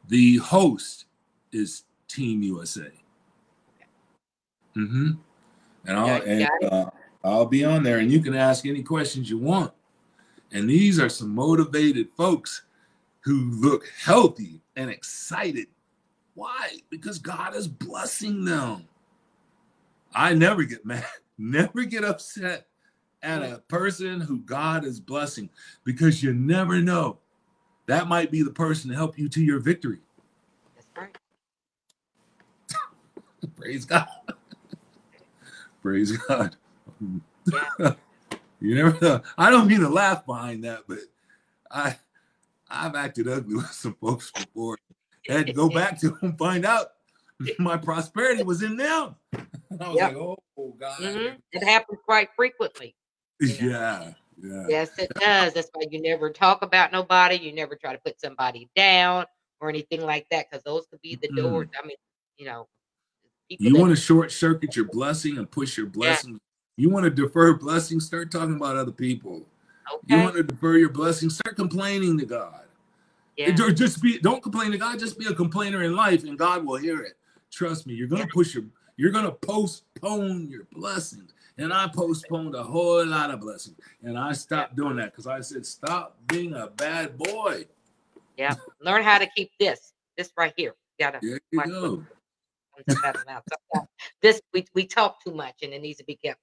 The 0.08 0.38
host 0.38 1.06
is 1.52 1.84
Team 2.08 2.42
USA. 2.42 2.90
Mm-hmm. 4.76 5.10
And 5.86 5.96
I'll 5.96 6.22
and, 6.22 6.48
uh, 6.70 6.90
I'll 7.24 7.46
be 7.46 7.64
on 7.64 7.82
there, 7.82 7.98
and 7.98 8.10
you 8.10 8.20
can 8.20 8.34
ask 8.34 8.64
any 8.66 8.82
questions 8.82 9.28
you 9.28 9.38
want. 9.38 9.72
And 10.52 10.68
these 10.68 10.98
are 10.98 11.08
some 11.08 11.34
motivated 11.34 12.08
folks 12.16 12.62
who 13.20 13.50
look 13.50 13.84
healthy 14.02 14.60
and 14.76 14.90
excited. 14.90 15.66
Why? 16.34 16.78
Because 16.88 17.18
God 17.18 17.54
is 17.54 17.68
blessing 17.68 18.44
them. 18.44 18.86
I 20.18 20.34
never 20.34 20.64
get 20.64 20.84
mad, 20.84 21.04
never 21.38 21.84
get 21.84 22.04
upset 22.04 22.66
at 23.22 23.40
a 23.40 23.62
person 23.68 24.20
who 24.20 24.40
God 24.40 24.84
is 24.84 24.98
blessing 24.98 25.48
because 25.84 26.24
you 26.24 26.34
never 26.34 26.80
know. 26.80 27.18
That 27.86 28.08
might 28.08 28.32
be 28.32 28.42
the 28.42 28.50
person 28.50 28.90
to 28.90 28.96
help 28.96 29.16
you 29.16 29.28
to 29.28 29.40
your 29.40 29.60
victory. 29.60 30.00
Right. 30.96 31.16
Praise 33.56 33.84
God. 33.84 34.08
Praise 35.82 36.16
God. 36.16 36.56
Yeah. 37.46 37.94
you 38.60 38.74
never 38.74 38.98
know. 39.00 39.22
I 39.38 39.50
don't 39.50 39.68
mean 39.68 39.80
to 39.80 39.88
laugh 39.88 40.26
behind 40.26 40.64
that, 40.64 40.80
but 40.88 40.98
I 41.70 41.96
I've 42.68 42.96
acted 42.96 43.28
ugly 43.28 43.54
with 43.54 43.70
some 43.70 43.96
folks 44.00 44.32
before. 44.32 44.78
I 45.30 45.34
had 45.34 45.46
to 45.46 45.52
go 45.52 45.68
back 45.68 45.98
to 46.00 46.10
them, 46.10 46.36
find 46.36 46.66
out 46.66 46.94
my 47.58 47.76
prosperity 47.76 48.42
was 48.42 48.62
in 48.62 48.76
them. 48.76 49.14
I 49.80 49.88
was 49.88 49.98
Yep. 49.98 50.08
like, 50.14 50.16
oh 50.16 50.74
God. 50.78 50.98
hmm 50.98 51.28
It 51.52 51.64
happens 51.64 51.98
quite 52.04 52.28
frequently. 52.36 52.94
Yeah, 53.40 54.12
yeah. 54.42 54.66
Yes, 54.68 54.90
it 54.98 55.12
does. 55.20 55.54
That's 55.54 55.70
why 55.72 55.84
you 55.90 56.02
never 56.02 56.30
talk 56.30 56.62
about 56.62 56.92
nobody. 56.92 57.36
You 57.36 57.52
never 57.52 57.76
try 57.76 57.92
to 57.92 58.00
put 58.04 58.20
somebody 58.20 58.68
down 58.74 59.24
or 59.60 59.68
anything 59.68 60.02
like 60.02 60.26
that, 60.30 60.46
because 60.50 60.62
those 60.64 60.86
could 60.90 61.00
be 61.02 61.16
the 61.20 61.28
Mm-mm. 61.28 61.36
doors. 61.36 61.68
I 61.80 61.86
mean, 61.86 61.96
you 62.36 62.46
know, 62.46 62.68
You 63.48 63.76
want 63.76 63.90
to 63.90 63.96
short 64.00 64.32
circuit 64.32 64.76
your 64.76 64.86
blessing 64.86 65.38
and 65.38 65.50
push 65.50 65.76
your 65.76 65.86
blessing. 65.86 66.40
You 66.76 66.90
want 66.90 67.04
to 67.04 67.10
defer 67.10 67.54
blessings, 67.54 68.06
start 68.06 68.30
talking 68.30 68.56
about 68.56 68.76
other 68.76 68.92
people. 68.92 69.46
Okay. 69.92 70.16
You 70.16 70.22
want 70.22 70.36
to 70.36 70.42
defer 70.44 70.76
your 70.76 70.90
blessings, 70.90 71.34
start 71.36 71.56
complaining 71.56 72.18
to 72.18 72.24
God. 72.26 72.62
yeah, 73.36 73.50
just 73.52 74.00
be 74.00 74.18
don't 74.18 74.42
complain 74.42 74.70
to 74.72 74.78
God, 74.78 74.98
just 74.98 75.18
be 75.18 75.26
a 75.26 75.34
complainer 75.34 75.82
in 75.82 75.96
life 75.96 76.24
and 76.24 76.38
God 76.38 76.64
will 76.64 76.76
hear 76.76 77.00
it. 77.02 77.17
Trust 77.52 77.86
me, 77.86 77.94
you're 77.94 78.08
gonna 78.08 78.26
push 78.28 78.54
your 78.54 78.64
you're 78.96 79.12
gonna 79.12 79.32
postpone 79.32 80.48
your 80.48 80.64
blessings. 80.72 81.32
And 81.56 81.72
I 81.72 81.88
postponed 81.88 82.54
a 82.54 82.62
whole 82.62 83.04
lot 83.04 83.30
of 83.32 83.40
blessings. 83.40 83.76
And 84.04 84.16
I 84.16 84.32
stopped 84.32 84.76
doing 84.76 84.94
that 84.96 85.06
because 85.06 85.26
I 85.26 85.40
said, 85.40 85.66
stop 85.66 86.16
being 86.28 86.54
a 86.54 86.68
bad 86.68 87.18
boy. 87.18 87.64
yeah. 88.36 88.54
Learn 88.80 89.02
how 89.02 89.18
to 89.18 89.26
keep 89.34 89.50
this, 89.58 89.92
this 90.16 90.30
right 90.38 90.52
here. 90.56 90.74
You 90.98 91.04
gotta 91.06 91.18
There 91.20 91.40
you 91.50 91.64
go. 91.64 92.04
what 92.72 92.86
comes 92.86 93.04
out 93.04 93.16
of 93.16 93.24
the 93.24 93.32
mouth. 93.32 93.42
Sometimes 93.72 93.88
This 94.22 94.40
we 94.52 94.66
we 94.74 94.86
talk 94.86 95.22
too 95.24 95.32
much, 95.32 95.56
and 95.62 95.72
it 95.72 95.82
needs 95.82 95.98
to 95.98 96.04
be 96.04 96.14
kept 96.16 96.40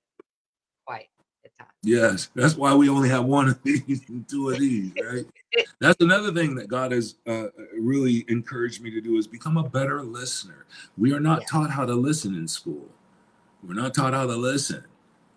quiet 0.86 1.08
at 1.46 1.58
times. 1.58 1.72
Yes, 1.84 2.30
that's 2.36 2.56
why 2.56 2.74
we 2.74 2.90
only 2.90 3.10
have 3.10 3.26
one 3.26 3.48
of 3.48 3.62
these 3.64 4.02
and 4.10 4.28
two 4.28 4.50
of 4.50 4.60
these, 4.60 4.92
right? 5.04 5.26
That's 5.80 6.02
another 6.02 6.34
thing 6.34 6.54
that 6.56 6.68
God 6.68 6.92
has 6.92 7.16
uh, 7.28 7.46
really 7.80 8.26
encouraged 8.28 8.82
me 8.82 8.92
to 8.92 9.00
do 9.00 9.16
is 9.18 9.26
become 9.26 9.56
a 9.56 9.64
better 9.64 10.02
listener. 10.04 10.66
We 10.98 11.14
are 11.14 11.20
not 11.22 11.42
Yeah. 11.42 11.48
taught 11.50 11.70
how 11.70 11.86
to 11.86 11.94
listen 11.96 12.36
in 12.36 12.46
school. 12.48 12.90
We're 13.66 13.74
not 13.76 13.94
taught 13.94 14.14
how 14.14 14.26
to 14.26 14.36
listen. 14.36 14.84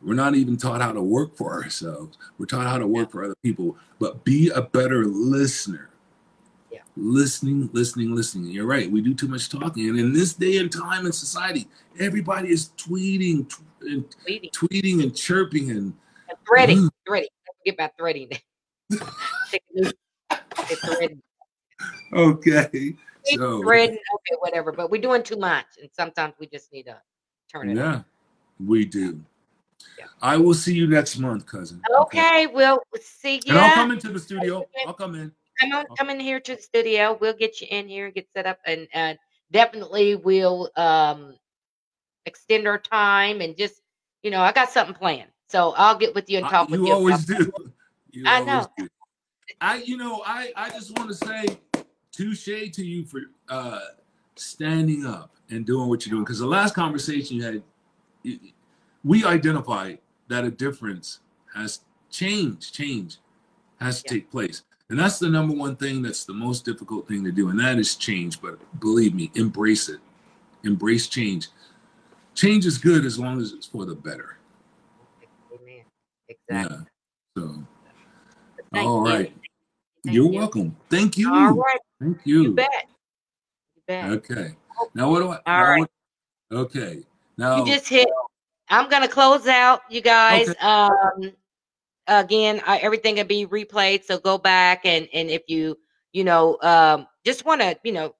We're 0.02 0.14
not 0.14 0.34
even 0.34 0.56
taught 0.56 0.80
how 0.80 0.90
to 0.92 1.02
work 1.02 1.36
for 1.36 1.52
ourselves. 1.52 2.18
We're 2.36 2.46
taught 2.46 2.66
how 2.66 2.78
to 2.78 2.86
work 2.86 3.12
for 3.12 3.22
other 3.24 3.36
people. 3.44 3.76
But 4.00 4.24
be 4.24 4.48
a 4.48 4.62
better 4.62 5.04
listener. 5.04 5.90
Yeah. 6.72 6.80
Listening, 6.96 7.70
listening, 7.72 8.14
listening. 8.14 8.50
You're 8.50 8.66
right. 8.66 8.90
We 8.90 9.00
do 9.00 9.14
too 9.14 9.28
much 9.28 9.48
talking. 9.50 9.88
And 9.88 9.98
in 10.00 10.12
this 10.12 10.34
day 10.34 10.58
and 10.58 10.70
time 10.72 11.06
in 11.06 11.12
society, 11.12 11.68
everybody 12.00 12.50
is 12.50 12.70
tweeting 12.76 13.48
tw- 13.48 13.60
and 13.82 14.04
Leading 14.26 14.50
tweeting 14.50 15.02
and 15.02 15.14
chirping 15.16 15.70
and 15.70 15.94
and 16.28 16.38
threading, 16.46 16.78
Mm. 16.78 16.90
threading. 17.06 17.28
Don't 17.46 17.56
forget 17.58 17.74
about 17.74 17.96
threading. 17.96 18.28
Take 19.50 19.62
a 19.76 19.80
new- 19.80 19.92
it's 20.70 20.80
threading. 20.84 21.22
Okay. 22.12 22.96
So 23.24 23.60
threading, 23.62 23.98
okay, 24.14 24.36
whatever. 24.40 24.72
But 24.72 24.90
we're 24.90 25.00
doing 25.02 25.22
too 25.22 25.36
much, 25.36 25.66
and 25.80 25.90
sometimes 25.92 26.34
we 26.40 26.46
just 26.46 26.72
need 26.72 26.84
to 26.84 27.00
turn 27.52 27.70
it. 27.70 27.76
yeah, 27.76 28.02
we 28.64 28.84
do. 28.84 29.20
Yeah. 29.98 30.06
I 30.22 30.36
will 30.36 30.54
see 30.54 30.74
you 30.74 30.86
next 30.86 31.18
month, 31.18 31.46
cousin. 31.46 31.82
Okay, 32.00 32.46
we'll 32.46 32.80
see 33.00 33.34
you. 33.44 33.52
And 33.52 33.58
I'll 33.58 33.74
come 33.74 33.90
into 33.92 34.08
the 34.10 34.18
studio. 34.18 34.64
I'll 34.86 34.94
come 34.94 35.14
in. 35.14 35.32
come 35.60 35.72
on, 35.72 35.84
come 35.96 36.10
in 36.10 36.18
here 36.20 36.40
to 36.40 36.56
the 36.56 36.62
studio. 36.62 37.18
We'll 37.20 37.34
get 37.36 37.60
you 37.60 37.66
in 37.70 37.86
here, 37.88 38.10
get 38.10 38.26
set 38.34 38.46
up, 38.46 38.58
and 38.66 38.88
and 38.94 39.18
definitely 39.52 40.16
we'll 40.16 40.70
um 40.76 41.36
extend 42.26 42.66
our 42.68 42.78
time 42.78 43.40
and 43.40 43.56
just 43.56 43.80
you 44.22 44.30
know 44.30 44.40
I 44.40 44.52
got 44.52 44.70
something 44.70 44.94
planned, 44.94 45.30
so 45.48 45.74
I'll 45.76 45.96
get 45.98 46.14
with 46.14 46.28
you 46.30 46.38
and 46.38 46.46
I- 46.46 46.50
talk 46.50 46.68
with 46.70 46.80
you 46.80 46.86
you. 46.86 46.92
always 46.92 47.24
do. 47.24 47.52
You 48.10 48.24
I 48.26 48.36
always 48.38 48.46
know. 48.48 48.66
do. 48.78 48.88
I, 49.60 49.76
you 49.82 49.96
know, 49.98 50.22
I, 50.26 50.50
I 50.56 50.70
just 50.70 50.96
want 50.98 51.10
to 51.10 51.14
say 51.14 51.44
touche 52.10 52.46
to 52.72 52.84
you 52.84 53.04
for 53.04 53.20
uh, 53.48 53.80
standing 54.36 55.04
up 55.06 55.30
and 55.50 55.66
doing 55.66 55.88
what 55.88 56.04
you're 56.06 56.12
doing. 56.12 56.24
Because 56.24 56.38
the 56.38 56.46
last 56.46 56.74
conversation 56.74 57.36
you 57.36 57.42
had, 57.44 57.62
we 59.04 59.24
identified 59.24 59.98
that 60.28 60.44
a 60.44 60.50
difference 60.50 61.20
has 61.54 61.80
change, 62.10 62.72
change 62.72 63.18
has 63.80 64.02
to 64.02 64.14
Yeah. 64.14 64.20
take 64.20 64.30
place. 64.30 64.62
And 64.90 64.98
that's 64.98 65.18
the 65.18 65.28
number 65.28 65.54
one 65.54 65.76
thing 65.76 66.02
that's 66.02 66.24
the 66.24 66.34
most 66.34 66.64
difficult 66.64 67.06
thing 67.06 67.22
to 67.24 67.30
do. 67.30 67.50
And 67.50 67.60
that 67.60 67.78
is 67.78 67.94
change. 67.94 68.40
But 68.40 68.58
believe 68.80 69.14
me, 69.14 69.30
embrace 69.34 69.88
it. 69.88 70.00
Embrace 70.64 71.08
change. 71.08 71.48
Change 72.38 72.66
is 72.66 72.78
good 72.78 73.04
as 73.04 73.18
long 73.18 73.40
as 73.40 73.52
it's 73.52 73.66
for 73.66 73.84
the 73.84 73.96
better. 73.96 74.36
Amen. 75.52 75.82
Exactly. 76.28 76.76
Yeah. 76.76 77.42
So, 77.42 77.64
Thank 78.72 78.86
all 78.86 78.98
you. 78.98 79.04
right. 79.04 79.32
Thank 80.04 80.14
You're 80.14 80.30
you. 80.30 80.38
welcome. 80.38 80.76
Thank 80.88 81.18
you. 81.18 81.34
All 81.34 81.54
right, 81.54 81.80
Thank 82.00 82.20
you 82.24 82.42
you. 82.44 82.52
bet. 82.52 82.68
You 83.74 83.82
bet. 83.88 84.10
Okay. 84.10 84.54
Now 84.94 85.10
what 85.10 85.18
do 85.18 85.30
I? 85.30 85.40
All 85.48 85.64
right. 85.64 85.78
what- 85.80 85.90
okay. 86.52 87.02
Now 87.36 87.56
You 87.56 87.72
just 87.72 87.88
hit. 87.88 88.08
I'm 88.68 88.88
gonna 88.88 89.08
close 89.08 89.48
out, 89.48 89.80
you 89.90 90.00
guys. 90.00 90.48
Okay. 90.48 90.58
Um, 90.60 91.32
again, 92.06 92.62
I, 92.64 92.78
everything 92.78 93.16
will 93.16 93.24
be 93.24 93.48
replayed, 93.48 94.04
so 94.04 94.16
go 94.16 94.38
back 94.38 94.82
and 94.86 95.08
and 95.12 95.28
if 95.28 95.42
you 95.48 95.76
you 96.12 96.22
know 96.22 96.56
um 96.62 97.08
just 97.24 97.44
want 97.44 97.62
to 97.62 97.76
you 97.82 97.90
know 97.90 98.14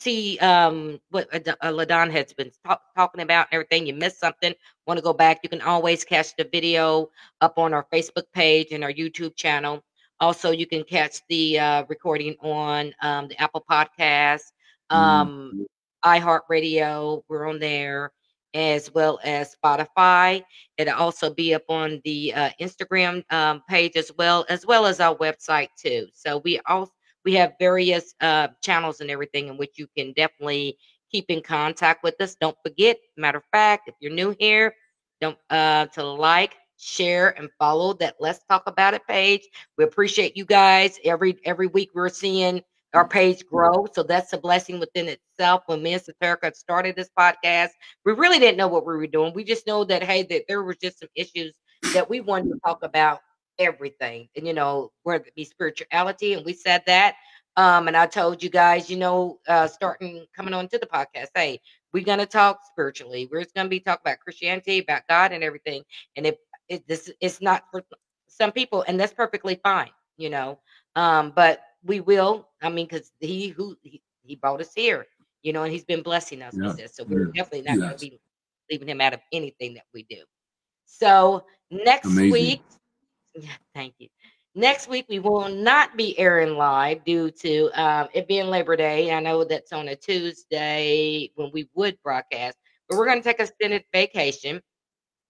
see 0.00 0.38
um 0.38 1.00
what 1.10 1.28
uh, 1.34 1.70
LaDon 1.70 2.10
has 2.10 2.32
been 2.32 2.50
talk, 2.66 2.82
talking 2.96 3.22
about 3.22 3.46
and 3.50 3.54
everything. 3.54 3.86
You 3.86 3.94
missed 3.94 4.20
something, 4.20 4.54
want 4.86 4.98
to 4.98 5.02
go 5.02 5.12
back? 5.12 5.40
You 5.42 5.48
can 5.48 5.60
always 5.60 6.04
catch 6.04 6.34
the 6.36 6.48
video 6.50 7.10
up 7.40 7.58
on 7.58 7.74
our 7.74 7.86
Facebook 7.92 8.24
page 8.32 8.68
and 8.72 8.82
our 8.84 8.92
YouTube 8.92 9.36
channel. 9.36 9.82
Also, 10.20 10.50
you 10.50 10.66
can 10.66 10.84
catch 10.84 11.20
the 11.28 11.58
uh, 11.58 11.84
recording 11.88 12.36
on 12.42 12.92
um, 13.00 13.28
the 13.28 13.40
Apple 13.40 13.64
Podcast, 13.70 14.52
um, 14.90 15.66
iHeartRadio. 16.04 17.22
We're 17.28 17.48
on 17.48 17.58
there 17.58 18.12
as 18.52 18.92
well 18.92 19.18
as 19.24 19.56
Spotify. 19.62 20.42
It'll 20.76 20.94
also 20.94 21.32
be 21.32 21.54
up 21.54 21.62
on 21.68 22.00
the 22.04 22.34
uh, 22.34 22.50
Instagram 22.60 23.22
um, 23.32 23.62
page 23.68 23.96
as 23.96 24.10
well, 24.18 24.44
as 24.48 24.66
well 24.66 24.86
as 24.86 25.00
our 25.00 25.16
website 25.16 25.68
too. 25.76 26.08
So 26.12 26.38
we 26.44 26.60
also 26.66 26.92
we 27.24 27.34
have 27.34 27.54
various 27.58 28.14
uh, 28.20 28.48
channels 28.62 29.00
and 29.00 29.10
everything 29.10 29.48
in 29.48 29.56
which 29.56 29.78
you 29.78 29.86
can 29.96 30.12
definitely 30.12 30.78
keep 31.10 31.26
in 31.28 31.42
contact 31.42 32.02
with 32.02 32.20
us. 32.20 32.36
Don't 32.40 32.56
forget, 32.64 32.96
matter 33.16 33.38
of 33.38 33.44
fact, 33.52 33.88
if 33.88 33.94
you're 34.00 34.12
new 34.12 34.34
here, 34.38 34.74
don't 35.20 35.38
uh, 35.50 35.86
to 35.86 36.04
like, 36.04 36.56
share, 36.78 37.38
and 37.38 37.50
follow 37.58 37.92
that 37.94 38.16
Let's 38.20 38.40
Talk 38.48 38.62
About 38.66 38.94
It 38.94 39.06
page. 39.06 39.46
We 39.76 39.84
appreciate 39.84 40.36
you 40.36 40.44
guys. 40.44 40.98
Every 41.04 41.36
every 41.44 41.66
week 41.66 41.90
we're 41.94 42.08
seeing 42.08 42.62
our 42.94 43.06
page 43.06 43.46
grow. 43.46 43.86
So 43.92 44.02
that's 44.02 44.32
a 44.32 44.38
blessing 44.38 44.80
within 44.80 45.08
itself. 45.08 45.62
When 45.66 45.82
me 45.82 45.94
and 45.94 46.02
Saterica 46.02 46.54
started 46.54 46.96
this 46.96 47.10
podcast, 47.16 47.70
we 48.04 48.12
really 48.12 48.38
didn't 48.38 48.56
know 48.56 48.66
what 48.66 48.86
we 48.86 48.94
were 48.94 49.06
doing. 49.06 49.32
We 49.34 49.44
just 49.44 49.66
know 49.66 49.84
that 49.84 50.02
hey, 50.02 50.22
that 50.24 50.44
there 50.48 50.62
was 50.62 50.76
just 50.78 51.00
some 51.00 51.08
issues 51.14 51.54
that 51.94 52.08
we 52.08 52.20
wanted 52.20 52.50
to 52.50 52.58
talk 52.64 52.82
about 52.82 53.20
everything, 53.58 54.28
and 54.36 54.46
you 54.46 54.52
know, 54.54 54.92
whether 55.02 55.24
it 55.24 55.34
be 55.34 55.44
spirituality, 55.44 56.34
and 56.34 56.44
we 56.44 56.52
said 56.52 56.82
that. 56.86 57.14
Um, 57.56 57.88
and 57.88 57.96
I 57.96 58.06
told 58.06 58.42
you 58.42 58.48
guys, 58.50 58.90
you 58.90 58.96
know, 58.96 59.38
uh, 59.48 59.66
starting 59.66 60.24
coming 60.36 60.54
on 60.54 60.68
to 60.68 60.78
the 60.78 60.86
podcast, 60.86 61.28
hey, 61.34 61.60
we're 61.92 62.04
gonna 62.04 62.26
talk 62.26 62.60
spiritually. 62.70 63.28
We're 63.30 63.42
just 63.42 63.54
gonna 63.54 63.68
be 63.68 63.80
talking 63.80 64.02
about 64.04 64.20
Christianity, 64.20 64.78
about 64.78 65.02
God, 65.08 65.32
and 65.32 65.42
everything. 65.42 65.82
And 66.16 66.26
if 66.26 66.36
it, 66.68 66.86
this 66.88 67.10
it's 67.20 67.40
not 67.40 67.64
for 67.70 67.82
some 68.28 68.52
people, 68.52 68.84
and 68.86 68.98
that's 68.98 69.12
perfectly 69.12 69.58
fine, 69.62 69.90
you 70.16 70.30
know. 70.30 70.58
Um, 70.96 71.32
but 71.34 71.60
we 71.84 72.00
will. 72.00 72.48
I 72.62 72.68
mean, 72.70 72.86
because 72.86 73.12
he 73.20 73.48
who 73.48 73.76
he, 73.82 74.02
he 74.22 74.36
brought 74.36 74.60
us 74.60 74.72
here, 74.74 75.06
you 75.42 75.52
know, 75.52 75.62
and 75.64 75.72
he's 75.72 75.84
been 75.84 76.02
blessing 76.02 76.42
us 76.42 76.58
Yeah, 76.58 76.62
with 76.62 76.76
this. 76.76 76.96
So 76.96 77.04
we're 77.08 77.22
yeah, 77.22 77.34
definitely 77.36 77.62
not 77.68 77.80
gonna 77.80 77.98
be 77.98 78.20
leaving 78.70 78.88
him 78.88 79.00
out 79.00 79.14
of 79.14 79.20
anything 79.32 79.74
that 79.74 79.84
we 79.94 80.04
do. 80.08 80.22
So 80.86 81.44
next 81.70 82.22
Amazing. 82.22 82.28
week, 82.28 82.62
thank 83.74 83.94
you. 83.98 84.08
Next 84.54 84.88
week 84.88 85.06
we 85.08 85.20
will 85.20 85.48
not 85.48 85.96
be 85.96 86.18
airing 86.18 86.56
live 86.56 87.04
due 87.04 87.30
to 87.30 87.70
um, 87.80 88.08
it 88.12 88.26
being 88.26 88.46
Labor 88.48 88.76
Day. 88.76 89.12
I 89.12 89.20
know 89.20 89.44
that's 89.44 89.72
on 89.72 89.88
a 89.88 89.96
Tuesday 89.96 91.30
when 91.36 91.50
we 91.52 91.68
would 91.74 91.96
broadcast, 92.02 92.58
but 92.88 92.98
we're 92.98 93.06
going 93.06 93.18
to 93.18 93.24
take 93.24 93.38
a 93.38 93.44
extended 93.44 93.84
vacation. 93.92 94.60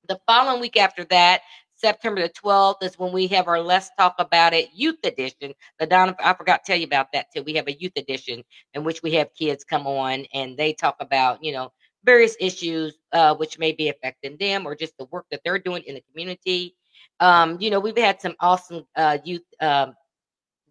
The 0.09 0.19
following 0.27 0.61
week 0.61 0.79
after 0.79 1.05
that, 1.05 1.43
September 1.77 2.23
the 2.23 2.31
12th, 2.31 2.83
is 2.83 2.99
when 2.99 3.13
we 3.13 3.27
have 3.29 3.47
our 3.47 3.61
Let's 3.61 3.91
Talk 3.99 4.15
About 4.19 4.55
It 4.55 4.71
Youth 4.75 4.99
Edition. 5.05 5.53
The 5.79 5.87
Donna, 5.87 6.17
I 6.23 6.33
forgot 6.35 6.65
to 6.65 6.73
tell 6.73 6.81
you 6.81 6.87
about 6.87 7.13
that 7.13 7.27
too. 7.35 7.43
We 7.43 7.55
have 7.55 7.69
a 7.69 7.79
youth 7.79 7.93
edition 7.97 8.43
in 8.75 8.85
which 8.85 9.03
we 9.03 9.13
have 9.15 9.35
kids 9.35 9.65
come 9.65 9.87
on 9.87 10.25
and 10.33 10.57
they 10.57 10.73
talk 10.73 10.97
about, 11.01 11.45
you 11.45 11.53
know, 11.53 11.73
various 12.05 12.37
issues 12.41 12.95
uh, 13.13 13.35
which 13.35 13.59
may 13.59 13.73
be 13.73 13.91
affecting 13.91 14.37
them 14.39 14.67
or 14.67 14.75
just 14.75 14.97
the 14.99 15.07
work 15.07 15.27
that 15.31 15.41
they're 15.45 15.59
doing 15.59 15.83
in 15.87 15.95
the 15.95 16.03
community. 16.11 16.75
Um, 17.21 17.59
you 17.61 17.71
know, 17.71 17.81
we've 17.81 17.97
had 17.99 18.21
some 18.21 18.35
awesome 18.41 18.85
uh, 18.97 19.19
youth 19.25 19.43
um, 19.61 19.95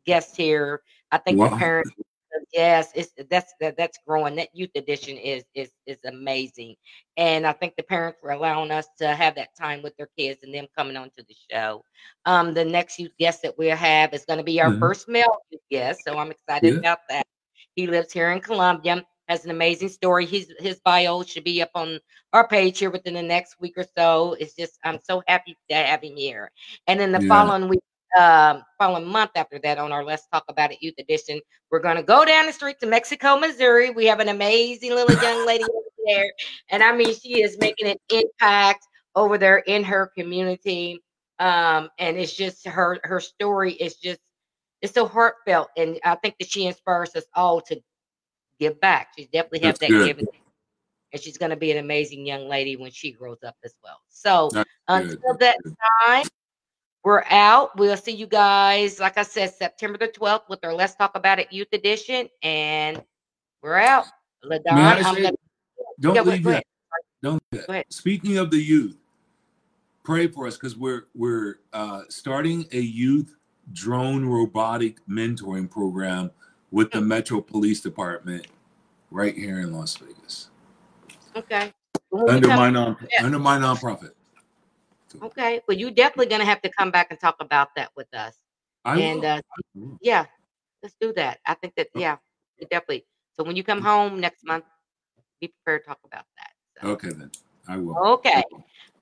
guests 0.06 0.36
here. 0.38 0.82
I 1.12 1.18
think 1.18 1.42
the 1.44 1.50
parents 1.50 1.92
yes 2.54 2.92
it's 2.96 3.12
that's 3.30 3.54
that, 3.60 3.78
that's 3.78 3.98
growing 4.08 4.36
that 4.36 4.50
youth 4.54 4.70
edition 4.76 5.18
is 5.18 5.44
is 5.56 5.72
is 5.86 6.00
amazing 6.06 6.76
and 7.18 7.46
i 7.46 7.52
think 7.52 7.74
the 7.78 7.84
parents 7.84 8.20
were 8.24 8.32
allowing 8.32 8.72
us 8.72 8.88
to 8.98 9.08
have 9.16 9.36
that 9.36 9.50
time 9.60 9.82
with 9.84 9.96
their 9.98 10.10
kids 10.18 10.44
and 10.44 10.54
them 10.54 10.68
coming 10.78 10.96
on 10.98 11.10
to 11.18 11.24
the 11.28 11.36
show 11.52 11.84
um 12.26 12.54
the 12.54 12.64
next 12.66 13.00
youth 13.00 13.12
guest 13.20 13.42
that 13.44 13.58
we'll 13.58 13.76
have 13.76 14.14
is 14.14 14.26
going 14.26 14.38
to 14.38 14.44
be 14.44 14.62
our 14.62 14.72
Mhm. 14.72 14.80
first 14.80 15.08
male 15.08 15.38
youth 15.52 15.62
guest 15.72 16.04
so 16.04 16.18
i'm 16.18 16.32
excited 16.32 16.74
Yeah. 16.74 16.82
about 16.82 17.00
that 17.10 17.26
he 17.76 17.88
lives 17.88 18.12
here 18.12 18.32
in 18.32 18.40
columbia 18.42 19.04
has 19.30 19.46
an 19.46 19.52
amazing 19.52 19.90
story 19.90 20.26
his 20.26 20.54
his 20.60 20.80
bio 20.86 21.24
should 21.24 21.44
be 21.46 21.62
up 21.62 21.72
on 21.76 22.00
our 22.34 22.48
page 22.48 22.80
here 22.80 22.92
within 22.92 23.14
the 23.14 23.24
next 23.24 23.56
week 23.60 23.74
or 23.78 23.86
so 23.98 24.36
it's 24.40 24.56
just 24.56 24.80
i'm 24.86 25.00
so 25.04 25.24
happy 25.28 25.56
to 25.70 25.76
have 25.76 26.04
him 26.04 26.16
here 26.16 26.52
and 26.88 27.00
then 27.00 27.12
the 27.12 27.20
Yeah. 27.20 27.30
following 27.30 27.70
week 27.70 27.80
um 28.20 28.64
following 28.80 29.06
month 29.06 29.32
after 29.36 29.60
that 29.60 29.78
on 29.78 29.92
our 29.92 30.04
let's 30.04 30.28
talk 30.28 30.44
about 30.50 30.72
it 30.72 30.82
youth 30.82 30.96
edition 31.00 31.40
we're 31.72 31.80
going 31.80 31.98
to 31.98 32.04
go 32.04 32.26
down 32.26 32.46
the 32.48 32.54
street 32.54 32.80
to 32.82 32.88
Mexico, 32.88 33.38
Missouri. 33.38 33.92
We 33.92 34.06
have 34.06 34.20
an 34.20 34.30
amazing 34.30 34.92
little 34.92 35.14
young 35.14 35.46
lady 35.46 35.64
over 35.74 35.90
there. 36.06 36.32
And 36.70 36.84
I 36.84 36.96
mean, 36.96 37.14
she 37.14 37.42
is 37.42 37.58
making 37.60 37.88
an 37.88 37.98
impact 38.12 38.88
over 39.16 39.38
there 39.38 39.60
in 39.60 39.84
her 39.84 40.12
community. 40.18 41.02
Um, 41.40 41.90
and 42.00 42.18
it's 42.18 42.34
just 42.36 42.68
her 42.68 43.00
her 43.04 43.20
story 43.20 43.74
is 43.74 43.96
just 43.96 44.20
it's 44.82 44.94
so 44.94 45.08
heartfelt. 45.08 45.70
And 45.78 46.00
I 46.04 46.16
think 46.16 46.36
that 46.40 46.50
she 46.50 46.66
inspires 46.68 47.16
us 47.16 47.26
all 47.36 47.62
to 47.62 47.80
give 48.60 48.80
back. 48.80 49.10
She 49.18 49.26
definitely 49.26 49.60
have 49.60 49.80
That's 49.80 49.80
that 49.80 49.90
good. 49.90 50.08
giving. 50.08 50.28
And 51.12 51.22
she's 51.22 51.38
going 51.38 51.50
to 51.50 51.56
be 51.56 51.72
an 51.72 51.78
amazing 51.78 52.26
young 52.26 52.48
lady 52.48 52.76
when 52.76 52.92
she 52.92 53.12
grows 53.12 53.40
up 53.44 53.56
as 53.64 53.74
well. 53.84 54.00
So 54.10 54.50
That's 54.54 54.70
until 54.88 55.34
good. 55.34 55.40
that 55.40 55.58
time, 56.06 56.28
we're 57.04 57.24
out. 57.30 57.76
We'll 57.78 57.98
see 57.98 58.12
you 58.12 58.28
guys, 58.28 59.00
like 59.00 59.18
I 59.18 59.24
said, 59.24 59.54
September 59.54 59.98
the 59.98 60.10
12th 60.10 60.44
with 60.50 60.64
our 60.64 60.74
Let's 60.74 60.94
Talk 60.96 61.16
About 61.16 61.40
It 61.40 61.52
Youth 61.52 61.70
Edition. 61.74 62.30
And 62.44 63.02
we're 63.64 63.78
out. 63.78 64.06
LaDon, 64.44 65.04
say- 65.04 65.24
gonna, 65.24 65.32
Don't 66.00 66.16
Yeah, 66.16 66.22
leave 66.22 66.46
yet. 66.46 66.64
Don't 67.24 67.42
leave 67.52 67.66
yet. 67.68 67.86
Speaking 67.92 68.38
of 68.38 68.52
the 68.52 68.58
youth, 68.58 68.98
pray 70.04 70.28
for 70.28 70.46
us 70.48 70.56
because 70.58 70.78
we're 70.78 71.08
we're 71.16 71.56
uh, 71.74 72.04
starting 72.10 72.66
a 72.72 72.80
youth 72.80 73.36
drone 73.74 74.26
robotic 74.26 74.98
mentoring 75.08 75.70
program 75.70 76.32
with 76.72 76.92
Hmm. 76.92 77.00
the 77.00 77.06
Metro 77.06 77.42
Police 77.42 77.82
Department 77.82 78.48
right 79.12 79.36
here 79.36 79.60
in 79.60 79.74
Las 79.74 79.96
Vegas 79.98 80.50
okay. 81.36 81.74
You 82.12 82.28
under 82.28 82.48
my 82.50 82.70
non 82.70 82.98
Yeah. 83.12 83.26
under 83.26 83.40
my 83.40 83.58
nonprofit. 83.58 84.12
okay. 85.22 85.62
Well, 85.68 85.78
you're 85.78 85.92
definitely 85.92 86.28
gonna 86.28 86.46
have 86.46 86.62
to 86.62 86.70
come 86.70 86.92
back 86.92 87.08
and 87.10 87.20
talk 87.20 87.36
about 87.40 87.70
that 87.76 87.92
with 87.96 88.14
us. 88.14 88.36
I 88.86 88.98
and 88.98 89.22
will. 89.22 89.26
uh 89.26 89.42
I 89.42 89.62
will. 89.76 89.98
yeah, 90.02 90.26
let's 90.84 90.96
do 91.00 91.14
that. 91.14 91.40
I 91.46 91.54
think 91.56 91.76
that 91.76 91.90
yeah, 91.96 92.18
definitely. 92.62 93.06
So 93.34 93.44
when 93.44 93.56
you 93.56 93.64
come 93.64 93.82
home 93.82 94.20
next 94.20 94.46
month, 94.46 94.66
be 95.40 95.48
prepared 95.48 95.84
to 95.84 95.90
talk 95.90 96.00
about 96.04 96.26
that. 96.38 96.52
So. 96.82 96.90
Okay 96.90 97.10
then. 97.10 97.32
I 97.68 97.78
will. 97.78 97.98
Okay. 97.98 98.44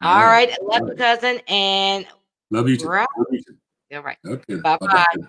All 0.02 0.14
All 0.14 0.26
right. 0.26 0.50
right. 0.50 0.52
I 0.52 0.64
love 0.64 0.90
you, 0.90 0.96
cousin. 0.96 1.40
And 1.48 2.06
Love 2.50 2.70
you 2.70 2.78
too. 2.78 2.88
We're. 2.88 3.00
Love 3.00 3.28
you 3.32 3.42
too. 3.42 3.58
all 3.96 4.04
right. 4.04 4.18
Okay. 4.26 4.56
Bye-bye. 4.56 4.86
Bye-bye. 4.88 5.28